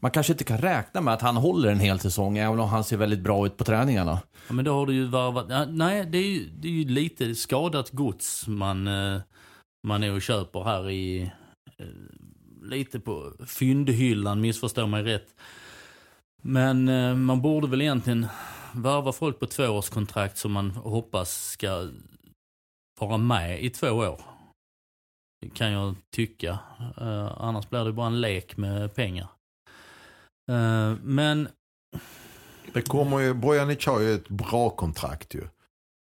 Man 0.00 0.10
kanske 0.10 0.32
inte 0.32 0.44
kan 0.44 0.58
räkna 0.58 1.00
med 1.00 1.14
att 1.14 1.22
han 1.22 1.36
håller 1.36 1.70
en 1.70 1.80
hel 1.80 2.00
säsong, 2.00 2.38
även 2.38 2.60
om 2.60 2.68
han 2.68 2.84
ser 2.84 2.96
väldigt 2.96 3.20
bra 3.20 3.46
ut 3.46 3.56
på 3.56 3.64
träningarna. 3.64 4.18
Ja, 4.48 4.54
men 4.54 4.64
då 4.64 4.74
har 4.74 4.86
du 4.86 4.94
ju 4.94 5.04
varvat. 5.06 5.68
Nej, 5.70 6.06
det 6.06 6.18
är 6.18 6.26
ju, 6.26 6.48
det 6.48 6.68
är 6.68 6.72
ju 6.72 6.84
lite 6.84 7.34
skadat 7.34 7.90
gods 7.90 8.46
man, 8.48 8.86
eh, 8.86 9.20
man 9.86 10.02
är 10.02 10.12
och 10.12 10.22
köper 10.22 10.64
här 10.64 10.90
i... 10.90 11.22
eh, 11.78 11.86
Lite 12.62 13.00
på 13.00 13.32
fyndhyllan, 13.46 14.40
missförstå 14.40 14.86
mig 14.86 15.02
rätt. 15.02 15.26
Men 16.42 16.88
eh, 16.88 17.14
man 17.14 17.42
borde 17.42 17.66
väl 17.66 17.80
egentligen 17.82 18.26
värva 18.74 19.12
folk 19.12 19.40
på 19.40 19.46
tvåårskontrakt 19.46 20.38
som 20.38 20.52
man 20.52 20.70
hoppas 20.70 21.50
ska 21.50 21.88
vara 23.00 23.16
med 23.16 23.64
i 23.64 23.70
två 23.70 23.88
år. 23.88 24.20
Kan 25.54 25.72
jag 25.72 25.94
tycka. 26.16 26.58
Eh, 27.00 27.32
annars 27.36 27.68
blir 27.70 27.84
det 27.84 27.92
bara 27.92 28.06
en 28.06 28.20
lek 28.20 28.56
med 28.56 28.94
pengar. 28.94 29.28
Eh, 30.50 30.94
men 31.02 31.48
Det 32.72 32.82
kommer 32.82 33.18
ju, 33.18 33.34
Bojanic 33.34 33.86
har 33.86 34.00
ju 34.00 34.14
ett 34.14 34.28
bra 34.28 34.70
kontrakt 34.70 35.34
ju. 35.34 35.42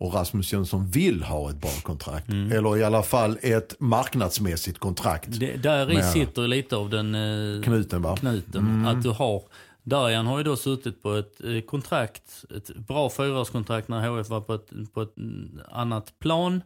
Och 0.00 0.14
Rasmus 0.14 0.52
Jönsson 0.52 0.86
vill 0.86 1.22
ha 1.22 1.50
ett 1.50 1.56
bra 1.56 1.70
kontrakt. 1.82 2.28
Mm. 2.28 2.52
Eller 2.52 2.76
i 2.76 2.84
alla 2.84 3.02
fall 3.02 3.38
ett 3.42 3.80
marknadsmässigt 3.80 4.78
kontrakt. 4.78 5.40
Det, 5.40 5.56
där 5.56 5.98
i 5.98 6.02
sitter 6.02 6.48
lite 6.48 6.76
av 6.76 6.90
den 6.90 7.14
eh, 7.14 7.62
Knuten 7.62 8.02
va? 8.02 8.16
knuten. 8.16 8.60
Mm. 8.60 8.86
Att 8.86 9.02
du 9.02 9.10
har, 9.10 9.42
Darjan 9.82 10.26
har 10.26 10.38
ju 10.38 10.44
då 10.44 10.56
suttit 10.56 11.02
på 11.02 11.12
ett 11.14 11.44
eh, 11.44 11.60
kontrakt, 11.60 12.44
ett 12.56 12.76
bra 12.76 13.10
fyraårskontrakt 13.10 13.88
när 13.88 14.08
HF 14.08 14.28
var 14.28 14.40
på 14.40 14.54
ett, 14.54 14.70
på 14.94 15.02
ett 15.02 15.14
annat 15.68 16.18
plan 16.18 16.62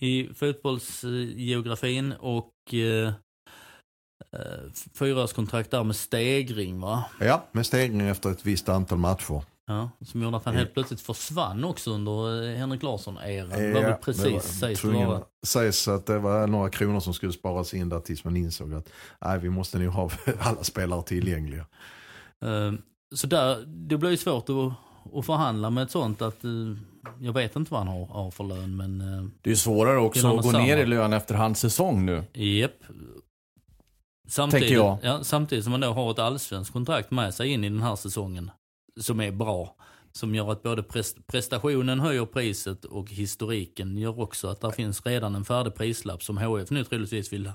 i 0.00 0.28
fotbollsgeografin 0.34 2.12
och 2.12 2.52
eh, 2.74 3.12
eh, 4.32 4.72
fyraårskontrakt 4.94 5.70
där 5.70 5.84
med 5.84 5.96
stegring 5.96 6.80
va? 6.80 7.04
Ja, 7.20 7.44
med 7.52 7.66
stegring 7.66 8.00
efter 8.00 8.30
ett 8.30 8.46
visst 8.46 8.68
antal 8.68 8.98
matcher. 8.98 9.42
Ja, 9.68 9.90
som 10.06 10.22
gjorde 10.22 10.36
att 10.36 10.44
han 10.44 10.54
Ja. 10.54 10.58
helt 10.60 10.74
plötsligt 10.74 11.00
försvann 11.00 11.64
också 11.64 11.90
under 11.90 12.50
eh, 12.52 12.56
Henrik 12.56 12.82
Larsson-eran. 12.82 13.48
Det 13.48 13.68
Ja, 13.68 13.74
var 13.74 13.82
väl 13.82 13.90
det 13.90 13.98
precis 14.02 14.42
sägs 14.58 14.82
det 14.82 14.88
vara. 15.06 15.22
Sägs 15.46 15.88
att 15.88 16.06
det 16.06 16.18
var 16.18 16.46
några 16.46 16.70
kronor 16.70 17.00
som 17.00 17.14
skulle 17.14 17.32
sparas 17.32 17.74
in 17.74 17.88
där 17.88 18.00
tills 18.00 18.24
man 18.24 18.36
insåg 18.36 18.74
att 18.74 18.88
nej, 19.20 19.38
vi 19.38 19.50
måste 19.50 19.78
nog 19.78 19.92
ha 19.92 20.10
alla 20.40 20.64
spelare 20.64 21.02
tillgängliga. 21.02 21.66
Eh, 22.44 22.72
Så 23.14 23.26
där, 23.26 23.64
det 23.66 23.96
blir 23.96 24.10
ju 24.10 24.16
svårt 24.16 24.48
att, 24.48 24.72
att 25.18 25.26
förhandla 25.26 25.70
med 25.70 25.82
ett 25.84 25.90
sånt 25.90 26.22
att 26.22 26.44
eh, 26.44 26.50
jag 27.20 27.32
vet 27.32 27.56
inte 27.56 27.72
vad 27.72 27.80
han 27.86 27.88
har, 27.98 28.06
har 28.06 28.30
för 28.30 28.44
lön 28.44 28.76
men 28.76 29.00
eh, 29.00 29.24
Det 29.42 29.48
är 29.48 29.52
ju 29.52 29.56
svårare 29.56 29.98
också 29.98 30.28
att 30.28 30.36
gå 30.36 30.50
samma. 30.50 30.58
ner 30.64 30.76
i 30.76 30.86
lön 30.86 31.12
efter 31.12 31.34
hans 31.34 31.60
säsong 31.60 32.06
nu. 32.06 32.24
Japp. 32.32 32.72
Samtidigt, 34.28 34.62
Tänker 34.68 34.74
jag. 34.84 34.98
Ja, 35.02 35.24
samtidigt 35.24 35.64
som 35.64 35.70
man 35.70 35.80
då 35.80 35.92
har 35.92 36.10
ett 36.10 36.18
allsvenskt 36.18 36.72
kontrakt 36.72 37.10
med 37.10 37.34
sig 37.34 37.48
in 37.48 37.64
i 37.64 37.68
den 37.68 37.82
här 37.82 37.96
säsongen. 37.96 38.50
Som 39.00 39.20
är 39.20 39.30
bra. 39.32 39.76
Som 40.12 40.34
gör 40.34 40.52
att 40.52 40.62
både 40.62 40.82
pres- 40.82 41.16
prestationen 41.26 42.00
höjer 42.00 42.24
priset 42.26 42.84
och 42.84 43.10
historiken 43.10 43.96
gör 43.98 44.20
också 44.20 44.48
att 44.48 44.60
det 44.60 44.72
finns 44.72 45.06
redan 45.06 45.34
en 45.34 45.44
färdig 45.44 45.74
prislapp 45.74 46.22
som 46.22 46.38
HF 46.38 46.70
nu 46.70 46.84
troligtvis 46.84 47.32
vill 47.32 47.52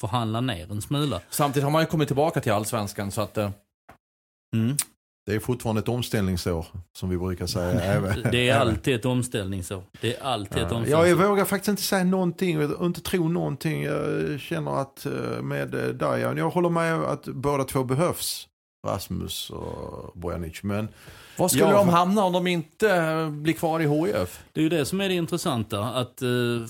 förhandla 0.00 0.40
ner 0.40 0.70
en 0.72 0.82
smula. 0.82 1.20
Samtidigt 1.30 1.64
har 1.64 1.70
man 1.70 1.82
ju 1.82 1.86
kommit 1.86 2.08
tillbaka 2.08 2.40
till 2.40 2.52
allsvenskan 2.52 3.10
så 3.10 3.20
att 3.20 3.38
eh, 4.56 4.74
Det 5.26 5.34
är 5.34 5.40
fortfarande 5.40 5.78
ett 5.80 5.88
omställningsår 5.88 6.66
som 6.98 7.08
vi 7.08 7.18
brukar 7.18 7.46
säga. 7.46 8.00
Det 8.32 8.48
är 8.48 8.58
alltid 8.58 8.94
ett 8.94 9.04
omställningsår. 9.04 9.82
Det 10.00 10.16
är 10.16 10.22
alltid 10.22 10.62
ett 10.62 10.68
Ja, 10.70 10.76
jag 10.76 10.76
omställningsår. 10.80 11.28
vågar 11.28 11.44
faktiskt 11.44 11.68
inte 11.68 11.82
säga 11.82 12.04
någonting 12.04 12.72
och 12.74 12.86
inte 12.86 13.00
tro 13.00 13.28
någonting. 13.28 13.82
Jag 13.82 14.40
känner 14.40 14.80
att 14.82 15.06
eh, 15.06 15.42
med 15.42 15.74
eh, 15.74 15.88
Dajan, 15.88 16.36
jag 16.36 16.50
håller 16.50 16.68
med 16.70 16.94
att 16.94 17.24
båda 17.24 17.64
två 17.64 17.84
behövs. 17.84 18.48
Rasmus 18.86 19.50
och 19.50 20.12
Bojanic. 20.18 20.62
Men 20.62 20.88
Var 21.38 21.48
skulle 21.48 21.64
Ja, 21.64 21.76
de 21.76 21.88
hamna 21.88 22.24
om 22.24 22.32
de 22.32 22.46
inte 22.46 22.90
eh, 22.96 23.30
blir 23.30 23.54
kvar 23.54 23.80
i 23.80 23.86
HIF? 23.88 24.40
Det 24.52 24.60
är 24.60 24.62
ju 24.62 24.68
det 24.68 24.84
som 24.84 25.00
är 25.00 25.08
det 25.08 25.14
intressanta. 25.14 25.80
Att 25.84 26.18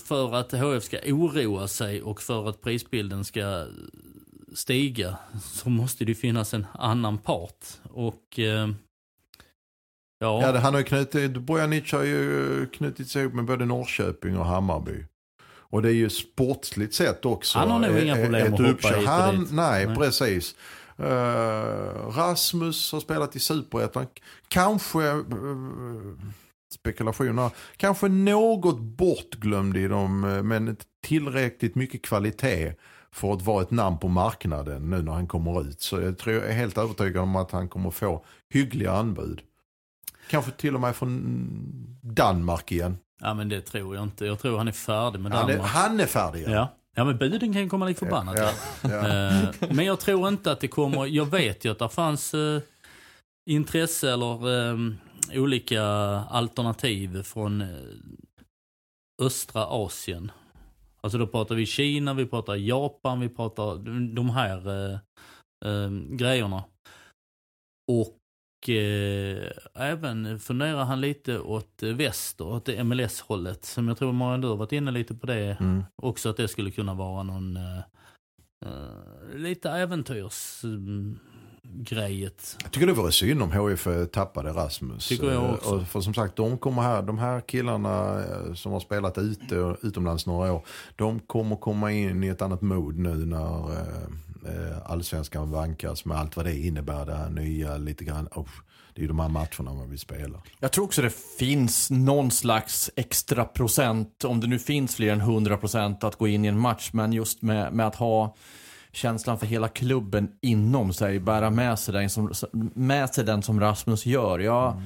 för 0.03 0.35
att 0.35 0.51
HF 0.51 0.83
ska 0.83 0.97
oroa 1.05 1.67
sig 1.67 2.01
och 2.01 2.21
för 2.21 2.49
att 2.49 2.61
prisbilden 2.61 3.25
ska 3.25 3.65
stiga 4.53 5.17
så 5.41 5.69
måste 5.69 6.05
det 6.05 6.15
finnas 6.15 6.53
en 6.53 6.65
annan 6.73 7.17
part. 7.17 7.65
Och 7.83 8.39
eh, 8.39 8.69
ja, 10.19 10.41
ja, 10.41 10.51
det, 10.51 10.59
han 10.59 10.73
har 10.73 10.81
knutit, 10.81 11.37
Bojanic 11.37 11.91
har 11.91 12.03
ju 12.03 12.65
knutit 12.73 13.09
sig 13.09 13.21
ihop 13.21 13.33
med 13.33 13.45
både 13.45 13.65
Norrköping 13.65 14.37
och 14.37 14.45
Hammarby. 14.45 15.03
Och 15.71 15.81
det 15.81 15.89
är 15.89 15.93
ju 15.93 16.09
sportsligt 16.09 16.93
sett 16.93 17.25
också. 17.25 17.59
Han 17.59 17.71
har 17.71 17.79
nog 17.79 17.99
inga 17.99 18.17
eh, 18.17 18.23
problem 18.23 18.53
att 18.53 18.59
hoppa 18.59 18.71
uppköp. 18.71 18.95
hit 18.97 19.07
och 19.07 19.13
han, 19.13 19.39
dit. 19.39 19.51
Nej, 19.51 19.85
Nej. 19.85 19.95
precis. 19.95 20.55
Eh, 20.97 22.09
Rasmus 22.15 22.91
har 22.91 22.99
spelat 22.99 23.35
i 23.35 23.39
Superettan. 23.39 24.07
Kanske, 24.47 25.07
eh, 25.07 25.19
spekulationer, 26.73 27.51
kanske 27.77 28.07
något 28.07 28.79
bortglömd 28.79 29.77
i 29.77 29.87
dem, 29.87 30.23
eh, 30.23 30.43
men 30.43 30.77
tillräckligt 31.03 31.75
mycket 31.75 32.01
kvalitet 32.01 32.73
för 33.11 33.33
att 33.33 33.41
vara 33.41 33.61
ett 33.61 33.71
namn 33.71 33.97
på 33.97 34.07
marknaden 34.07 34.89
nu 34.89 35.01
när 35.01 35.11
han 35.11 35.27
kommer 35.27 35.61
ut. 35.61 35.81
Så 35.81 36.01
jag, 36.01 36.17
tror, 36.17 36.35
jag 36.35 36.45
är 36.49 36.53
helt 36.53 36.77
övertygad 36.77 37.23
om 37.23 37.35
att 37.35 37.51
han 37.51 37.67
kommer 37.69 37.91
få 37.91 38.25
hyggliga 38.49 38.91
anbud. 38.91 39.41
Kanske 40.29 40.51
till 40.51 40.75
och 40.75 40.81
med 40.81 40.95
från 40.95 41.49
Danmark 42.01 42.71
igen. 42.71 42.97
Ja 43.21 43.33
men 43.33 43.49
det 43.49 43.61
tror 43.61 43.95
jag 43.95 44.03
inte. 44.03 44.25
Jag 44.25 44.39
tror 44.39 44.57
han 44.57 44.67
är 44.67 44.71
färdig 44.71 45.19
med 45.19 45.31
Han 45.33 45.49
är, 45.49 45.53
Danmark. 45.53 45.71
han 45.71 45.99
är 45.99 46.05
färdig. 46.05 46.45
Ja. 46.47 46.73
ja 46.95 47.03
men 47.05 47.17
buden 47.17 47.53
kan 47.53 47.61
ju 47.61 47.69
komma 47.69 47.85
lik 47.85 47.97
förbannat. 47.99 48.35
Ja, 48.37 48.51
ja. 48.89 49.07
Eh, 49.07 49.49
Men 49.69 49.85
jag 49.85 49.99
tror 49.99 50.27
inte 50.27 50.51
att 50.51 50.59
det 50.59 50.67
kommer, 50.67 51.05
jag 51.05 51.25
vet 51.25 51.65
ju 51.65 51.71
att 51.71 51.79
det 51.79 51.89
fanns 51.89 52.33
eh, 52.33 52.61
intresse 53.49 54.13
eller 54.13 54.69
eh, 54.69 54.77
olika 55.41 55.83
alternativ 56.29 57.23
från 57.23 57.61
eh, 57.61 57.67
östra 59.21 59.65
Asien. 59.65 60.31
Alltså 61.01 61.17
då 61.17 61.27
pratar 61.27 61.55
vi 61.55 61.65
Kina, 61.65 62.13
vi 62.13 62.25
pratar 62.25 62.55
Japan, 62.55 63.19
vi 63.19 63.29
pratar 63.29 63.75
de- 64.15 64.29
här 64.29 64.67
eh, 64.67 64.99
eh, 65.65 65.89
grejerna. 66.09 66.63
Och 67.91 68.69
eh, 68.69 69.51
även 69.75 70.39
funderar 70.39 70.83
han 70.83 71.01
lite 71.01 71.39
åt 71.39 71.83
väster, 71.83 72.45
åt 72.47 72.67
MLS-hållet. 72.85 73.65
Som 73.65 73.87
jag 73.87 73.97
tror 73.97 74.11
Marian 74.13 74.41
du 74.41 74.47
har 74.47 74.55
varit 74.55 74.71
inne 74.71 74.91
lite 74.91 75.15
på 75.15 75.27
det 75.27 75.57
Mm. 75.59 75.83
också, 76.03 76.29
att 76.29 76.37
det 76.37 76.47
skulle 76.47 76.71
kunna 76.71 76.93
vara 76.93 77.23
någon 77.23 77.57
eh, 77.57 77.77
eh, 78.65 79.35
äventyrsgrejet. 81.69 82.57
Jag 82.63 82.71
tycker 82.71 82.87
det 82.87 82.93
vore 82.93 83.11
synd 83.11 83.41
om 83.41 83.51
HIF 83.51 83.87
tappade 84.11 84.49
Rasmus. 84.49 85.07
Tycker 85.07 85.31
jag 85.31 85.43
Eh, 85.43 85.53
också. 85.53 85.69
Och 85.69 85.87
för 85.87 86.01
som 86.01 86.13
sagt, 86.13 86.35
de 86.35 86.57
kommer 86.57 86.81
här, 86.81 87.01
de 87.01 87.17
här 87.17 87.41
killarna 87.41 88.23
eh, 88.23 88.53
som 88.53 88.71
har 88.71 88.79
spelat 88.79 89.17
ute 89.17 89.75
utomlands 89.81 90.25
några 90.25 90.53
år, 90.53 90.65
de 90.95 91.19
kommer 91.19 91.55
komma 91.55 91.91
in 91.91 92.23
i 92.23 92.27
ett 92.27 92.41
annat 92.41 92.61
mod 92.61 92.97
nu 92.97 93.25
när 93.25 93.71
eh, 93.71 94.03
eh, 94.45 94.77
allsvenskan 94.85 95.51
vankas 95.51 96.05
med 96.05 96.17
allt 96.17 96.35
vad 96.35 96.45
det 96.45 96.57
innebär. 96.59 97.05
Det 97.05 97.15
här 97.15 97.29
nya 97.29 97.77
lite 97.77 98.03
grann. 98.03 98.27
Oh, 98.35 98.47
det 98.93 98.99
är 98.99 99.01
ju 99.01 99.07
de 99.07 99.19
här 99.19 99.29
matcherna 99.29 99.73
man 99.73 99.89
vill 99.89 99.99
spela. 99.99 100.41
Jag 100.59 100.71
tror 100.71 100.85
också 100.85 101.01
det 101.01 101.13
finns 101.39 101.89
någon 101.89 102.31
slags 102.31 102.91
extra 102.95 103.45
procent, 103.45 104.23
om 104.23 104.39
det 104.39 104.47
nu 104.47 104.59
finns 104.59 104.95
fler 104.95 105.13
än 105.13 105.21
100 105.21 105.57
procent 105.57 106.03
att 106.03 106.15
gå 106.15 106.27
in 106.27 106.45
i 106.45 106.47
en 106.47 106.59
match, 106.59 106.89
men 106.93 107.13
just 107.13 107.41
med, 107.41 107.73
med 107.73 107.87
att 107.87 107.95
ha 107.95 108.35
känslan 108.93 109.39
för 109.39 109.45
hela 109.45 109.67
klubben 109.67 110.29
inom 110.41 110.93
sig, 110.93 111.19
bära 111.19 111.49
med 111.49 111.79
sig 111.79 111.93
den 111.93 112.09
som, 112.09 112.31
med 112.75 113.09
sig 113.09 113.23
den 113.25 113.41
som 113.43 113.59
Rasmus 113.59 114.05
gör. 114.05 114.39
Ja, 114.39 114.81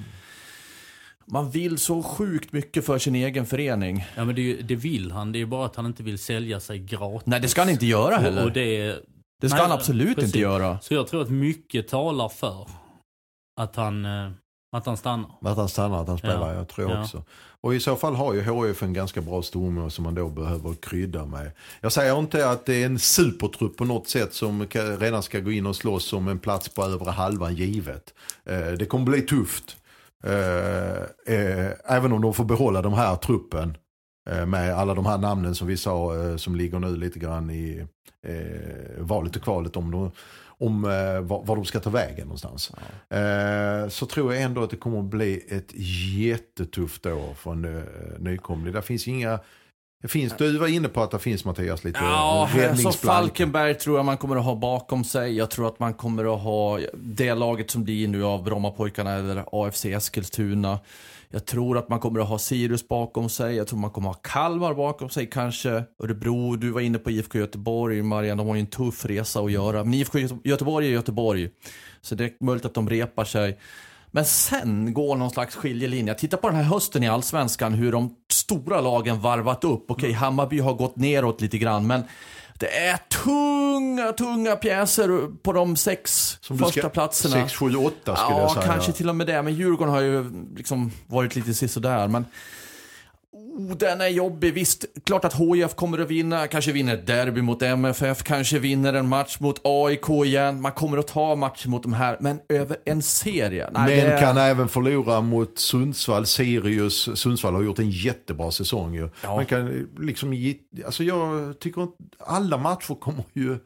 Man 1.25 1.49
vill 1.51 1.77
så 1.77 2.03
sjukt 2.03 2.51
mycket 2.53 2.85
för 2.85 2.97
sin 2.99 3.15
egen 3.15 3.45
förening. 3.45 4.05
Ja 4.15 4.25
men 4.25 4.35
det, 4.35 4.41
ju- 4.41 4.61
det 4.61 4.75
vill 4.75 5.11
han, 5.11 5.31
det 5.31 5.41
är 5.41 5.45
bara 5.45 5.65
att 5.65 5.75
han 5.75 5.85
inte 5.85 6.03
vill 6.03 6.19
sälja 6.19 6.59
sig 6.59 6.79
gratis. 6.79 7.25
Nej, 7.25 7.39
det 7.39 7.47
ska 7.47 7.61
han 7.61 7.69
inte 7.69 7.85
göra 7.85 8.15
heller. 8.17 8.45
och 8.45 8.51
det, 8.51 8.99
det 9.41 9.49
ska 9.49 9.57
nej, 9.57 9.67
han 9.67 9.71
absolut 9.77 10.15
precis. 10.15 10.29
inte 10.29 10.39
göra. 10.39 10.79
Så 10.79 10.93
jag 10.93 11.07
tror 11.07 11.21
att 11.21 11.29
mycket 11.29 11.87
talar 11.87 12.29
för 12.29 12.67
att 13.61 13.75
han, 13.75 14.05
eh, 14.05 14.31
att 14.77 14.85
han 14.85 14.97
stannar. 14.97 15.29
Att 15.41 15.57
han 15.57 15.69
stannar, 15.69 16.01
att 16.01 16.07
han 16.07 16.17
spelar, 16.17 16.49
Ja. 16.49 16.53
jag 16.57 16.67
tror 16.67 16.91
Ja. 16.91 17.01
också. 17.01 17.23
Och 17.61 17.75
i 17.75 17.79
så 17.79 17.95
fall 17.95 18.15
har 18.15 18.33
ju 18.33 18.41
HIF 18.41 18.83
en 18.83 18.93
ganska 18.93 19.21
bra 19.21 19.41
stomme 19.41 19.89
som 19.89 20.03
man 20.03 20.15
då 20.15 20.29
behöver 20.29 20.73
krydda 20.73 21.25
med. 21.25 21.51
Jag 21.81 21.91
säger 21.91 22.19
inte 22.19 22.49
att 22.49 22.65
det 22.65 22.81
är 22.81 22.85
en 22.85 22.99
supertrupp 22.99 23.77
på 23.77 23.85
något 23.85 24.07
sätt 24.07 24.33
som 24.33 24.65
redan 24.99 25.23
ska 25.23 25.39
gå 25.39 25.51
in 25.51 25.65
och 25.65 25.75
slåss 25.75 26.13
om 26.13 26.27
en 26.27 26.39
plats 26.39 26.69
på 26.69 26.83
övre 26.83 27.11
halvan 27.11 27.55
givet. 27.55 28.13
Eh, 28.45 28.67
det 28.67 28.85
kommer 28.85 29.05
bli 29.05 29.21
tufft. 29.21 29.77
Eh, 30.23 31.33
eh, 31.35 31.71
även 31.85 32.11
om 32.13 32.21
de 32.21 32.33
får 32.33 32.45
behålla 32.45 32.81
de 32.81 32.93
här 32.93 33.15
truppen 33.15 33.77
med 34.47 34.73
alla 34.75 34.93
de 34.93 35.05
här 35.05 35.17
namnen 35.17 35.55
som 35.55 35.67
vi 35.67 35.77
sa 35.77 36.11
som 36.37 36.55
ligger 36.55 36.79
nu 36.79 36.95
lite 36.97 37.19
grann 37.19 37.49
i 37.49 37.87
valet 38.97 39.35
och 39.35 39.41
kvalet 39.41 39.77
om, 39.77 39.91
de, 39.91 40.11
om 40.57 40.85
eh, 40.85 41.21
var, 41.21 41.43
var 41.45 41.55
de 41.55 41.65
ska 41.65 41.79
ta 41.79 41.89
vägen 41.89 42.27
någonstans. 42.27 42.71
Eh, 43.09 43.87
så 43.89 44.05
tror 44.05 44.33
jag 44.33 44.43
ändå 44.43 44.63
att 44.63 44.69
det 44.69 44.77
kommer 44.77 44.99
att 44.99 45.05
bli 45.05 45.45
ett 45.49 45.69
jättetufft 46.17 47.05
år 47.05 47.33
för 47.33 47.51
en 47.51 47.77
eh, 47.77 47.83
nykomling. 48.19 48.73
Det 48.73 48.81
finns 48.81 49.07
inga 49.07 49.39
det 50.03 50.09
finns, 50.09 50.33
du 50.37 50.57
var 50.57 50.67
inne 50.67 50.87
på 50.87 51.01
att 51.03 51.11
det 51.11 51.19
finns 51.19 51.45
Mattias 51.45 51.83
lite 51.83 51.99
Ja, 52.01 52.49
så 52.51 52.57
räddningsplank. 52.57 52.95
Falkenberg 53.17 53.73
tror 53.75 53.97
jag 53.97 54.05
man 54.05 54.17
kommer 54.17 54.35
att 54.35 54.43
ha 54.45 54.55
bakom 54.55 55.03
sig. 55.03 55.37
Jag 55.37 55.51
tror 55.51 55.67
att 55.67 55.79
man 55.79 55.93
kommer 55.93 56.35
att 56.35 56.41
ha 56.41 56.79
det 56.93 57.33
laget 57.33 57.71
som 57.71 57.83
blir 57.83 58.07
nu 58.07 58.23
av 58.25 58.43
Brommapojkarna 58.43 59.11
eller 59.13 59.43
AFC 59.51 59.85
Eskilstuna. 59.85 60.79
Jag 61.29 61.45
tror 61.45 61.77
att 61.77 61.89
man 61.89 61.99
kommer 61.99 62.19
att 62.19 62.27
ha 62.27 62.39
Sirius 62.39 62.87
bakom 62.87 63.29
sig. 63.29 63.55
Jag 63.55 63.67
tror 63.67 63.79
man 63.79 63.89
kommer 63.91 64.09
att 64.09 64.15
ha 64.15 64.21
Kalmar 64.21 64.73
bakom 64.73 65.09
sig 65.09 65.29
kanske. 65.29 65.83
Örebro, 66.03 66.55
du 66.55 66.69
var 66.71 66.81
inne 66.81 66.97
på 66.97 67.11
IFK 67.11 67.37
Göteborg. 67.39 68.01
Marianne, 68.01 68.41
de 68.41 68.47
har 68.47 68.55
ju 68.55 68.59
en 68.61 68.67
tuff 68.67 69.05
resa 69.05 69.39
att 69.39 69.51
göra. 69.51 69.83
Men 69.83 69.93
IFK 69.93 70.19
Göte- 70.19 70.37
Göteborg 70.43 70.87
är 70.87 70.91
Göteborg. 70.91 71.49
Så 72.01 72.15
det 72.15 72.23
är 72.23 72.31
möjligt 72.39 72.65
att 72.65 72.73
de 72.73 72.89
repar 72.89 73.25
sig. 73.25 73.57
Men 74.15 74.25
sen 74.25 74.93
går 74.93 75.15
någon 75.15 75.29
slags 75.31 75.55
skiljelinje. 75.55 76.13
Titta 76.13 76.37
på 76.37 76.47
den 76.47 76.55
här 76.57 76.63
hösten 76.63 77.03
i 77.03 77.07
Allsvenskan, 77.09 77.73
hur 77.73 77.91
de 77.91 78.15
stora 78.31 78.81
lagen 78.81 79.21
varvat 79.21 79.63
upp. 79.63 79.85
Okej, 79.91 80.11
Hammarby 80.11 80.59
har 80.59 80.73
gått 80.73 80.95
neråt 80.95 81.41
lite 81.41 81.57
grann, 81.57 81.87
men 81.87 82.03
det 82.59 82.77
är 82.77 82.97
tunga, 82.97 84.11
tunga 84.11 84.55
pjäser 84.55 85.37
på 85.43 85.53
de 85.53 85.75
sex 85.75 86.37
Som 86.41 86.57
första 86.57 86.79
ska- 86.79 86.89
platserna. 86.89 87.33
6, 87.33 87.53
7, 87.55 87.75
8 87.75 88.15
skulle 88.15 88.37
ja, 88.37 88.41
jag 88.41 88.51
säga. 88.51 88.65
kanske 88.65 88.91
till 88.91 89.09
och 89.09 89.15
med 89.15 89.27
det. 89.27 89.41
Men 89.41 89.53
Djurgården 89.53 89.93
har 89.93 90.01
ju 90.01 90.31
liksom 90.55 90.91
varit 91.07 91.35
lite 91.35 91.53
sisådär. 91.53 92.07
Men 92.07 92.25
oh, 93.53 93.77
den 93.77 94.01
är 94.01 94.07
jobbig. 94.07 94.53
Visst, 94.53 94.85
klart 95.05 95.25
att 95.25 95.33
HIF 95.33 95.75
kommer 95.75 95.99
att 95.99 96.09
vinna. 96.11 96.47
Kanske 96.47 96.71
vinner 96.71 96.93
ett 96.93 97.07
derby 97.07 97.41
mot 97.41 97.61
MFF. 97.61 98.23
Kanske 98.23 98.59
vinner 98.59 98.93
en 98.93 99.07
match 99.07 99.39
mot 99.39 99.61
AIK 99.63 100.09
igen. 100.25 100.61
Man 100.61 100.71
kommer 100.71 100.97
att 100.97 101.07
ta 101.07 101.35
matcher 101.35 101.69
mot 101.69 101.83
de 101.83 101.93
här. 101.93 102.17
Men 102.19 102.39
över 102.49 102.77
en 102.85 103.01
serie? 103.01 103.69
Nej, 103.73 103.97
Men 103.97 104.09
det 104.09 104.19
kan 104.19 104.37
även 104.37 104.67
förlora 104.67 105.21
mot 105.21 105.59
Sundsvall, 105.59 106.25
Sirius. 106.25 107.19
Sundsvall 107.19 107.53
har 107.53 107.63
gjort 107.63 107.79
en 107.79 107.89
jättebra 107.89 108.51
säsong 108.51 108.95
ju. 108.95 109.09
Ja. 109.23 109.35
Man 109.35 109.45
kan 109.45 109.89
liksom, 109.99 110.53
alltså 110.85 111.03
jag 111.03 111.59
tycker 111.59 111.81
att 111.83 111.95
alla 112.19 112.57
matcher 112.57 112.95
kommer 112.95 113.23
ju 113.33 113.57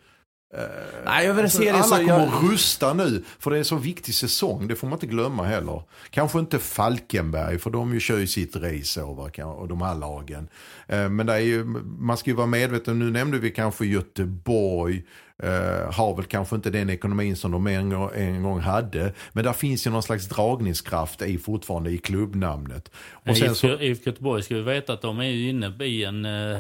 Nej, 1.06 1.28
över 1.28 1.40
en 1.40 1.44
Alltså, 1.46 1.58
serie 1.58 1.74
alla 1.74 1.84
så... 1.84 1.96
kommer 1.96 2.10
Jag, 2.10 2.52
rusta 2.54 2.94
nu, 2.94 3.24
för 3.40 3.50
det 3.52 3.58
är 3.58 3.60
en 3.60 3.66
så 3.66 3.76
viktig 3.76 4.14
säsong. 4.16 4.68
Det 4.68 4.76
får 4.76 4.88
man 4.88 4.96
inte 4.96 5.08
glömma 5.08 5.44
heller. 5.44 5.82
Kanske 6.10 6.40
inte 6.40 6.60
Falkenberg, 6.60 7.60
för 7.60 7.70
de 7.70 7.94
ju 7.94 8.00
kör 8.00 8.18
ju 8.18 8.28
sitt 8.28 8.56
race 8.56 9.02
over, 9.04 9.30
kan- 9.30 9.48
och 9.50 9.68
de 9.68 9.82
här 9.82 9.96
lagen. 9.96 10.48
Eh, 10.88 11.10
Men 11.10 11.26
det 11.26 11.34
är 11.34 11.40
ju, 11.40 11.64
man 12.00 12.18
ska 12.18 12.30
ju 12.30 12.36
vara 12.36 12.48
medveten, 12.48 13.00
nu 13.00 13.12
nämnde 13.12 13.38
vi 13.40 13.52
kanske 13.52 13.86
Göteborg, 13.86 15.04
eh, 15.44 15.94
har 15.94 16.16
väl 16.16 16.26
kanske 16.26 16.56
inte 16.56 16.70
den 16.70 16.90
ekonomin 16.90 17.36
som 17.36 17.52
de 17.52 17.68
en 17.68 17.90
gång, 17.90 18.10
en 18.16 18.44
gång 18.44 18.60
hade. 18.60 19.14
Men 19.34 19.44
där 19.44 19.54
finns 19.54 19.88
ju 19.88 19.92
någon 19.92 20.04
slags 20.04 20.26
dragningskraft 20.30 21.22
i 21.22 21.38
fortfarande 21.38 21.92
i 21.92 21.98
klubbnamnet. 21.98 22.92
Och 23.12 23.38
sen 23.38 23.56
så, 23.56 23.68
IFK 23.68 24.10
Göteborg 24.10 24.44
ska 24.44 24.56
vi 24.56 24.62
veta 24.62 24.94
att 24.94 25.02
de 25.02 25.20
är 25.20 25.24
ju 25.24 25.50
inne 25.50 25.86
i 25.86 26.04
en 26.04 26.26
eh, 26.26 26.60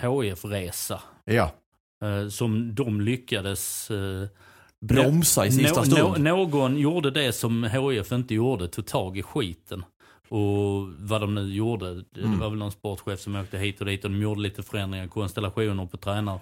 HIF-resa. 0.00 1.00
ja. 1.24 1.50
Eh, 2.02 2.28
som 2.28 2.74
de 2.74 3.00
lyckades... 3.00 3.90
Eh, 3.90 4.26
bromsa 4.80 5.46
i 5.46 5.52
sista 5.52 5.80
nå- 5.80 5.86
stund. 5.86 6.24
nå- 6.24 6.36
någon 6.46 6.78
gjorde 6.78 7.10
det 7.10 7.32
som 7.32 7.64
HIF 7.64 8.12
inte 8.12 8.34
gjorde, 8.34 8.68
tog 8.68 8.86
tag 8.86 9.18
i 9.18 9.22
skiten. 9.22 9.84
Och 10.28 10.88
vad 10.98 11.20
de 11.20 11.34
nu 11.34 11.54
gjorde, 11.54 11.94
det, 11.94 12.20
Mm. 12.20 12.38
var 12.38 12.48
väl 12.50 12.58
någon 12.58 12.72
sportchef 12.72 13.20
som 13.20 13.36
åkte 13.36 13.58
hit 13.58 13.80
och 13.80 13.86
dit 13.86 14.04
och 14.04 14.10
de 14.10 14.22
gjorde 14.22 14.40
lite 14.40 14.62
förändringar, 14.62 15.06
konstellationer 15.08 15.86
på 15.86 15.96
tränare. 15.96 16.40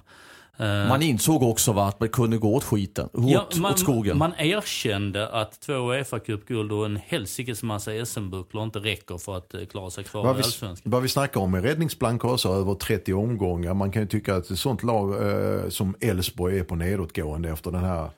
Eh, 0.60 0.88
Man 0.88 1.02
insåg 1.02 1.42
också 1.42 1.72
va, 1.72 1.84
att 1.88 2.00
man 2.00 2.08
kunde 2.08 2.38
gå 2.38 2.54
åt 2.54 2.64
skiten, 2.64 3.08
åt, 3.12 3.30
Ja, 3.30 3.48
man, 3.56 3.72
åt 3.72 3.78
skogen. 3.78 4.18
man 4.18 4.32
erkände 4.38 5.28
att 5.28 5.60
två 5.60 5.72
Uefa-cupguld 5.92 6.72
och 6.72 6.86
en 6.86 6.96
helsikes 7.06 7.62
massa 7.62 8.06
SM-bucklor 8.06 8.64
inte 8.64 8.78
räcker 8.78 9.18
för 9.18 9.36
att 9.36 9.54
eh, 9.54 9.60
klara 9.64 9.90
sig 9.90 10.04
kvar 10.04 10.22
Vad 10.24 10.34
i 10.34 10.36
vi, 10.36 10.42
Allsvenskan. 10.42 10.90
vad 10.92 11.02
vi 11.02 11.08
snackar 11.08 11.40
om 11.40 11.54
är 11.54 11.60
räddningsplanka 11.60 12.26
också 12.28 12.48
över 12.48 12.74
30 12.74 13.12
omgångar. 13.14 13.74
Man 13.74 13.90
kan 13.90 14.02
ju 14.02 14.08
tycka 14.08 14.36
att 14.36 14.50
ett 14.50 14.58
sånt 14.58 14.82
lag 14.82 15.28
eh, 15.30 15.68
som 15.68 15.94
Elfsborg 16.00 16.58
är 16.58 16.64
på 16.64 16.74
nedåtgående 16.76 17.50
efter 17.50 17.70
den 17.70 17.84
här 17.84 18.10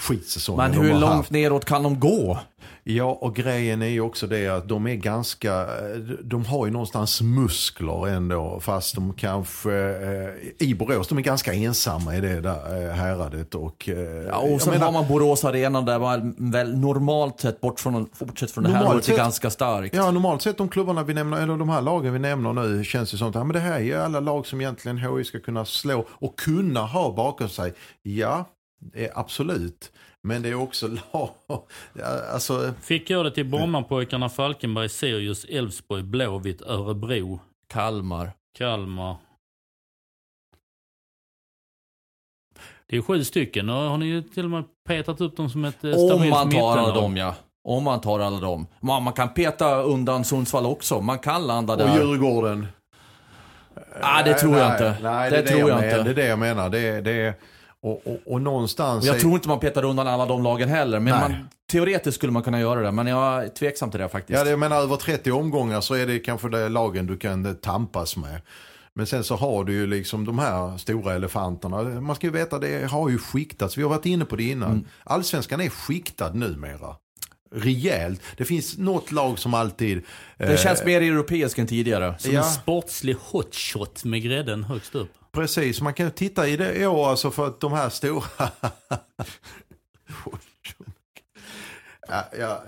skitsäsongen 0.00 0.70
Men 0.70 0.82
hur 0.82 0.90
långt 0.92 1.04
haft. 1.04 1.30
neråt 1.30 1.64
kan 1.64 1.82
de 1.82 2.00
gå? 2.00 2.38
Ja, 2.84 3.18
och 3.20 3.34
grejen 3.34 3.82
är 3.82 3.86
ju 3.86 4.00
också 4.00 4.26
det 4.26 4.48
att 4.48 4.68
de 4.68 4.86
är 4.86 4.94
ganska, 4.94 5.66
de 6.22 6.44
har 6.44 6.66
ju 6.66 6.72
någonstans 6.72 7.20
muskler 7.20 8.08
ändå, 8.08 8.60
fast 8.60 8.94
de 8.94 9.14
kanske, 9.14 9.72
eh, 9.72 10.68
i 10.68 10.74
Borås, 10.74 11.08
de 11.08 11.18
är 11.18 11.22
ganska 11.22 11.52
ensamma 11.54 12.16
i 12.16 12.20
det 12.20 12.40
där 12.40 12.88
eh, 12.88 12.92
häradet. 12.94 13.54
Och, 13.54 13.88
eh, 13.88 13.98
Ja, 14.28 14.36
och 14.38 14.62
sen 14.62 14.72
menar, 14.72 14.86
har 14.86 14.92
man 14.92 15.08
Borås 15.08 15.44
Arena 15.44 15.82
där 15.82 15.98
man 15.98 16.34
väl 16.38 16.78
normalt 16.78 17.40
sett, 17.40 17.60
bort 17.60 17.80
från, 17.80 18.08
bortsett 18.18 18.50
från 18.50 18.64
det 18.64 18.70
här 18.70 18.88
året, 18.88 19.08
är 19.08 19.16
ganska 19.16 19.50
starkt. 19.50 19.94
Ja, 19.94 20.10
normalt 20.10 20.42
sett 20.42 20.58
de 20.58 20.68
klubbarna 20.68 21.02
vi 21.02 21.14
nämner, 21.14 21.42
eller 21.42 21.56
de 21.56 21.68
här 21.68 21.82
lagen 21.82 22.12
vi 22.12 22.18
nämner 22.18 22.52
nu, 22.52 22.84
känns 22.84 23.10
det 23.10 23.16
som 23.16 23.28
att 23.28 23.34
ja, 23.34 23.44
men 23.44 23.54
det 23.54 23.60
här 23.60 23.74
är 23.74 23.80
ju 23.80 23.94
alla 23.94 24.20
lag 24.20 24.46
som 24.46 24.60
egentligen 24.60 24.98
HI 24.98 25.24
ska 25.24 25.40
kunna 25.40 25.64
slå 25.64 26.04
och 26.10 26.38
kunna 26.38 26.80
ha 26.80 27.12
bakom 27.12 27.48
sig. 27.48 27.74
Ja, 28.02 28.44
absolut. 29.14 29.92
Men 30.22 30.42
det 30.42 30.48
är 30.48 30.54
också 30.54 30.88
lag... 31.12 31.30
Alltså, 32.32 32.72
Fick 32.80 33.10
jag 33.10 33.24
det 33.24 33.30
till 33.30 33.46
Brommapojkarna, 33.46 34.28
Falkenberg, 34.28 34.88
Sirius, 34.88 35.44
Elfsborg, 35.44 36.02
Blåvitt, 36.02 36.62
Örebro, 36.62 37.40
Kalmar. 37.68 38.32
Kalmar. 38.58 39.16
Det 42.86 42.96
är 42.96 43.02
sju 43.02 43.24
stycken 43.24 43.68
och 43.68 43.76
har 43.76 43.98
ni 43.98 44.06
ju 44.06 44.22
till 44.22 44.44
och 44.44 44.50
med 44.50 44.64
petat 44.88 45.20
upp 45.20 45.36
dem 45.36 45.50
som 45.50 45.64
ett 45.64 45.84
eh, 45.84 45.90
Om 45.90 46.08
stabilt 46.08 46.30
man 46.30 46.50
tar 46.50 46.76
alla 46.78 46.94
dem 46.94 47.16
ja. 47.16 47.34
Om 47.64 47.84
man 47.84 48.00
tar 48.00 48.20
alla 48.20 48.40
dem. 48.40 48.66
Man, 48.80 49.02
man 49.02 49.12
kan 49.12 49.34
peta 49.34 49.82
undan 49.82 50.24
Sundsvall 50.24 50.66
också. 50.66 51.00
Man 51.00 51.18
kan 51.18 51.46
landa 51.46 51.72
och 51.72 51.78
där. 51.78 51.96
Djurgården. 51.96 52.66
Ah, 54.00 54.22
det 54.22 54.34
tror 54.34 54.56
jag 54.56 54.68
nej, 54.68 54.88
inte. 54.88 55.02
Nej, 55.02 55.30
det, 55.30 55.36
det, 55.36 55.42
är 55.42 55.46
tror 55.46 55.70
jag 55.70 55.80
men- 55.80 55.84
inte. 55.84 56.02
Det 56.02 56.10
är 56.10 56.14
det 56.14 56.26
jag 56.26 56.38
menar. 56.38 56.68
Det, 56.68 57.00
det 57.00 57.12
är, 57.12 57.34
och, 57.82 58.06
och, 58.06 58.20
och 58.26 58.42
någonstans... 58.42 59.04
Jag 59.04 59.20
tror 59.20 59.34
inte 59.34 59.48
man 59.48 59.60
petar 59.60 59.84
undan 59.84 60.06
alla 60.06 60.26
de 60.26 60.42
lagen 60.42 60.68
heller. 60.68 61.00
Men 61.00 61.20
man, 61.20 61.48
teoretiskt 61.72 62.16
skulle 62.16 62.32
man 62.32 62.42
kunna 62.42 62.60
göra 62.60 62.80
det. 62.80 62.92
Men 62.92 63.06
jag 63.06 63.44
är 63.44 63.48
tveksam 63.48 63.90
till 63.90 64.00
det 64.00 64.08
faktiskt. 64.08 64.38
Ja, 64.38 64.44
det, 64.44 64.50
jag 64.50 64.58
menar 64.58 64.76
över 64.76 64.96
30 64.96 65.32
omgångar 65.32 65.80
så 65.80 65.94
är 65.94 66.06
det 66.06 66.18
kanske 66.18 66.48
det 66.48 66.68
lagen 66.68 67.06
du 67.06 67.16
kan 67.16 67.46
eh, 67.46 67.52
tampas 67.52 68.16
med. 68.16 68.40
Men 68.94 69.06
sen 69.06 69.24
så 69.24 69.36
har 69.36 69.64
du 69.64 69.72
ju 69.72 69.86
liksom 69.86 70.24
de 70.24 70.38
här 70.38 70.78
stora 70.78 71.14
elefanterna. 71.14 71.82
Man 71.82 72.16
ska 72.16 72.26
ju 72.26 72.32
veta 72.32 72.58
det 72.58 72.90
har 72.90 73.08
ju 73.08 73.18
skiktats. 73.18 73.78
Vi 73.78 73.82
har 73.82 73.90
varit 73.90 74.06
inne 74.06 74.24
på 74.24 74.36
det 74.36 74.42
innan. 74.42 74.70
Mm. 74.70 74.84
Allsvenskan 75.04 75.60
är 75.60 75.68
skiktad 75.68 76.32
numera. 76.32 76.96
Rejält. 77.54 78.20
Det 78.36 78.44
finns 78.44 78.78
något 78.78 79.12
lag 79.12 79.38
som 79.38 79.54
alltid... 79.54 80.02
det 80.38 80.44
eh, 80.44 80.56
känns 80.56 80.84
mer 80.84 81.00
europeiskt 81.00 81.58
än 81.58 81.66
tidigare. 81.66 82.14
Som 82.18 82.32
Ja. 82.32 82.44
en 82.44 82.50
sportslig 82.50 83.16
hotshot 83.20 84.04
med 84.04 84.22
grädden 84.22 84.64
högst 84.64 84.94
upp. 84.94 85.12
Precis, 85.32 85.80
man 85.80 85.94
kan 85.94 86.06
ju 86.06 86.10
titta 86.12 86.48
i 86.48 86.56
det 86.56 86.74
i 86.74 86.86
år 86.86 87.08
alltså 87.10 87.30
för 87.30 87.46
att 87.46 87.60
de 87.60 87.72
här 87.72 87.88
stora... 87.88 88.24
ja, 92.08 92.24
ja, 92.38 92.62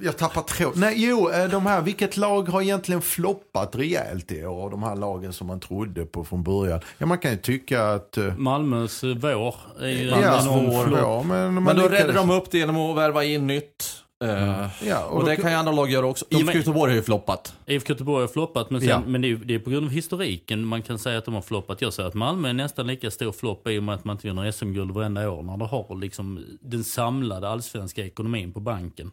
jag 0.00 0.16
tappar 0.16 0.42
tråd. 0.42 0.72
Nej, 0.76 0.94
jo, 1.08 1.30
eh, 1.30 1.48
de 1.48 1.66
här, 1.66 1.80
vilket 1.80 2.16
lag 2.16 2.48
har 2.48 2.62
egentligen 2.62 3.02
floppat 3.02 3.76
rejält 3.76 4.32
i 4.32 4.44
år? 4.46 4.70
De 4.70 4.82
här 4.82 4.96
lagen 4.96 5.32
som 5.32 5.46
man 5.46 5.60
trodde 5.60 6.06
på 6.06 6.24
från 6.24 6.42
början. 6.42 6.80
Ja, 6.98 7.06
man 7.06 7.18
kan 7.18 7.30
ju 7.30 7.36
tycka 7.36 7.84
att... 7.92 8.16
eh, 8.16 8.36
Malmös 8.36 9.02
vår 9.04 9.54
är 9.80 9.88
ju 9.88 10.04
Ja, 10.08 10.16
en 10.16 10.46
enorm 10.48 10.86
flopp. 10.86 10.98
ja, 11.00 11.22
men, 11.22 11.54
man 11.54 11.62
Men 11.64 11.76
då 11.76 11.82
lyckades- 11.82 12.00
räddade 12.00 12.18
de 12.18 12.30
upp 12.30 12.50
det 12.50 12.58
genom 12.58 12.76
att 12.76 12.96
värva 12.96 13.24
in 13.24 13.46
nytt. 13.46 13.95
Eh, 14.24 14.66
Ja, 14.88 15.04
och, 15.04 15.16
och 15.18 15.24
det 15.24 15.36
kan 15.36 15.50
ju 15.50 15.56
andra 15.56 15.72
lag 15.72 15.90
göra 15.90 16.06
också. 16.06 16.24
IFK 16.30 16.52
Göteborg 16.52 16.90
har 16.92 16.96
ju 16.96 17.02
floppat. 17.02 17.54
IFK 17.66 17.92
Göteborg 17.92 18.20
har 18.22 18.28
floppat, 18.28 18.70
men, 18.70 18.80
sen, 18.80 18.88
Ja. 18.90 19.02
men 19.06 19.22
det, 19.22 19.30
är, 19.30 19.36
det 19.36 19.54
är 19.54 19.58
på 19.58 19.70
grund 19.70 19.86
av 19.86 19.92
historiken 19.92 20.64
man 20.64 20.82
kan 20.82 20.98
säga 20.98 21.18
att 21.18 21.24
de 21.24 21.34
har 21.34 21.42
floppat. 21.42 21.82
Jag 21.82 21.92
säger 21.92 22.08
att 22.08 22.14
Malmö 22.14 22.48
är 22.48 22.52
nästan 22.52 22.86
lika 22.86 23.10
stor 23.10 23.32
flopp 23.32 23.68
i 23.68 23.78
och 23.78 23.82
med 23.82 23.94
att 23.94 24.04
man 24.04 24.14
inte 24.16 24.26
vinner 24.26 24.50
SM-guld 24.50 24.90
varenda 24.90 25.30
år 25.30 25.42
när 25.42 25.56
du 25.56 25.64
har 25.64 26.00
liksom 26.00 26.44
den 26.60 26.84
samlade 26.84 27.48
allsvenska 27.48 28.04
ekonomin 28.06 28.52
på 28.52 28.60
banken. 28.60 29.10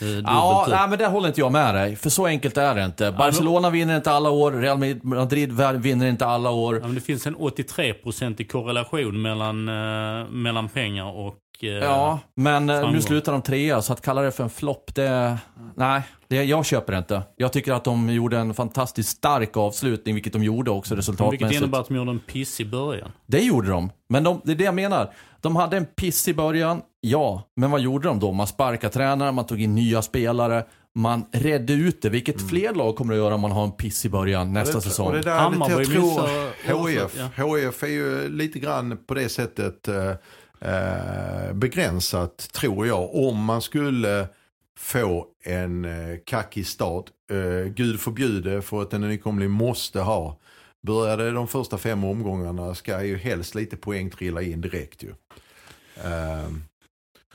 Eh, 0.00 0.08
Ja, 0.08 0.66
nej, 0.70 0.88
men 0.88 0.98
där 0.98 1.08
håller 1.10 1.28
inte 1.28 1.40
jag 1.40 1.52
med 1.52 1.74
dig. 1.74 1.96
För 1.96 2.10
så 2.10 2.26
enkelt 2.26 2.56
är 2.56 2.74
det 2.74 2.84
inte. 2.84 3.12
Barcelona 3.12 3.70
vinner 3.70 3.96
inte 3.96 4.10
alla 4.10 4.30
år, 4.30 4.52
Real 4.52 4.78
Madrid 5.02 5.52
vinner 5.82 6.06
inte 6.08 6.26
alla 6.26 6.50
år. 6.50 6.74
Ja, 6.78 6.86
men 6.86 6.94
det 6.94 7.00
finns 7.00 7.26
en 7.26 7.36
83-procentig 7.36 8.48
korrelation 8.50 9.22
mellan, 9.22 9.68
eh, 9.68 10.28
mellan 10.30 10.68
pengar 10.68 11.04
och... 11.16 11.34
eh, 11.62 11.68
Ja, 11.70 12.20
men 12.34 12.70
eh, 12.70 12.76
nu 12.76 12.82
framgång. 12.82 13.02
slutar 13.02 13.32
de 13.32 13.42
trea, 13.42 13.82
så 13.82 13.92
att 13.92 14.00
kalla 14.00 14.22
det 14.22 14.32
för 14.32 14.44
en 14.44 14.50
flopp, 14.50 14.94
det... 14.94 15.38
Nej, 15.76 16.02
det, 16.28 16.44
jag 16.44 16.66
köper 16.66 16.92
det 16.92 16.98
inte. 16.98 17.22
Jag 17.36 17.52
tycker 17.52 17.72
att 17.72 17.84
de 17.84 18.10
gjorde 18.10 18.38
en 18.38 18.54
fantastiskt 18.54 19.16
stark 19.16 19.56
avslutning, 19.56 20.14
vilket 20.14 20.32
de 20.32 20.42
gjorde 20.44 20.70
också 20.70 20.94
Vilket 20.94 21.08
resultatmässigt. 21.08 21.52
innebär 21.60 21.80
att 21.80 21.88
de 21.88 21.96
gjorde 21.96 22.10
en 22.10 22.18
piss 22.20 22.60
i 22.60 22.64
början. 22.64 23.12
Det 23.26 23.40
gjorde 23.40 23.68
de. 23.68 23.90
Men 24.08 24.24
de, 24.24 24.40
det 24.44 24.52
är 24.52 24.56
det 24.56 24.64
jag 24.64 24.74
menar. 24.74 25.10
De 25.40 25.56
hade 25.56 25.76
en 25.76 25.86
piss 25.86 26.28
i 26.28 26.34
början, 26.34 26.82
ja. 27.00 27.42
Men 27.56 27.70
vad 27.70 27.80
gjorde 27.80 28.08
de 28.08 28.18
då? 28.20 28.32
Man 28.32 28.46
sparkade 28.46 28.92
tränare, 28.92 29.32
man 29.32 29.46
tog 29.46 29.60
in 29.62 29.74
nya 29.74 30.02
spelare. 30.02 30.64
Man 30.96 31.24
redde 31.32 31.72
ut 31.72 32.02
det, 32.02 32.08
vilket 32.08 32.48
fler 32.48 32.74
lag 32.74 32.96
kommer 32.96 33.12
att 33.14 33.18
göra 33.18 33.34
om 33.34 33.40
man 33.40 33.52
har 33.52 33.64
en 33.64 33.72
piss 33.72 34.04
i 34.04 34.08
början 34.08 34.52
nästa 34.52 34.70
Mm. 34.70 34.76
Och 34.78 34.82
det- 34.84 34.88
säsong. 34.90 35.06
Och 35.06 35.12
det 35.12 35.20
där, 35.22 35.38
Hammarby 35.38 35.72
jag 35.74 35.86
tror 35.86 36.88
HIF, 36.88 37.16
ja. 37.36 37.56
HIF 37.56 37.82
är 37.82 37.86
ju 37.86 38.28
lite 38.28 38.58
grann 38.58 38.98
på 39.06 39.14
det 39.14 39.28
sättet 39.28 39.88
eh, 39.88 39.94
eh, 40.64 41.52
begränsat, 41.52 42.36
tror 42.52 42.86
jag. 42.86 43.14
Om 43.14 43.44
man 43.44 43.62
skulle 43.62 44.28
få 44.78 45.26
en 45.44 45.84
eh, 45.84 46.18
kackig 46.26 46.66
start, 46.66 47.04
eh, 47.30 47.72
gud 47.72 48.00
förbjude 48.00 48.62
för 48.62 48.82
att 48.82 48.92
en 48.92 49.00
nykomling 49.00 49.50
måste 49.50 50.00
ha. 50.00 50.38
Började 50.82 51.30
de 51.30 51.48
första 51.48 51.78
fem 51.78 52.04
omgångarna 52.04 52.74
ska 52.74 53.04
ju 53.04 53.16
helst 53.16 53.54
lite 53.54 53.76
poäng 53.76 54.10
trilla 54.10 54.42
in 54.42 54.60
direkt 54.60 55.02
ju. 55.02 55.14
Eh, 56.04 56.50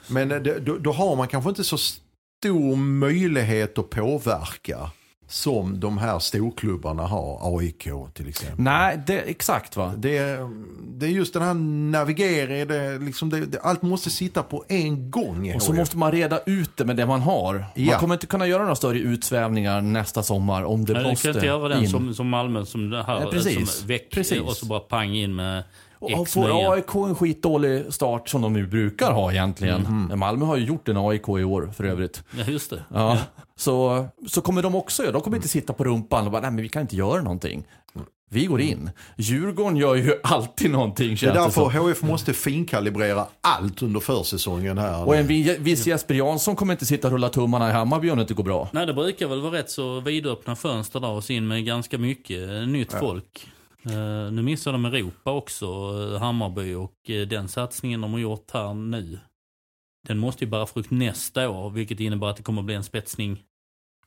men 0.07 0.32
eh, 0.32 0.41
det, 0.41 0.59
då, 0.59 0.77
då 0.77 0.91
har 0.91 1.15
man 1.15 1.27
kanske 1.27 1.49
inte 1.49 1.63
så 1.63 1.77
stor 1.77 2.75
möjlighet 2.75 3.77
att 3.77 3.89
påverka 3.89 4.91
som 5.32 5.80
de 5.80 5.97
här 5.97 6.19
storklubbarna 6.19 7.03
har, 7.03 7.57
AIK 7.59 7.88
till 8.13 8.30
exempel. 8.30 8.59
Nej, 8.63 8.99
det, 9.07 9.19
exakt 9.19 9.75
va. 9.75 9.93
Det, 9.97 10.17
är- 10.17 10.49
det 10.97 11.05
är 11.05 11.09
just 11.09 11.34
den 11.34 11.43
här 11.43 11.53
navigeringen, 11.91 12.67
det, 12.67 12.99
liksom 12.99 13.30
det, 13.30 13.45
det, 13.45 13.59
allt 13.61 13.82
måste 13.82 14.09
sitta 14.09 14.43
på 14.43 14.65
en 14.67 15.11
gång. 15.11 15.55
Och 15.55 15.61
så 15.61 15.73
måste 15.73 15.97
man 15.97 16.11
reda 16.11 16.39
ut 16.45 16.77
det 16.77 16.86
med 16.86 16.95
det 16.95 17.05
man 17.05 17.21
har. 17.21 17.65
Ja. 17.75 17.91
Man 17.91 17.99
kommer 17.99 18.15
inte 18.15 18.27
kunna 18.27 18.47
göra 18.47 18.61
några 18.61 18.75
större 18.75 18.97
utsvävningar 18.99 19.82
nästa 19.82 20.23
sommar 20.23 20.63
om 20.63 20.86
det 20.86 20.93
Nej, 20.93 21.03
du 21.03 21.09
måste 21.09 21.27
kan 21.27 21.36
inte 21.36 21.45
göra 21.47 21.67
den 21.67 21.84
in. 21.84 21.89
som, 21.89 22.13
som 22.13 22.30
Malmö 22.30 22.65
som 22.65 22.89
det 22.89 23.03
här 23.03 23.21
Ja, 23.21 23.30
precis. 23.32 23.71
som 23.71 23.88
väck 23.88 24.09
Precis. 24.11 24.39
och 24.41 24.53
så 24.57 24.65
bara 24.65 24.80
pang 24.80 25.15
in 25.15 25.36
med 25.36 25.63
Och 26.00 26.28
får. 26.30 26.74
AIK 26.74 26.95
en 26.95 27.16
skitdålig 27.16 27.93
start 27.93 28.30
som 28.30 28.41
de 28.41 28.54
nu 28.54 28.68
brukar 28.68 29.12
ha 29.12 29.32
egentligen. 29.32 29.82
Mhm. 29.82 30.20
Malmö 30.20 30.45
har 30.45 30.58
ju 30.58 30.66
gjort 30.66 30.88
en 30.89 30.97
AIK 30.97 31.28
i 31.30 31.43
år 31.43 31.72
för 31.78 31.84
övrigt. 31.84 32.24
Ja, 32.38 32.43
just 32.47 32.70
det. 32.70 32.84
Ja. 32.93 33.18
Så, 33.56 34.06
så 34.28 34.41
kommer 34.41 34.62
de 34.62 34.76
också 34.76 35.04
göra. 35.04 35.12
De 35.14 35.22
kommer 35.22 35.38
inte 35.38 35.47
sitta 35.47 35.74
på 35.74 35.84
rumpan 35.84 36.26
och 36.26 36.32
bara, 36.32 36.41
nej 36.41 36.52
men 36.52 36.62
vi 36.64 36.70
kan 36.70 36.82
inte 36.82 36.95
göra 36.95 37.22
någonting. 37.22 37.64
Vi 38.32 38.45
går 38.45 38.62
in. 38.62 38.89
Djurgården 39.18 39.78
gör 39.78 39.95
ju 39.95 40.14
alltid 40.24 40.72
någonting 40.72 41.16
Det 41.22 41.26
är 41.26 41.34
därför 41.34 41.70
som. 41.70 41.88
HF 41.89 42.02
måste 42.02 42.34
finkalibrera 42.34 43.26
allt 43.41 43.82
under 43.82 44.00
försäsongen 44.00 44.78
här. 44.78 45.08
Och 45.08 45.16
en 45.16 45.28
vi- 45.28 45.58
viss 45.60 45.88
Jesper 45.88 46.14
Jansson 46.16 46.56
kommer 46.56 46.74
inte 46.74 46.86
sitta 46.86 47.08
och 47.08 47.12
rulla 47.14 47.30
tummarna 47.30 47.70
i 47.70 47.72
Hammarby 47.72 48.10
om 48.10 48.18
det 48.18 48.22
inte 48.22 48.34
går 48.34 48.43
bra. 48.43 48.70
Nej, 48.72 48.86
det 48.86 48.93
brukar 48.93 49.28
väl 49.28 49.41
vara 49.41 49.54
rätt 49.54 49.70
så 49.72 50.00
vidöppna 50.00 50.56
fönster 50.56 51.00
där 51.00 51.10
och 51.10 51.24
så 51.24 51.34
in 51.34 51.47
med 51.47 51.66
ganska 51.66 51.97
mycket 51.97 52.68
nytt 52.68 52.93
folk. 52.93 53.47
Uh, 53.86 54.32
nu 54.32 54.41
missar 54.41 54.71
de 54.71 54.86
Europa 54.86 55.32
också, 55.32 55.91
uh, 55.91 56.19
Hammarby, 56.19 56.73
och 56.73 57.09
uh, 57.09 57.27
den 57.27 57.47
satsningen 57.47 58.01
de 58.01 58.11
har 58.11 58.19
gjort 58.19 58.51
här 58.51 58.73
nu, 58.73 59.19
den 60.07 60.17
måste 60.17 60.43
ju 60.43 60.49
bära 60.49 60.65
frukt 60.65 60.91
nästa 60.91 61.49
år, 61.49 61.69
vilket 61.69 61.99
innebär 61.99 62.27
att 62.27 62.38
det 62.38 62.43
kommer 62.43 62.61
att 62.61 62.65
bli 62.65 62.75
en 62.75 62.84
spetsning 62.84 63.43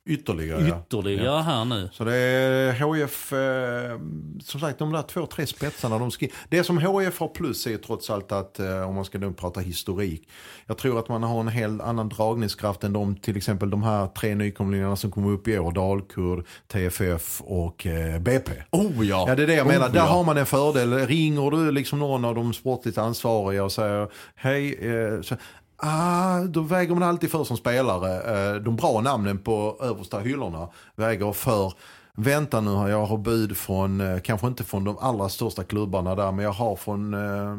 Ytterligare 0.05 0.67
ja. 0.67 0.79
ytterligare 0.79 1.41
här 1.41 1.65
nu. 1.65 1.89
Så 1.93 2.03
det 2.03 2.15
är 2.15 2.73
HF, 2.73 3.33
eh, 3.33 3.99
som 4.43 4.59
sagt 4.59 4.79
de 4.79 4.91
där 4.91 5.01
två, 5.01 5.25
tre 5.25 5.47
spetsarna 5.47 5.99
de 5.99 6.11
ska 6.11 6.27
Det 6.49 6.63
som 6.63 6.77
HF 6.77 7.19
har 7.19 7.27
plus 7.27 7.67
är 7.67 7.77
trots 7.77 8.09
allt 8.09 8.31
att, 8.31 8.59
eh, 8.59 8.89
om 8.89 8.95
man 8.95 9.05
ska 9.05 9.17
nu 9.17 9.33
prata 9.33 9.59
historik, 9.59 10.29
jag 10.65 10.77
tror 10.77 10.99
att 10.99 11.09
man 11.09 11.23
har 11.23 11.39
en 11.39 11.47
helt 11.47 11.81
annan 11.81 12.09
dragningskraft 12.09 12.83
än 12.83 12.93
de, 12.93 13.15
till 13.15 13.37
exempel 13.37 13.69
de 13.69 13.83
här 13.83 14.07
tre 14.07 14.35
nykomlingarna 14.35 14.95
som 14.95 15.11
kommer 15.11 15.31
upp 15.31 15.47
i 15.47 15.59
år, 15.59 15.71
Dalkurd, 15.71 16.45
TFF 16.67 17.41
och 17.41 17.85
eh, 17.85 18.19
BP. 18.19 18.51
Oh 18.71 19.07
ja! 19.07 19.25
Ja 19.27 19.35
det 19.35 19.43
är 19.43 19.47
det 19.47 19.55
jag 19.55 19.67
menar, 19.67 19.87
Oh, 19.87 19.91
där 19.91 19.99
ja. 19.99 20.05
har 20.05 20.23
man 20.23 20.37
en 20.37 20.45
fördel. 20.45 20.93
Ringer 21.07 21.51
du 21.51 21.71
liksom 21.71 21.99
någon 21.99 22.25
av 22.25 22.35
de 22.35 22.53
sportligt 22.53 22.97
ansvariga 22.97 23.63
och 23.63 23.71
säger 23.71 24.07
hej, 24.35 24.73
eh, 24.73 25.21
så, 25.21 25.35
ah, 25.83 26.39
då 26.41 26.61
väger 26.61 26.93
man 26.93 27.03
alltid 27.03 27.31
för 27.31 27.43
som 27.43 27.57
spelare. 27.57 28.21
Eh, 28.55 28.55
de 28.61 28.75
bra 28.75 29.01
namnen 29.01 29.39
på 29.39 29.77
översta 29.81 30.19
hyllorna 30.19 30.69
väger 30.95 31.31
för 31.33 31.73
Vänta 32.17 32.61
nu, 32.61 32.71
jag 32.71 33.05
har 33.05 33.17
bud 33.17 33.57
från, 33.57 34.01
eh, 34.01 34.19
kanske 34.19 34.47
inte 34.47 34.63
från 34.63 34.83
de 34.83 34.97
allra 34.97 35.29
största 35.29 35.63
klubbarna 35.63 36.15
där, 36.15 36.31
men 36.31 36.45
jag 36.45 36.51
har 36.51 36.75
från 36.75 37.13
eh, 37.13 37.57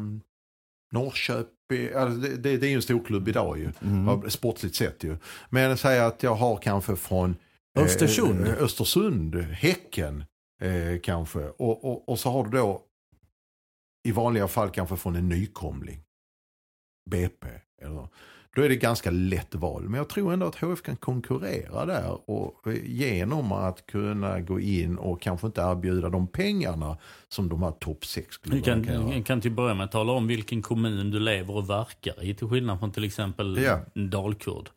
Norrköping, 0.91 1.93
alltså 1.95 2.19
det, 2.19 2.35
det, 2.37 2.57
det 2.57 2.65
är 2.67 2.69
ju 2.69 2.75
en 2.75 2.81
stor 2.81 3.03
klubb 3.05 3.27
idag 3.27 3.57
ju, 3.57 3.71
Mm. 3.81 4.29
sportsligt 4.29 4.75
sett 4.75 5.03
ju. 5.03 5.17
Men 5.49 5.77
säg 5.77 5.99
att 5.99 6.23
jag 6.23 6.35
har 6.35 6.57
kanske 6.57 6.95
från 6.95 7.35
eh, 7.77 7.83
Östersund. 7.83 8.47
eh, 8.47 8.53
Östersund, 8.63 9.35
Häcken 9.35 10.23
eh, 10.61 10.99
kanske. 11.03 11.39
Och, 11.39 11.85
och, 11.85 12.09
och 12.09 12.19
så 12.19 12.31
har 12.31 12.43
du 12.43 12.49
då 12.57 12.81
i 14.07 14.11
vanliga 14.11 14.47
fall 14.47 14.69
kanske 14.69 14.97
från 14.97 15.15
en 15.15 15.29
nykomling. 15.29 16.01
BP. 17.11 17.47
Eller, 17.85 18.07
då 18.55 18.61
är 18.61 18.69
det 18.69 18.75
ganska 18.75 19.11
lätt 19.11 19.55
val. 19.55 19.83
Men 19.83 19.97
jag 19.97 20.09
tror 20.09 20.33
ändå 20.33 20.45
att 20.47 20.55
HF 20.55 20.81
kan 20.81 20.95
konkurrera 20.97 21.85
där. 21.85 22.29
Och 22.29 22.67
eh, 22.67 22.73
genom 22.85 23.51
att 23.51 23.85
kunna 23.85 24.39
gå 24.39 24.59
in 24.59 24.97
och 24.97 25.21
kanske 25.21 25.47
inte 25.47 25.61
erbjuda 25.61 26.09
de 26.09 26.27
pengarna 26.27 26.97
som 27.27 27.49
de 27.49 27.63
här 27.63 27.71
topp 27.71 28.05
6 28.05 28.39
Du 28.43 28.49
klubbarna 28.49 28.63
kan, 28.65 28.83
kan 28.83 29.11
göra. 29.11 29.23
kan 29.23 29.41
till 29.41 29.51
att 29.51 29.55
börja 29.55 29.73
med 29.73 29.91
tala 29.91 30.11
om 30.13 30.27
vilken 30.27 30.61
kommun 30.61 31.11
du 31.11 31.19
lever 31.19 31.55
och 31.55 31.69
verkar 31.69 32.23
i, 32.23 32.33
till 32.33 32.47
skillnad 32.47 32.79
från 32.79 32.91
till 32.91 33.03
exempel 33.03 33.57
Ja. 33.63 33.79
Dalkurd. 33.93 34.69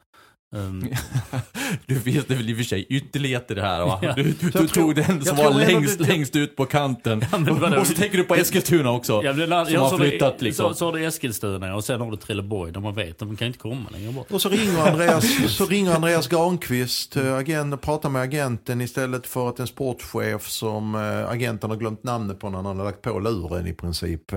Um, 0.57 0.89
Du 1.87 2.01
finns 2.01 2.25
det 2.27 2.35
väl 2.35 2.51
i 2.51 2.53
och 2.53 2.57
för 2.57 2.65
sig 2.65 2.87
ytterligheter 2.89 3.55
det 3.55 3.63
här 3.63 3.85
va? 3.85 3.99
Ja. 4.03 4.13
Du, 4.17 4.23
du, 4.23 4.33
du 4.33 4.51
tror- 4.51 4.67
tog 4.67 4.95
den 4.95 5.25
som 5.25 5.37
var 5.37 5.51
längst, 5.55 5.99
det- 5.99 6.07
längst 6.09 6.37
ut 6.37 6.57
på 6.57 6.65
kanten. 6.65 7.25
men 7.33 7.61
vadå? 7.61 7.81
och 7.81 7.87
så 7.87 7.95
tänker 7.95 8.19
du 8.19 8.25
på 8.25 8.35
Eskilstuna 8.35 8.91
också. 8.91 9.21
ja, 9.25 9.33
men 9.33 9.49
som 9.67 9.75
ja, 9.75 9.81
har 9.89 9.99
du- 9.99 10.09
flyttat 10.09 10.43
liksom. 10.43 10.69
Så, 10.69 10.75
så 10.75 10.85
har 10.85 10.93
du 10.93 11.05
Eskilstuna 11.07 11.75
och 11.75 11.85
sen 11.85 12.01
har 12.01 12.11
du 12.11 12.17
Trelleborg 12.17 12.73
där 12.73 12.81
man 12.81 12.95
vet 12.95 13.23
att 13.23 13.29
man 13.29 13.37
kan 13.37 13.47
inte 13.47 13.59
komma 13.59 13.91
längre 13.93 14.13
bort. 14.13 14.31
Och 14.31 14.43
så 14.43 14.49
ringer 14.49 14.89
Andreas, 14.89 15.57
så 15.57 15.67
ringer 15.67 15.95
Andreas 15.95 16.29
Granqvist 16.29 17.17
eh, 17.17 17.35
agent, 17.35 17.75
och 17.75 17.81
pratar 17.81 18.09
med 18.09 18.23
agenten 18.23 18.81
istället 18.81 19.27
för 19.27 19.49
att 19.49 19.61
en 19.61 19.67
sportchef 19.67 20.49
som 20.49 20.95
eh, 20.95 21.29
agenten 21.31 21.71
har 21.71 21.77
glömt 21.77 22.03
namnet 22.05 22.39
på 22.41 22.51
när 22.51 22.57
han 22.57 22.67
har 22.79 22.85
lagt 22.85 23.03
på 23.03 23.19
luren 23.19 23.67
i 23.67 23.73
princip. 23.73 24.31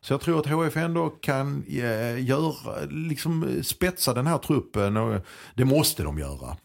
Så 0.00 0.12
jag 0.12 0.20
tror 0.20 0.40
att 0.40 0.46
HF 0.46 0.76
ändå 0.76 1.08
kan 1.08 1.64
eh, 1.68 2.24
göra, 2.24 2.54
liksom 2.90 3.60
spetsa 3.62 4.14
den 4.14 4.26
här 4.26 4.38
truppen 4.38 4.96
och 4.96 5.20
det 5.54 5.64
måste 5.64 6.02
de 6.02 6.18
göra. 6.18 6.56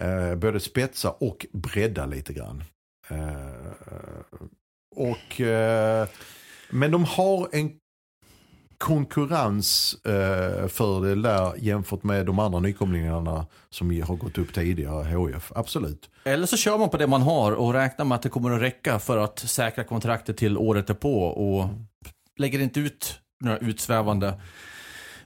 Eh, 0.00 0.34
både 0.34 0.60
spetsa 0.60 1.10
och 1.10 1.46
bredda 1.52 2.06
lite 2.06 2.32
grann. 2.32 2.64
Eh, 3.08 3.72
och, 4.96 5.40
eh, 5.40 6.08
men 6.70 6.90
de 6.90 7.04
har 7.04 7.48
en 7.52 7.72
konkurrensfördel 8.78 11.24
eh, 11.24 11.32
där 11.32 11.52
jämfört 11.58 12.02
med 12.02 12.26
de 12.26 12.38
andra 12.38 12.60
nykomlingarna 12.60 13.46
som 13.70 14.02
har 14.02 14.16
gått 14.16 14.38
upp 14.38 14.54
tidigare, 14.54 15.16
HF. 15.16 15.52
Absolut. 15.54 16.10
Eller 16.24 16.46
så 16.46 16.56
kör 16.56 16.78
man 16.78 16.90
på 16.90 16.96
det 16.96 17.06
man 17.06 17.22
har 17.22 17.52
och 17.52 17.72
räknar 17.72 18.04
med 18.04 18.16
att 18.16 18.22
det 18.22 18.28
kommer 18.28 18.50
att 18.50 18.62
räcka 18.62 18.98
för 18.98 19.18
att 19.18 19.38
säkra 19.38 19.84
kontraktet 19.84 20.36
till 20.36 20.58
året 20.58 20.86
därpå 20.86 21.24
och 21.24 21.68
lägger 22.36 22.58
inte 22.58 22.80
ut 22.80 23.20
några 23.40 23.58
utsvävande 23.58 24.40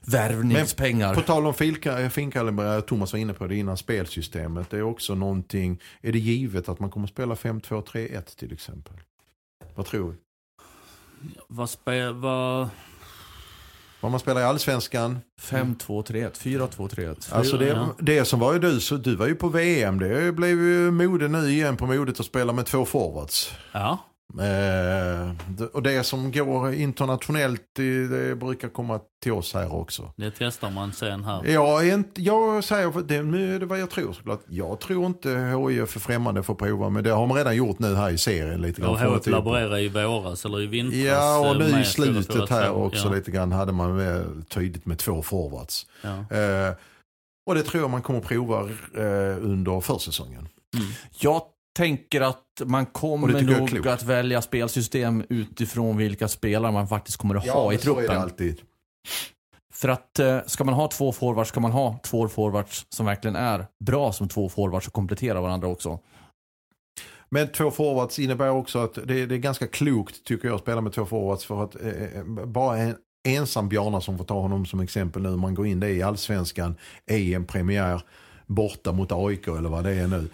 värvningspengar. 0.07 1.15
På 1.15 1.21
tal 1.21 1.45
om 1.45 1.53
filka- 1.53 2.09
finkaliber, 2.09 2.81
Thomas 2.81 3.13
var 3.13 3.19
inne 3.19 3.33
på 3.33 3.47
det 3.47 3.55
innan, 3.55 3.77
spelsystemet. 3.77 4.69
Det 4.69 4.77
är 4.77 4.83
också 4.83 5.15
någonting, 5.15 5.81
är 6.01 6.11
det 6.11 6.19
givet 6.19 6.69
att 6.69 6.79
man 6.79 6.89
kommer 6.89 7.07
att 7.07 7.11
spela 7.13 7.35
5-2-3-1 7.35 8.37
till 8.37 8.53
exempel? 8.53 8.93
Vad 9.75 9.85
tror 9.85 10.11
vi? 10.11 10.17
Vad 11.47 11.69
spe, 11.69 12.11
vad... 12.11 12.69
Vad 14.01 14.11
man 14.11 14.19
spelar 14.19 14.41
i 14.41 14.43
allsvenskan. 14.43 15.19
5-2-3-1, 15.41 16.31
4-2-3-1. 16.31 17.33
Alltså 17.33 17.57
det, 17.57 17.87
det 17.99 18.25
som 18.25 18.39
var 18.39 18.53
ju 18.53 18.59
du, 18.59 18.79
så 18.79 18.97
du 18.97 19.15
var 19.15 19.27
ju 19.27 19.35
på 19.35 19.47
VM, 19.47 19.99
det 19.99 20.31
blev 20.31 20.49
ju 20.49 20.91
mode 20.91 21.27
nu 21.27 21.49
igen 21.49 21.77
på 21.77 21.85
modet 21.85 22.19
att 22.19 22.25
spela 22.25 22.53
med 22.53 22.65
två 22.65 22.85
forwards. 22.85 23.53
Ja, 23.71 23.99
Eh, 24.39 25.31
det- 25.47 25.65
och 25.73 25.83
det 25.83 26.03
som 26.03 26.31
går 26.31 26.73
internationellt, 26.73 27.61
det, 27.75 28.07
det 28.07 28.35
brukar 28.35 28.69
komma 28.69 28.99
till 29.23 29.31
oss 29.31 29.53
här 29.53 29.73
också. 29.73 30.11
det 30.15 30.31
testar 30.37 30.69
man 30.71 30.93
sen 30.93 31.23
här. 31.23 31.45
Jag, 31.45 31.87
är 31.87 31.93
inte, 31.93 32.21
jag 32.21 32.63
säger 32.63 33.03
det, 33.03 33.15
är 33.15 33.65
vad 33.65 33.79
jag 33.79 33.89
tror 33.89 34.13
såklart. 34.13 34.41
Jag 34.49 34.79
tror 34.79 35.05
inte 35.05 35.29
HIF 35.29 35.95
är 35.95 35.99
främmande 35.99 36.43
för 36.43 36.53
att 36.53 36.59
prova, 36.59 36.89
men 36.89 37.03
det 37.03 37.09
har 37.09 37.27
man 37.27 37.37
redan 37.37 37.55
gjort 37.55 37.79
nu 37.79 37.95
här 37.95 38.09
i 38.11 38.17
serien 38.17 38.61
lite 38.61 38.81
grann. 38.81 38.89
Och 39.07 39.15
att 39.15 39.23
typ- 39.23 39.31
laborerade 39.31 39.81
i 39.81 39.87
våras 39.89 40.45
eller 40.45 40.61
i 40.61 40.65
vintras. 40.67 40.99
Ja, 41.01 41.39
och 41.39 41.61
eh, 41.61 41.71
nu 41.73 41.81
i 41.81 41.85
slutet 41.85 42.35
4-4-2. 42.35 42.49
här 42.49 42.71
också 42.71 43.07
ja. 43.07 43.13
lite 43.13 43.31
grann 43.31 43.51
hade 43.51 43.71
man 43.71 43.95
med, 43.95 44.25
tydligt 44.49 44.85
med 44.85 44.97
två 44.97 45.21
forwards. 45.21 45.85
Ja. 46.01 46.37
Eh, 46.37 46.73
och 47.45 47.55
det 47.55 47.63
tror 47.63 47.83
jag 47.83 47.89
man 47.89 48.01
kommer 48.01 48.19
prova 48.19 48.61
eh, 48.95 49.37
under 49.43 49.81
försäsongen. 49.81 50.47
Jag 51.19 51.41
tänker 51.73 52.21
att 52.21 52.61
man 52.65 52.85
kommer 52.85 53.35
är 53.35 53.41
nog 53.41 53.87
att 53.87 54.03
välja 54.03 54.41
spelsystem 54.41 55.23
utifrån 55.29 55.97
vilka 55.97 56.27
spelare 56.27 56.71
man 56.71 56.87
faktiskt 56.87 57.17
kommer 57.17 57.35
att 57.35 57.47
ha 57.47 57.73
i 57.73 57.77
så 57.77 57.91
är 57.91 57.95
det 57.95 58.01
truppen. 58.01 58.21
alltid. 58.21 58.61
För 59.73 59.89
att 59.89 60.19
eh, 60.19 60.39
ska 60.45 60.63
man 60.63 60.73
ha 60.73 60.87
två 60.87 61.11
forwards 61.11 61.49
ska 61.49 61.59
man 61.59 61.71
ha 61.71 61.99
två 62.03 62.27
forwards 62.27 62.85
som 62.89 63.05
verkligen 63.05 63.35
är 63.35 63.65
bra 63.85 64.11
som 64.11 64.29
två 64.29 64.49
forwards 64.49 64.87
och 64.87 64.93
kompletterar 64.93 65.41
varandra 65.41 65.67
också. 65.67 65.99
Men 67.29 67.51
två 67.51 67.71
forwards 67.71 68.19
innebär 68.19 68.49
också 68.49 68.79
att 68.79 68.93
det, 68.93 69.25
det 69.25 69.35
är 69.35 69.39
ganska 69.39 69.67
klokt 69.67 70.23
tycker 70.23 70.47
jag 70.47 70.55
att 70.55 70.61
spela 70.61 70.81
med 70.81 70.93
två 70.93 71.05
forwards 71.05 71.45
för 71.45 71.63
att 71.63 71.75
eh, 71.75 72.23
bara 72.45 72.77
en 72.77 72.95
ensam 73.27 73.69
Bjarna 73.69 74.01
som 74.01 74.17
får 74.17 74.25
ta 74.25 74.39
honom 74.39 74.65
som 74.65 74.79
exempel 74.79 75.21
nu, 75.21 75.29
man 75.35 75.55
går 75.55 75.67
in 75.67 75.79
det 75.79 75.89
i 75.89 76.01
allsvenskan, 76.01 76.75
i 77.11 77.33
en 77.33 77.45
premiär 77.45 78.01
borta 78.45 78.91
mot 78.91 79.11
AIK 79.11 79.47
eller 79.47 79.69
vad 79.69 79.83
det 79.83 79.91
är 79.91 80.07
nu. 80.07 80.29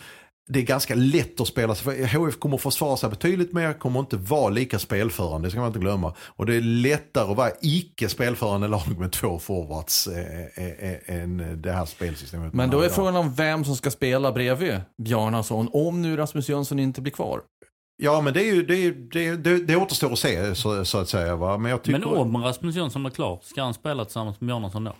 Det 0.52 0.60
är 0.60 0.64
ganska 0.64 0.96
lätt 0.96 1.40
att 1.40 1.48
spela 1.48 1.76
sig, 1.76 2.08
för 2.08 2.18
HF 2.18 2.40
kommer 2.40 2.56
att 2.56 2.62
försvara 2.62 2.98
sig 2.98 3.10
betydligt 3.10 3.54
mer, 3.54 3.74
kommer 3.74 4.00
inte 4.00 4.18
vara 4.18 4.50
lika 4.50 4.80
spelförande, 4.80 5.48
det 5.48 5.52
ska 5.52 5.60
man 5.60 5.68
inte 5.68 5.80
glömma. 5.80 6.14
Och 6.20 6.46
det 6.46 6.56
är 6.56 6.62
lättare 6.62 7.32
att 7.32 7.38
vara 7.38 7.52
icke 7.62 8.10
spelförande 8.10 8.68
lag 8.68 9.00
med 9.00 9.12
två 9.12 9.40
forwards 9.40 10.08
eh, 10.08 10.66
eh, 10.66 10.92
eh, 10.92 11.22
än 11.22 11.62
det 11.62 11.72
här 11.72 11.86
spelsystemet. 11.86 12.54
Men 12.54 12.70
då 12.70 12.82
är 12.82 12.90
frågan 12.90 13.16
om 13.16 13.34
vem 13.34 13.66
som 13.66 13.76
ska 13.76 13.92
spela 13.92 14.32
bredvid 14.32 14.82
Bjarnason 15.04 15.70
om 15.74 16.02
nu 16.02 16.18
Rasmus 16.18 16.50
Jönsson 16.50 16.80
inte 16.80 17.02
blir 17.02 17.14
kvar. 17.14 17.42
Ja 18.02 18.22
men 18.22 18.34
det, 18.34 18.42
är 18.42 18.54
ju, 18.54 18.66
det, 18.66 18.76
är, 18.76 18.92
det, 18.92 19.36
det, 19.36 19.66
det 19.66 19.76
återstår 19.76 20.12
att 20.12 20.20
se 20.20 20.56
så, 20.56 20.86
så 20.86 20.98
att 20.98 21.10
säga. 21.10 21.36
Va? 21.36 21.58
Men, 21.58 21.72
jag 21.72 21.84
tycker, 21.84 22.00
Men 22.00 22.10
om 22.10 22.38
Rasmus 22.38 22.76
Jönsson 22.76 23.06
är 23.06 23.10
klar, 23.10 23.40
ska 23.44 23.64
han 23.64 23.74
spela 23.74 24.06
tillsammans 24.06 24.42
med 24.42 24.48
Bjarnason 24.48 24.84
då? 24.84 24.96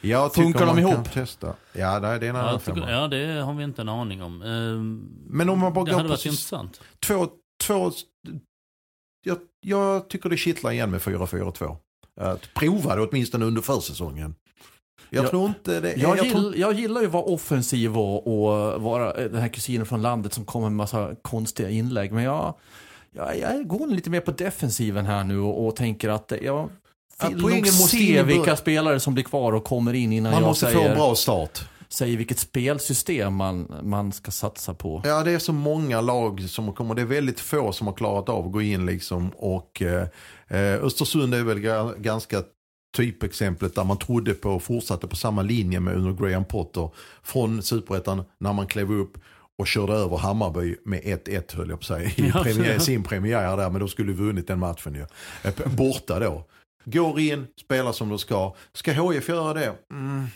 Jag 0.00 0.34
Funkar 0.34 0.66
de 0.66 0.78
ihop? 0.78 1.12
Testa. 1.12 1.54
Ja 1.72 2.00
det 2.00 2.08
är 2.08 2.22
en 2.22 2.36
annan 2.36 2.60
tycker, 2.60 2.88
ja, 2.88 3.08
det 3.08 3.40
har 3.42 3.54
vi 3.54 3.64
inte 3.64 3.82
en 3.82 3.88
aning 3.88 4.22
om. 4.22 4.42
Ehm, 4.42 5.08
Men 5.26 5.48
om 5.48 5.58
man 5.58 5.72
bara 5.72 5.84
det 5.84 5.90
går 5.90 5.96
hade 5.96 6.08
på 6.08 6.12
varit 6.12 6.26
intressant. 6.26 6.80
två, 7.06 7.26
två 7.62 7.92
jag, 9.24 9.38
jag 9.60 10.08
tycker 10.08 10.28
det 10.30 10.36
kittlar 10.36 10.70
igen 10.70 10.90
med 10.90 11.00
4-4-2. 11.00 11.76
Att 12.20 12.54
prova 12.54 12.96
det 12.96 13.02
åtminstone 13.02 13.44
under 13.44 13.62
försäsongen. 13.62 14.34
Jag 15.10 15.24
Jag- 15.24 15.30
tror 15.30 15.46
inte 15.48 15.80
det. 15.80 15.94
Jag, 15.96 16.18
jag 16.18 16.30
tror, 16.30 16.42
gill, 16.52 16.60
jag 16.60 16.72
gillar 16.72 17.00
ju 17.00 17.06
att 17.06 17.12
vara 17.12 17.22
offensiv 17.24 17.98
och, 17.98 18.26
och 18.26 18.82
vara 18.82 19.12
eh, 19.14 19.30
den 19.30 19.40
här 19.40 19.48
kusinen 19.48 19.86
från 19.86 20.02
landet 20.02 20.32
som 20.32 20.44
kommer 20.44 20.68
med 20.68 20.76
massa 20.76 21.14
konstiga 21.22 21.70
inlägg. 21.70 22.12
Men 22.12 22.24
jag, 22.24 22.54
jag, 23.12 23.38
jag 23.38 23.66
går 23.68 23.86
lite 23.86 24.10
mer 24.10 24.20
på 24.20 24.30
defensiven 24.30 25.06
här 25.06 25.24
nu 25.24 25.38
och, 25.40 25.66
och 25.66 25.76
tänker 25.76 26.08
att 26.08 26.32
jag 26.42 26.70
Vill 27.28 27.42
poängen 27.42 27.64
måste 27.64 27.96
se 27.96 28.22
vilka 28.22 28.56
spelare 28.56 29.00
som 29.00 29.14
blir 29.14 29.24
kvar 29.24 29.52
och 29.52 29.64
kommer 29.64 29.94
in 29.94 30.12
innan 30.12 30.32
man 30.32 30.40
jag 30.42 30.48
måste 30.48 30.66
få 30.66 30.72
säger, 30.72 30.88
en 30.88 30.96
bra 30.96 31.14
start. 31.14 31.68
säger 31.88 32.16
vilket 32.16 32.38
spelsystem 32.38 33.34
man, 33.34 33.72
man 33.82 34.12
ska 34.12 34.30
satsa 34.30 34.74
på. 34.74 35.02
Ja, 35.04 35.22
det 35.24 35.30
är 35.30 35.38
så 35.38 35.52
många 35.52 36.00
lag 36.00 36.44
som 36.48 36.72
kommer. 36.72 36.94
Det 36.94 37.02
är 37.02 37.06
väldigt 37.06 37.40
få 37.40 37.72
som 37.72 37.86
har 37.86 37.94
klarat 37.94 38.28
av 38.28 38.46
att 38.46 38.52
gå 38.52 38.62
in 38.62 38.86
liksom. 38.86 39.30
Och 39.36 39.82
eh, 39.82 40.06
eh, 40.48 40.84
Östersund 40.84 41.34
är 41.34 41.42
väl 41.42 41.58
ga- 41.58 41.98
ganska 42.00 42.42
typexemplet 42.96 43.74
där 43.74 43.84
man 43.84 43.98
trodde 43.98 44.34
på 44.34 44.50
och 44.50 44.62
fortsatte 44.62 45.06
på 45.06 45.16
samma 45.16 45.42
linje 45.42 45.80
med 45.80 45.94
under 45.96 46.12
Graham 46.26 46.44
Potter. 46.44 46.90
Från 47.22 47.62
superettan 47.62 48.24
när 48.40 48.52
man 48.52 48.66
klev 48.66 48.92
upp 48.92 49.12
och 49.58 49.66
körde 49.66 49.92
över 49.92 50.16
Hammarby 50.16 50.76
med 50.84 51.00
1-1 51.02 51.56
höll 51.56 51.68
jag 51.68 51.80
på 51.80 51.82
att 51.82 51.84
säga. 52.00 52.10
I 52.16 52.32
Ja, 52.34 52.42
premiär, 52.42 52.78
sin 52.78 53.02
premiär 53.02 53.56
där, 53.56 53.70
men 53.70 53.80
då 53.80 53.88
skulle 53.88 54.12
vi 54.12 54.18
vunnit 54.18 54.46
den 54.48 54.58
matchen 54.58 54.94
ju. 54.94 55.06
Eh, 55.50 55.68
Borta 55.76 56.18
då. 56.20 56.44
Går 56.90 57.20
in, 57.20 57.46
spelar 57.60 57.92
som 57.92 58.08
de 58.08 58.18
ska. 58.18 58.54
Ska 58.72 58.92
HIF 58.92 59.28
göra 59.28 59.54
det? 59.54 59.72
Mm. 59.90 60.26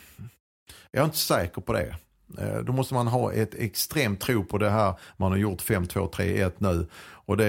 Jag 0.90 1.00
är 1.00 1.04
inte 1.04 1.16
säker 1.18 1.60
på 1.60 1.72
det. 1.72 1.94
Eh, 2.38 2.58
Då 2.66 2.72
måste 2.72 2.94
man 2.94 3.06
ha 3.06 3.32
ett 3.32 3.54
extremt 3.54 4.20
tro 4.20 4.44
på 4.44 4.58
det 4.58 4.70
här 4.70 4.94
man 5.16 5.30
har 5.30 5.38
gjort 5.38 5.62
5-2-3-1 5.62 6.52
nu. 6.58 6.86
Och 7.26 7.36
det, 7.36 7.46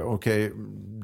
eh, 0.00 0.06
okej, 0.06 0.52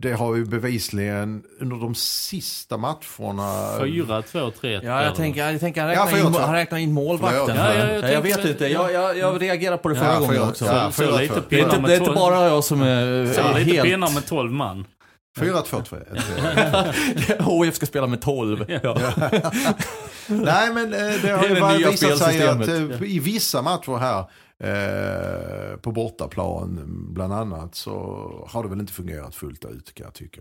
det 0.01 0.13
har 0.13 0.37
ju 0.37 0.45
bevisligen 0.45 1.43
under 1.61 1.77
de 1.77 1.95
sista 1.95 2.77
matcherna. 2.77 3.79
4, 3.81 4.23
2, 4.23 4.51
3, 4.51 4.75
1. 4.75 4.83
Ja, 4.85 5.05
jag 5.05 5.15
tänker, 5.15 5.51
jag 5.51 5.61
tänker 5.61 5.81
han, 5.81 5.91
Ja, 5.91 5.95
räknar 6.03 6.07
för 6.19 6.27
in, 6.29 6.33
jag- 6.35 6.41
han 6.41 6.55
räknar 6.55 6.79
in 6.79 6.93
målvakten. 6.93 7.57
Ja, 7.57 7.75
ja, 7.75 7.85
jag 7.85 7.95
jag, 7.95 8.03
tänkte 8.03 8.21
vet 8.41 8.45
inte, 8.51 8.67
Ja. 8.69 8.91
jag, 8.91 9.03
jag, 9.03 9.19
jag 9.19 9.43
reagerar 9.43 9.77
på 9.77 9.89
det 9.89 9.95
Ja, 9.95 10.01
förra 10.01 10.13
för 10.15 10.21
gången 10.21 10.35
jag- 10.37 10.49
också. 10.49 10.65
ja, 10.65 10.91
så 10.93 11.19
lite 11.19 11.35
två. 11.35 11.41
Det 11.49 11.61
är, 11.61 11.65
inte, 11.65 11.81
det 11.87 11.95
är 11.97 12.15
bara 12.15 12.45
jag 12.49 12.65
som 12.65 12.83
är 12.83 13.59
lite 13.59 13.71
helt... 13.71 13.85
pinnar 13.89 14.15
med 14.15 14.27
12 14.27 14.53
man. 14.53 14.85
4-2-3. 15.39 17.65
HIF 17.65 17.75
ska 17.77 17.87
spela 17.87 18.07
med 18.07 18.23
12. 18.23 18.65
Ja. 18.83 18.99
Nej 20.29 20.75
men 20.75 20.95
eh, 20.95 21.15
det 21.23 21.31
har 21.31 21.49
Det 21.49 21.55
ju 21.55 21.61
bara 21.61 21.77
visat 21.77 22.19
sig 22.19 22.49
att 22.49 22.69
eh, 22.69 23.03
i 23.03 23.19
vissa 23.19 23.63
matcher 23.63 23.97
här 23.97 24.19
eh, 24.59 25.77
på 25.77 25.93
bortaplan 25.93 26.81
bland 27.15 27.33
annat 27.33 27.75
så 27.75 27.93
har 28.49 28.63
det 28.63 28.69
väl 28.69 28.81
inte 28.81 28.93
fungerat 28.93 29.35
fullt 29.35 29.65
ut 29.65 29.95
kan 29.95 30.05
jag 30.05 30.15
tycka. 30.15 30.41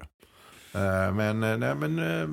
Eh, 0.74 1.14
men 1.14 1.40
nej, 1.40 1.76
men 1.76 2.00
eh, 2.00 2.28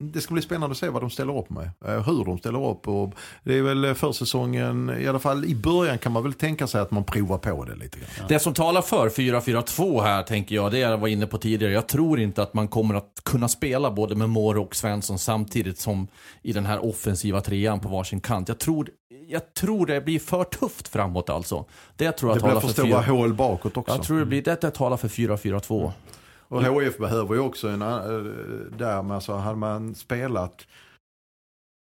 det 0.00 0.20
ska 0.20 0.34
bli 0.34 0.42
spännande 0.42 0.72
att 0.72 0.78
se 0.78 0.88
vad 0.88 1.02
de 1.02 1.10
ställer 1.10 1.38
upp 1.38 1.50
med. 1.50 1.70
Eh, 1.84 2.06
hur 2.06 2.24
de 2.24 2.38
ställer 2.38 2.70
upp. 2.70 2.88
Och 2.88 3.14
det 3.44 3.58
är 3.58 3.62
väl 3.62 3.84
eh, 3.84 3.94
försäsongen, 3.94 4.96
i 5.00 5.08
alla 5.08 5.18
fall 5.18 5.44
i 5.44 5.54
början 5.54 5.98
kan 5.98 6.12
man 6.12 6.22
väl 6.22 6.32
tänka 6.32 6.66
sig 6.66 6.80
att 6.80 6.90
man 6.90 7.04
provar 7.04 7.38
på 7.38 7.64
det 7.64 7.74
lite 7.74 7.98
grann. 7.98 8.28
Det 8.28 8.38
som 8.38 8.54
talar 8.54 8.82
för 8.82 9.08
4-4-2 9.08 10.02
här 10.02 10.22
tänker 10.22 10.54
jag, 10.54 10.70
det 10.70 10.82
är 10.82 10.90
jag 10.90 10.98
var 10.98 11.08
inne 11.08 11.26
på 11.26 11.38
tidigare. 11.38 11.72
Jag 11.72 11.86
tror 11.86 12.20
inte 12.20 12.42
att 12.42 12.54
man 12.54 12.68
kommer 12.68 12.94
att 12.94 13.20
kunna 13.22 13.48
spela 13.48 13.90
både 13.90 14.14
med 14.14 14.30
Moro 14.30 14.62
och 14.62 14.76
Svensson 14.76 15.18
samtidigt 15.18 15.78
som 15.78 16.08
i 16.42 16.52
den 16.52 16.66
här 16.66 16.84
offensiva 16.84 17.40
trean 17.40 17.80
på 17.80 17.88
varsin 17.88 18.20
kant. 18.20 18.48
Jag 18.48 18.58
tror, 18.58 18.88
jag 19.28 19.54
tror 19.54 19.86
det 19.86 20.00
blir 20.00 20.18
för 20.18 20.44
tufft 20.44 20.88
framåt 20.88 21.30
alltså. 21.30 21.64
Det 21.96 22.12
tror 22.12 22.30
jag 22.32 22.42
Det 22.42 22.48
blir 22.50 22.60
för 22.60 22.68
stora 22.68 23.02
4 23.02 23.16
hål 23.16 23.34
bakåt 23.34 23.76
också. 23.76 23.94
Jag 23.94 24.02
tror 24.02 24.18
det 24.18 24.26
blir, 24.26 24.42
det 24.42 24.70
talar 24.70 24.96
för 24.96 25.08
4-4-2. 25.08 25.92
Och 26.48 26.82
HIF 26.82 26.98
behöver 26.98 27.34
ju 27.34 27.40
också 27.40 27.68
en, 27.68 27.82
eh, 27.82 27.98
där 28.78 29.02
med, 29.02 29.14
alltså 29.14 29.32
hade 29.32 29.56
man 29.58 29.94
spelat 29.94 30.66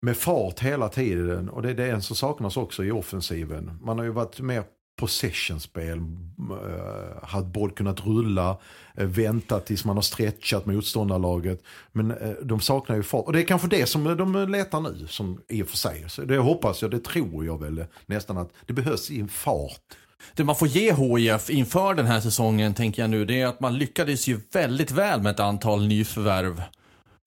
med 0.03 0.17
fart 0.17 0.61
hela 0.61 0.89
tiden. 0.89 1.49
Och 1.49 1.63
det 1.63 1.71
är 1.71 1.75
det 1.75 2.01
som 2.01 2.17
saknas 2.17 2.57
också 2.57 2.85
i 2.85 2.91
offensiven. 2.91 3.79
Man 3.83 3.99
har 3.99 4.05
ju 4.05 4.11
varit 4.11 4.41
mer 4.41 4.65
possessionspel, 4.99 5.99
uh, 5.99 7.23
hade 7.23 7.47
boll 7.47 7.71
kunnat 7.71 8.07
rulla, 8.07 8.57
uh, 9.01 9.07
väntat 9.07 9.67
tills 9.67 9.85
man 9.85 9.97
har 9.97 10.03
stretchat 10.03 10.67
motståndarlaget. 10.67 11.63
Men 11.93 12.11
uh, 12.11 12.35
de 12.43 12.61
saknar 12.61 12.97
ju 12.97 13.03
fart. 13.03 13.27
Och 13.27 13.33
det 13.33 13.43
är 13.43 13.47
kanske 13.47 13.69
det 13.69 13.87
som 13.87 14.05
de 14.05 14.49
letar 14.49 14.81
nu, 14.81 15.07
som 15.07 15.41
i 15.49 15.63
och 15.63 15.69
för 15.69 15.77
sig. 15.77 16.05
Så 16.09 16.23
det 16.23 16.39
hoppas 16.39 16.83
jag, 16.83 16.91
det 16.91 17.05
tror 17.05 17.45
jag 17.47 17.61
väl 17.61 17.85
nästan 18.07 18.39
att 18.39 18.53
det 18.67 18.73
behövs 18.73 19.11
i 19.11 19.21
en 19.21 19.29
fart. 19.29 19.97
Det 20.35 20.45
man 20.45 20.57
får 20.57 20.69
ge 20.69 20.93
HIF 20.93 21.51
inför 21.51 21.95
den 21.95 22.07
här 22.07 22.21
säsongen, 22.21 22.75
tänker 22.75 23.03
jag 23.03 23.11
nu, 23.11 23.25
det 23.25 23.41
är 23.41 23.47
att 23.47 23.61
man 23.61 23.79
lyckades 23.79 24.27
ju 24.27 24.41
väldigt 24.53 24.91
väl 24.91 25.23
med 25.23 25.31
ett 25.31 25.41
antal 25.41 25.87
nyförvärv. 25.87 26.62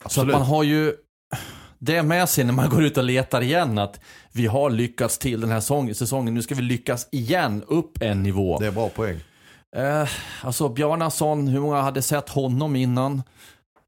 Absolut. 0.04 0.34
Så 0.34 0.40
man 0.40 0.48
har 0.48 0.64
ju 0.64 0.94
det 1.80 2.04
med 2.04 2.30
sig 2.30 2.44
när 2.44 2.54
man 2.54 2.70
går 2.70 2.84
ut 2.84 2.98
och 2.98 3.04
letar 3.04 3.42
igen 3.42 3.78
att 3.78 4.00
vi 4.32 4.48
har 4.48 4.70
lyckats 4.70 5.18
till 5.18 5.42
den 5.42 5.52
här 5.52 5.94
säsongen. 5.94 6.34
Nu 6.34 6.42
ska 6.42 6.56
vi 6.56 6.62
lyckas 6.62 7.08
igen 7.12 7.64
upp 7.68 8.02
en 8.02 8.24
nivå. 8.24 8.60
Det 8.60 8.68
är 8.68 8.72
bra 8.72 8.90
poäng. 8.90 9.20
Eh, 9.76 10.10
alltså 10.42 10.70
Bjarnason, 10.70 11.48
hur 11.48 11.60
många 11.60 11.82
hade 11.82 12.02
sett 12.02 12.30
honom 12.30 12.76
innan? 12.76 13.24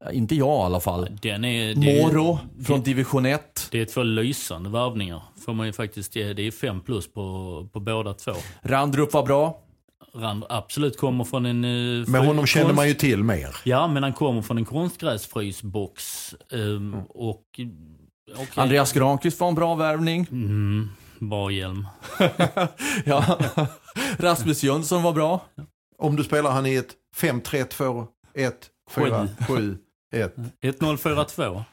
Eh, 0.06 0.16
inte 0.16 0.34
jag 0.34 0.60
i 0.60 0.64
alla 0.64 0.80
fall. 0.80 1.08
Den 1.22 1.44
är, 1.44 1.74
det, 1.74 2.02
Moro 2.02 2.38
från 2.64 2.82
division 2.82 3.26
1. 3.26 3.68
Det 3.70 3.80
är 3.80 3.84
två 3.84 4.02
lysande 4.02 4.70
värvningar. 4.70 5.22
Får 5.44 5.54
man 5.54 5.66
ju 5.66 5.72
faktiskt 5.72 6.16
ge. 6.16 6.32
Det 6.32 6.46
är 6.46 6.50
fem 6.50 6.80
plus 6.80 7.12
på, 7.12 7.68
på 7.72 7.80
båda 7.80 8.14
två. 8.14 8.32
Randrup 8.62 9.12
var 9.12 9.26
bra. 9.26 9.60
Rand 10.16 10.44
absolut 10.48 10.98
kommer 10.98 11.24
från 11.24 11.46
en... 11.46 11.64
Uh, 11.64 12.08
men 12.08 12.26
honom 12.26 12.46
känner 12.46 12.74
man 12.74 12.88
ju 12.88 12.94
till 12.94 13.24
mer. 13.24 13.56
Ja, 13.64 13.86
men 13.86 14.02
han 14.02 14.12
kommer 14.12 14.42
från 14.42 14.58
en 14.58 14.64
konstgräsfrysbox. 14.64 16.34
Um, 16.50 16.76
mm. 16.76 17.00
och... 17.08 17.42
Okay. 18.32 18.46
Andreas 18.54 18.92
Granqvist 18.92 19.40
var 19.40 19.48
en 19.48 19.54
bra 19.54 19.74
värvning. 19.74 20.26
Mm, 20.30 20.90
bra 21.18 21.50
hjälm. 21.50 21.86
ja. 23.04 23.38
Rasmus 24.18 24.62
Jönsson 24.62 25.02
var 25.02 25.12
bra. 25.12 25.40
Om 25.98 26.16
du 26.16 26.24
spelar 26.24 26.50
han 26.50 26.66
i 26.66 26.74
ett 26.74 26.92
5-3-2, 27.16 28.06
1, 30.14 30.34
4, 30.62 30.72
7, 30.80 30.80
1. 30.80 30.80
1-0-4-2. 30.80 31.64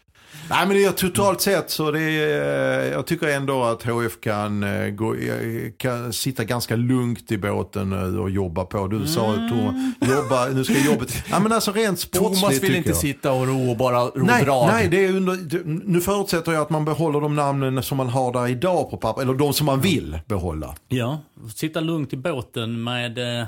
Nej 0.49 0.67
men 0.67 0.77
det 0.77 0.83
är 0.83 0.91
totalt 0.91 1.41
sett 1.41 1.69
så 1.69 1.91
det 1.91 2.01
är, 2.01 2.91
jag 2.91 3.05
tycker 3.05 3.27
ändå 3.27 3.63
att 3.63 3.83
HF 3.83 4.19
kan, 4.21 4.63
eh, 4.63 4.89
gå, 4.89 5.15
eh, 5.15 5.71
kan 5.77 6.13
sitta 6.13 6.43
ganska 6.43 6.75
lugnt 6.75 7.31
i 7.31 7.37
båten 7.37 7.89
nu 7.89 8.19
och 8.19 8.29
jobba 8.29 8.65
på. 8.65 8.87
Du 8.87 9.07
sa 9.07 9.33
mm. 9.33 9.49
Thomas, 9.49 9.75
jobba, 10.15 10.45
nu 10.45 10.63
ska 10.63 10.91
jobbet... 10.91 11.13
Nej 11.31 11.41
men 11.41 11.51
alltså 11.51 11.71
rent 11.71 11.99
sportsligt 11.99 12.41
Thomas 12.41 12.63
vill 12.63 12.75
inte 12.75 12.89
jag. 12.89 12.97
sitta 12.97 13.31
och 13.31 13.47
ro 13.47 13.69
och 13.69 13.77
bara 13.77 14.03
ro 14.03 14.11
nej, 14.15 14.43
drag. 14.43 14.67
Nej, 14.67 14.87
det 14.87 15.05
är 15.05 15.15
under, 15.15 15.61
nu 15.65 16.01
förutsätter 16.01 16.51
jag 16.51 16.61
att 16.61 16.69
man 16.69 16.85
behåller 16.85 17.21
de 17.21 17.35
namnen 17.35 17.83
som 17.83 17.97
man 17.97 18.09
har 18.09 18.33
där 18.33 18.47
idag 18.47 18.89
på 18.89 18.97
papper. 18.97 19.21
Eller 19.21 19.33
de 19.33 19.53
som 19.53 19.65
man 19.65 19.81
vill 19.81 20.19
behålla. 20.27 20.75
Ja, 20.87 21.19
sitta 21.55 21.79
lugnt 21.79 22.13
i 22.13 22.17
båten 22.17 22.83
med 22.83 23.39
eh, 23.39 23.47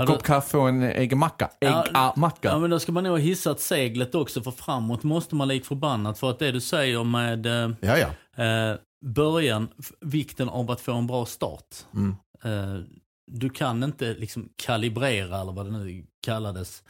en 0.00 0.06
kopp 0.06 0.22
kaffe 0.22 0.58
och 0.58 0.68
en 0.68 0.82
äggmacka. 0.82 1.50
Äggmacka. 1.60 2.48
Ja, 2.48 2.58
men 2.58 2.70
då 2.70 2.80
ska 2.80 2.92
man 2.92 3.04
nog 3.04 3.12
ha 3.12 3.18
hissat 3.18 3.60
seglet 3.60 4.14
också 4.14 4.42
för 4.42 4.50
framåt 4.50 5.02
måste 5.02 5.34
man 5.34 5.48
lik 5.48 5.64
förbannat. 5.64 6.18
För 6.18 6.30
att 6.30 6.38
det 6.38 6.52
du 6.52 6.60
säger 6.60 7.04
med 7.04 7.46
eh, 7.46 7.70
ja, 7.80 7.98
ja. 7.98 8.44
Eh, 8.44 8.76
början, 9.04 9.68
vikten 10.00 10.48
av 10.48 10.70
att 10.70 10.80
få 10.80 10.92
en 10.92 11.06
bra 11.06 11.26
start. 11.26 11.74
Mm. 11.94 12.16
Eh, 12.44 12.84
du 13.26 13.50
kan 13.50 13.82
inte 13.82 14.14
liksom 14.14 14.48
kalibrera 14.56 15.40
eller 15.40 15.52
vad 15.52 15.66
det 15.66 15.72
nu 15.72 16.06
kallades. 16.22 16.82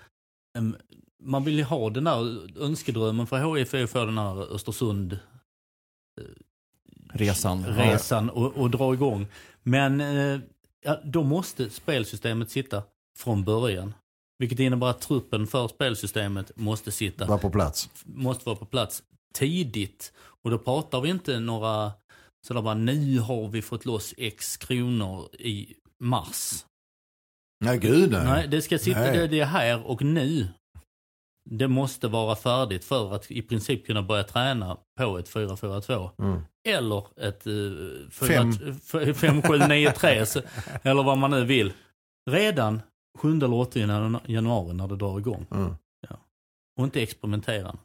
Man 1.23 1.45
vill 1.45 1.59
ju 1.59 1.65
ha 1.65 1.91
den 1.91 2.05
där 2.05 2.39
önskedrömmen 2.63 3.27
för 3.27 3.57
HIF 3.57 3.75
att 3.75 3.91
få 3.91 4.05
den 4.05 4.19
här 4.19 4.55
Östersund 4.55 5.13
eh, 5.13 6.25
resan, 7.13 7.67
resan 7.67 8.31
och, 8.31 8.57
och 8.57 8.71
dra 8.71 8.95
igång. 8.95 9.27
Men 9.63 10.01
eh, 10.01 10.41
ja, 10.83 11.01
då 11.05 11.23
måste 11.23 11.71
spelsystemet 11.71 12.51
sitta 12.51 12.83
från 13.19 13.45
början. 13.45 13.95
Vilket 14.39 14.59
innebär 14.59 14.87
att 14.87 15.01
truppen 15.01 15.47
för 15.47 15.69
spelsystemet 15.69 16.57
måste 16.57 16.93
sitta. 16.93 17.27
Vara 17.27 17.39
på 17.39 17.51
plats. 17.51 17.91
Måste 18.05 18.47
vara 18.47 18.57
på 18.57 18.67
plats 18.67 19.03
tidigt. 19.35 20.13
Och 20.43 20.51
då 20.51 20.59
pratar 20.59 21.01
vi 21.01 21.11
inte 21.11 21.41
några, 21.41 21.93
sådär 22.47 22.63
bara 22.63 22.75
nu 22.75 23.19
har 23.19 23.49
vi 23.49 23.63
fått 23.63 23.85
loss 23.85 24.15
x 24.17 24.57
kronor 24.57 25.29
i 25.39 25.75
mars. 26.01 26.65
Nej 27.65 27.79
gud 27.79 28.11
nej. 28.11 28.25
Nej, 28.25 28.49
det 28.49 28.63
ska 28.63 28.79
sitta, 28.79 29.01
nej. 29.01 29.29
Det, 29.29 29.41
är 29.41 29.45
här 29.45 29.87
och 29.87 30.03
nu. 30.03 30.49
Det 31.51 31.69
måste 31.69 32.09
vara 32.09 32.37
färdigt 32.37 32.85
för 32.85 33.15
att 33.15 33.31
i 33.31 33.43
princip 33.43 33.87
kunna 33.87 34.03
börja 34.03 34.25
träna 34.25 34.77
på 34.99 35.19
ett 35.19 35.31
4-4-2. 35.31 36.11
Mm. 36.19 36.41
Eller 36.69 37.05
ett 37.21 37.45
5-7-9-3 37.45 40.43
eller 40.83 41.03
vad 41.03 41.19
man 41.19 41.31
nu 41.31 41.45
vill. 41.45 41.73
Redan 42.31 42.83
7 43.19 43.37
eller 43.37 43.55
8 43.55 43.79
januari 44.27 44.75
när 44.75 44.89
det 44.89 44.97
drar 44.97 45.19
igång. 45.19 45.47
Mm. 45.51 45.75
Ja. 46.09 46.17
Och 46.79 46.85
inte 46.85 47.03
experimentera. 47.03 47.77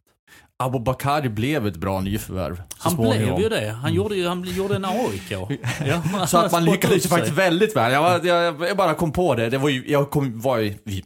Abu 0.63 0.79
Bakari 0.79 1.29
blev 1.29 1.67
ett 1.67 1.75
bra 1.75 2.01
nyförvärv. 2.01 2.63
Han 2.77 2.95
blev 2.95 3.39
ju 3.39 3.49
det. 3.49 3.69
Han 3.69 3.93
gjorde, 3.93 4.15
ju, 4.15 4.27
han 4.27 4.43
gjorde 4.43 4.75
en 4.75 4.85
AIK. 4.85 5.31
Ja, 5.85 6.27
så 6.27 6.37
att 6.37 6.51
man 6.51 6.65
lyckades 6.65 7.05
ju 7.05 7.09
faktiskt 7.09 7.37
väldigt 7.37 7.75
väl. 7.75 7.91
Jag, 7.91 8.25
jag, 8.25 8.61
jag, 8.61 8.77
bara 8.77 8.93
kom 8.93 9.11
på 9.11 9.35
det. 9.35 9.49
det 9.49 9.57
var 9.57 9.69
ju, 9.69 9.83
jag 9.87 10.09
kom, 10.09 10.39
var 10.39 10.57
ju, 10.57 10.77
vi, 10.83 11.03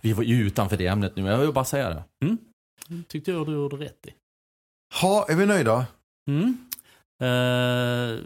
vi 0.00 0.12
var 0.12 0.22
ju 0.22 0.46
utanför 0.46 0.76
det 0.76 0.86
ämnet 0.86 1.16
nu. 1.16 1.26
Jag 1.26 1.38
vill 1.38 1.52
bara 1.52 1.64
säga 1.64 1.88
det. 1.90 2.04
Mm. 2.24 2.38
Tyckte 3.08 3.30
jag 3.30 3.46
du 3.46 3.52
gjorde 3.52 3.76
rätt 3.76 4.06
i. 4.06 4.10
Ha, 5.00 5.26
är 5.28 5.36
vi 5.36 5.46
nöjda? 5.46 5.86
Mm. 6.28 6.56
Uh, 7.22 7.28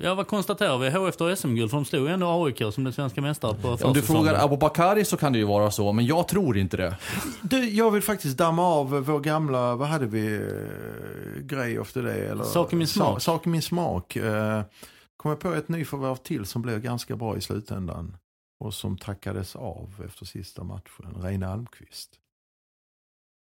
ja, 0.02 0.14
vad 0.14 0.26
konstaterar 0.26 0.78
vi? 0.78 0.90
HF 0.90 1.16
tar 1.16 1.34
SM-guld, 1.34 1.70
för 1.70 1.76
de 1.76 1.84
slog 1.84 2.06
ju 2.06 2.12
ändå 2.12 2.44
AIK 2.44 2.62
som 2.74 2.84
den 2.84 2.92
svenska 2.92 3.20
mästare 3.20 3.54
på 3.54 3.68
Om 3.68 3.92
du 3.92 4.02
frågar 4.02 4.44
Abu 4.44 4.56
Bakari 4.56 5.04
så 5.04 5.16
kan 5.16 5.32
det 5.32 5.38
ju 5.38 5.44
vara 5.44 5.70
så, 5.70 5.92
men 5.92 6.06
jag 6.06 6.28
tror 6.28 6.58
inte 6.58 6.76
det. 6.76 6.96
Du, 7.42 7.68
jag 7.68 7.90
vill 7.90 8.02
faktiskt 8.02 8.38
damma 8.38 8.62
av 8.62 8.90
vår 8.90 9.20
gamla, 9.20 9.76
vad 9.76 9.88
hade 9.88 10.06
vi, 10.06 10.38
uh, 10.38 11.40
grej 11.40 11.76
efter 11.76 12.02
det? 12.02 12.14
Eller, 12.14 12.44
sak 12.44 12.72
i 12.72 12.76
min 12.76 12.86
smak. 12.86 13.22
Sak 13.22 13.46
i 13.46 13.48
min 13.48 13.62
smak. 13.62 14.16
Uh, 14.16 14.62
kom 15.16 15.30
jag 15.30 15.40
på 15.40 15.52
ett 15.52 15.68
nyförvärv 15.68 16.16
till 16.16 16.46
som 16.46 16.62
blev 16.62 16.80
ganska 16.80 17.16
bra 17.16 17.36
i 17.36 17.40
slutändan. 17.40 18.16
Och 18.60 18.74
som 18.74 18.98
tackades 18.98 19.56
av 19.56 20.02
efter 20.06 20.26
sista 20.26 20.64
matchen, 20.64 21.22
Reine 21.22 21.48
Almqvist. 21.48 22.10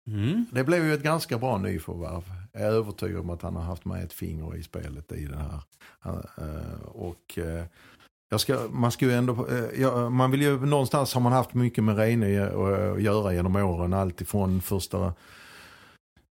Mm. 0.08 0.46
Det 0.52 0.64
blev 0.64 0.86
ju 0.86 0.94
ett 0.94 1.04
ganska 1.04 1.38
bra 1.38 1.58
nyförvärv. 1.58 2.24
Jag 2.52 2.62
är 2.62 2.72
övertygad 2.72 3.20
om 3.20 3.30
att 3.30 3.42
han 3.42 3.56
har 3.56 3.64
haft 3.64 3.86
med 3.86 4.04
ett 4.04 4.14
finger 4.14 4.56
i 4.56 4.64
spelet 4.64 5.12
i 5.12 5.26
det 5.26 5.38
här. 5.38 5.62
Eh, 6.38 6.82
och 6.86 7.38
eh, 7.38 7.66
jag 8.30 8.40
ska, 8.40 8.60
man, 8.70 8.92
ska 8.92 9.06
ju 9.06 9.14
ändå, 9.14 9.48
eh, 9.48 9.82
ja, 9.82 10.10
man 10.10 10.32
vill 10.32 10.42
ju 10.42 10.66
någonstans 10.66 11.14
har 11.14 11.22
man 11.22 11.34
haft 11.34 11.54
mycket 11.54 11.84
med 11.84 11.98
Reine 11.98 12.44
att 12.44 13.02
göra 13.02 13.34
genom 13.34 13.56
åren. 13.56 13.94
Alltifrån 13.94 14.62
första 14.62 15.14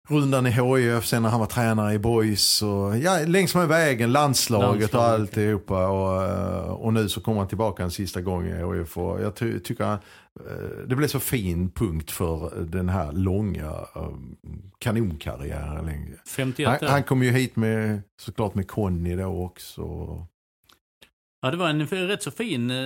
rundan 0.09 0.47
i 0.47 0.49
HIF, 0.49 1.05
sen 1.05 1.23
när 1.23 1.29
han 1.29 1.39
var 1.39 1.47
tränare 1.47 1.93
i 1.93 1.99
Boys 1.99 2.61
och 2.61 2.97
ja, 2.97 3.19
längs 3.27 3.55
med 3.55 3.67
vägen, 3.67 4.11
landslaget, 4.11 4.79
landslaget. 4.79 4.93
och 4.93 5.03
alltihopa. 5.03 5.87
Och, 5.87 6.85
och 6.85 6.93
nu 6.93 7.09
så 7.09 7.21
kommer 7.21 7.39
han 7.39 7.47
tillbaka 7.47 7.83
en 7.83 7.91
sista 7.91 8.21
gång 8.21 8.47
i 8.47 8.77
HIF 8.77 8.97
och 8.97 9.21
jag 9.21 9.35
ty 9.35 9.59
tycker 9.59 9.83
han, 9.83 9.99
eh, 10.39 10.87
det 10.87 10.95
blev 10.95 11.07
så 11.07 11.19
fin 11.19 11.71
punkt 11.71 12.11
för 12.11 12.65
den 12.65 12.89
här 12.89 13.11
långa 13.11 13.71
um, 13.95 14.37
kanonkarriären. 14.79 16.15
51 16.27 16.81
han, 16.81 16.89
han 16.89 17.03
kom 17.03 17.23
ju 17.23 17.31
hit 17.31 17.55
med, 17.55 18.01
såklart 18.21 18.55
med 18.55 18.67
Conny 18.67 19.15
då 19.15 19.45
också. 19.45 19.81
Ja, 21.41 21.51
det 21.51 21.57
var 21.57 21.69
en 21.69 21.87
rätt 21.87 22.23
så 22.23 22.31
fin 22.31 22.71
eh, 22.71 22.77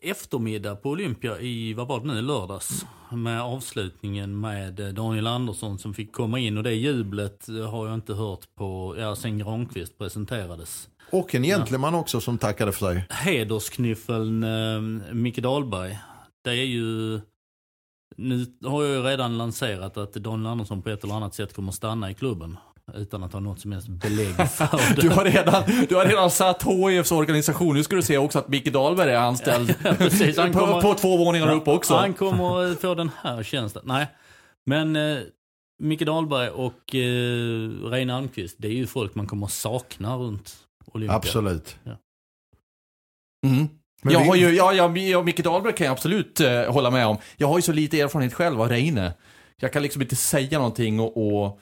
eftermiddag 0.00 0.76
på 0.76 0.90
Olympia 0.90 1.40
i, 1.40 1.74
vad 1.74 1.88
var 1.88 2.00
det 2.00 2.06
nu, 2.06 2.22
lördags. 2.22 2.86
Med 3.12 3.42
avslutningen 3.42 4.40
med 4.40 4.80
eh, 4.80 4.88
Daniel 4.88 5.26
Andersson 5.26 5.78
som 5.78 5.94
fick 5.94 6.12
komma 6.12 6.38
in 6.38 6.58
och 6.58 6.64
det 6.64 6.74
jublet 6.74 7.46
har 7.70 7.86
jag 7.86 7.94
inte 7.94 8.14
hört 8.14 8.54
på, 8.54 8.94
ja 8.98 9.16
sen 9.16 9.38
Granqvist 9.38 9.98
presenterades. 9.98 10.88
Och 11.10 11.34
en 11.34 11.42
gentleman 11.42 11.94
ja. 11.94 12.00
också 12.00 12.20
som 12.20 12.38
tackade 12.38 12.72
för 12.72 12.94
sig. 12.94 13.06
Hedersknyffeln 13.10 14.42
eh, 14.42 14.80
Micke 15.14 15.38
Dahlberg. 15.38 15.98
Det 16.44 16.50
är 16.50 16.64
ju, 16.64 17.20
nu 18.16 18.46
har 18.64 18.82
jag 18.82 18.92
ju 18.94 19.02
redan 19.02 19.38
lanserat 19.38 19.96
att 19.96 20.12
Daniel 20.12 20.46
Andersson 20.46 20.82
på 20.82 20.90
ett 20.90 21.04
eller 21.04 21.14
annat 21.14 21.34
sätt 21.34 21.54
kommer 21.54 21.72
stanna 21.72 22.10
i 22.10 22.14
klubben. 22.14 22.56
Utan 22.92 23.22
att 23.22 23.32
ha 23.32 23.40
något 23.40 23.60
som 23.60 23.72
helst 23.72 23.88
belägg 23.88 24.34
för 24.50 24.94
det. 24.94 25.02
Du 25.02 25.08
har 25.08 25.24
redan, 25.24 25.62
du 25.88 25.94
har 25.94 26.04
redan 26.04 26.30
satt 26.30 26.62
HIFs 26.62 27.12
organisation. 27.12 27.74
Nu 27.74 27.82
ska 27.82 27.96
du 27.96 28.02
se 28.02 28.18
också 28.18 28.38
att 28.38 28.48
Micke 28.48 28.72
Dahlberg 28.72 29.10
är 29.10 29.16
anställd. 29.16 29.74
Ja, 29.84 29.94
precis, 29.94 30.38
han 30.38 30.52
kommer, 30.52 30.72
på, 30.72 30.80
på 30.80 30.94
två 30.94 31.16
våningar 31.16 31.52
upp 31.52 31.68
också. 31.68 31.94
Han 31.94 32.14
kommer 32.14 32.74
få 32.74 32.94
den 32.94 33.10
här 33.22 33.42
tjänsten. 33.42 33.82
Nej, 33.84 34.06
men 34.66 34.96
eh, 34.96 35.18
Micke 35.82 36.00
Dahlberg 36.00 36.48
och 36.48 36.94
eh, 36.94 37.90
Reine 37.90 38.14
Almqvist, 38.14 38.56
det 38.58 38.68
är 38.68 38.72
ju 38.72 38.86
folk 38.86 39.14
man 39.14 39.26
kommer 39.26 39.46
sakna 39.46 40.16
runt 40.16 40.56
Olympia. 40.86 41.16
Absolut. 41.16 41.76
Ja. 41.84 41.96
Mm. 43.46 43.68
jag 44.02 44.20
vi... 44.20 44.28
har 44.28 44.36
ju, 44.36 44.50
ja, 44.50 44.72
ja, 44.72 44.96
ja, 44.96 45.22
Micke 45.22 45.44
Dahlberg 45.44 45.74
kan 45.74 45.84
jag 45.84 45.92
absolut 45.92 46.40
eh, 46.40 46.72
hålla 46.72 46.90
med 46.90 47.06
om. 47.06 47.16
Jag 47.36 47.48
har 47.48 47.58
ju 47.58 47.62
så 47.62 47.72
lite 47.72 48.00
erfarenhet 48.00 48.34
själv 48.34 48.62
av 48.62 48.68
Reine. 48.68 49.12
Jag 49.56 49.72
kan 49.72 49.82
liksom 49.82 50.02
inte 50.02 50.16
säga 50.16 50.58
någonting 50.58 51.00
och, 51.00 51.42
och 51.44 51.60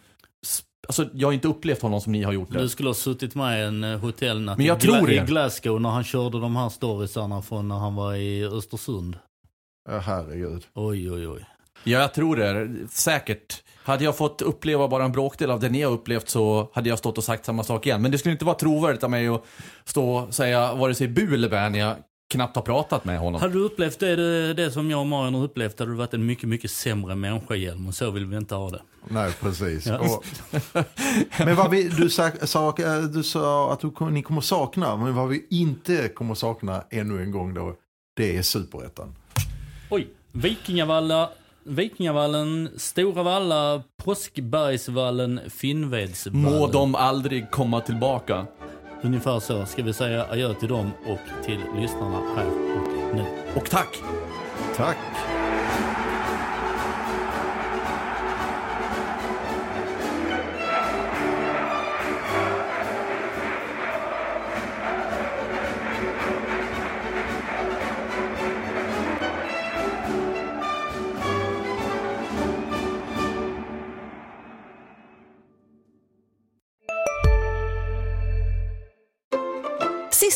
Alltså 0.89 1.09
jag 1.15 1.29
har 1.29 1.33
inte 1.33 1.49
upplevt 1.49 1.83
honom 1.83 2.01
som 2.01 2.13
ni 2.13 2.23
har 2.23 2.33
gjort 2.33 2.53
det. 2.53 2.59
Du 2.59 2.69
skulle 2.69 2.89
ha 2.89 2.95
suttit 2.95 3.35
med 3.35 3.61
i 3.61 3.63
en 3.63 3.85
eh, 3.85 3.99
hotellnatt 3.99 4.59
Men 4.59 4.67
jag 4.67 4.79
i, 4.79 4.81
tror 4.81 5.11
i 5.11 5.19
det. 5.19 5.27
Glasgow 5.27 5.81
när 5.81 5.89
han 5.91 6.05
körde 6.05 6.41
de 6.41 6.57
här 6.57 6.69
storiesarna 6.69 7.43
från 7.43 7.69
när 7.69 7.77
han 7.79 7.95
var 7.95 8.15
i 8.15 8.45
Östersund. 8.45 9.17
Ja, 9.89 9.99
herregud. 9.99 10.67
Oj, 10.75 11.11
oj, 11.11 11.29
oj. 11.29 11.47
Ja, 11.85 11.99
jag 11.99 12.15
tror 12.15 12.37
det. 12.37 12.71
Säkert. 12.91 13.63
Hade 13.85 14.05
jag 14.05 14.17
fått 14.17 14.43
uppleva 14.43 14.89
bara 14.89 15.05
en 15.05 15.13
bråkdel 15.13 15.51
av 15.51 15.61
det 15.61 15.69
ni 15.69 15.83
har 15.83 15.93
upplevt 15.93 16.29
så 16.29 16.71
hade 16.75 16.89
jag 16.89 16.99
stått 16.99 17.19
och 17.19 17.25
sagt 17.25 17.45
samma 17.45 17.65
sak 17.65 17.87
igen. 17.87 18.03
Men 18.03 18.11
det 18.11 18.19
skulle 18.19 18.33
inte 18.33 18.45
vara 18.45 18.57
trovärdigt 18.57 19.05
av 19.05 19.11
mig 19.11 19.29
att 19.29 19.45
stå 19.85 20.17
och 20.17 20.35
säga 20.35 20.75
vare 20.75 20.95
sig 20.95 21.09
bu 21.09 21.35
eller 21.35 21.49
bä 21.49 21.69
när 21.69 21.79
jag 21.79 21.97
knappt 22.33 22.57
har 22.57 22.63
pratat 22.63 23.05
med 23.05 23.19
honom. 23.19 23.41
Hade 23.41 23.53
du 23.53 23.59
upplevt 23.61 23.99
det, 23.99 24.17
det, 24.17 24.55
det 24.55 24.71
som 24.71 24.91
jag 24.91 25.01
och 25.01 25.07
Marion 25.07 25.35
har 25.35 25.45
upplevt 25.45 25.79
hade 25.79 25.91
du 25.91 25.97
varit 25.97 26.15
en 26.15 26.27
mycket, 26.27 26.49
mycket 26.49 26.71
sämre 26.71 27.15
människa 27.15 27.55
Hjelm. 27.55 27.87
Och 27.87 27.95
så 27.95 28.11
vill 28.11 28.27
vi 28.27 28.37
inte 28.37 28.55
ha 28.55 28.71
det. 28.71 28.83
Nej, 29.09 29.33
precis. 29.41 29.87
Ja. 29.87 29.99
Och, 29.99 30.25
men 31.39 31.57
vad 31.57 31.71
vi, 31.71 31.89
du, 31.89 32.11
sa, 32.11 32.31
sa, 32.43 32.75
du 33.15 33.23
sa 33.23 33.73
att 33.73 33.81
du, 33.81 34.11
ni 34.11 34.23
kommer 34.23 34.41
sakna, 34.41 34.97
men 34.97 35.15
vad 35.15 35.29
vi 35.29 35.47
inte 35.51 36.09
kommer 36.09 36.35
sakna 36.35 36.85
ännu 36.91 37.23
en 37.23 37.31
gång 37.31 37.55
då, 37.55 37.75
det 38.17 38.37
är 38.37 38.43
superettan. 38.43 39.15
Oj, 39.91 40.09
Vikingavalla, 40.33 41.31
Vikingavallen, 41.65 42.69
Stora 42.77 43.23
Valla, 43.23 43.83
Påskbergsvallen, 44.05 45.41
Finnvedsvallen. 45.51 46.43
Må 46.43 46.67
de 46.67 46.95
aldrig 46.95 47.51
komma 47.51 47.81
tillbaka. 47.81 48.47
Ungefär 49.05 49.41
så 49.41 49.67
ska 49.67 49.83
vi 49.83 49.93
säga 49.93 50.27
adjö 50.31 50.55
till 50.55 50.69
dem 50.69 50.91
och 51.07 51.45
till 51.45 51.61
lyssnarna 51.77 52.19
här 52.37 52.47
och 52.47 53.17
nu. 53.17 53.25
Och 53.55 53.71
tack! 53.71 54.03
Tack. 54.77 54.97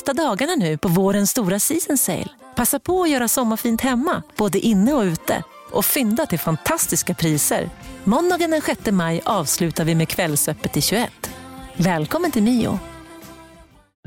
Sista 0.07 0.23
dagarna 0.23 0.55
nu 0.55 0.77
på 0.77 0.89
vårens 0.89 1.31
stora 1.31 1.59
season 1.59 1.99
sale. 1.99 2.29
Passa 2.57 2.79
på 2.79 3.03
att 3.03 3.11
göra 3.11 3.29
sommarfint 3.29 3.81
hemma, 3.81 4.23
både 4.37 4.59
inne 4.59 4.93
och 4.93 5.03
ute. 5.03 5.43
Och 5.73 5.85
fynda 5.85 6.27
till 6.27 6.39
fantastiska 6.39 7.15
priser. 7.15 7.71
Måndagen 8.05 8.51
den 8.51 8.61
6 8.61 8.91
maj 8.91 9.21
avslutar 9.25 9.85
vi 9.85 9.95
med 9.95 10.09
Kvällsöppet 10.09 10.77
i 10.77 10.81
21. 10.81 11.11
Välkommen 11.77 12.31
till 12.31 12.43
Mio. 12.43 12.79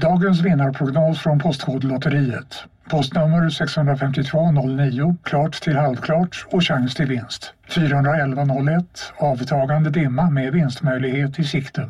Dagens 0.01 0.41
vinnarprognos 0.41 1.19
från 1.19 1.39
Postkodlotteriet. 1.39 2.63
Postnummer 2.89 3.49
65209, 3.49 5.15
klart 5.23 5.61
till 5.61 5.75
halvklart 5.75 6.45
och 6.51 6.63
chans 6.63 6.95
till 6.95 7.05
vinst. 7.05 7.53
41101, 7.69 9.13
avtagande 9.17 9.89
dimma 9.89 10.29
med 10.29 10.53
vinstmöjlighet 10.53 11.39
i 11.39 11.43
sikte. 11.43 11.89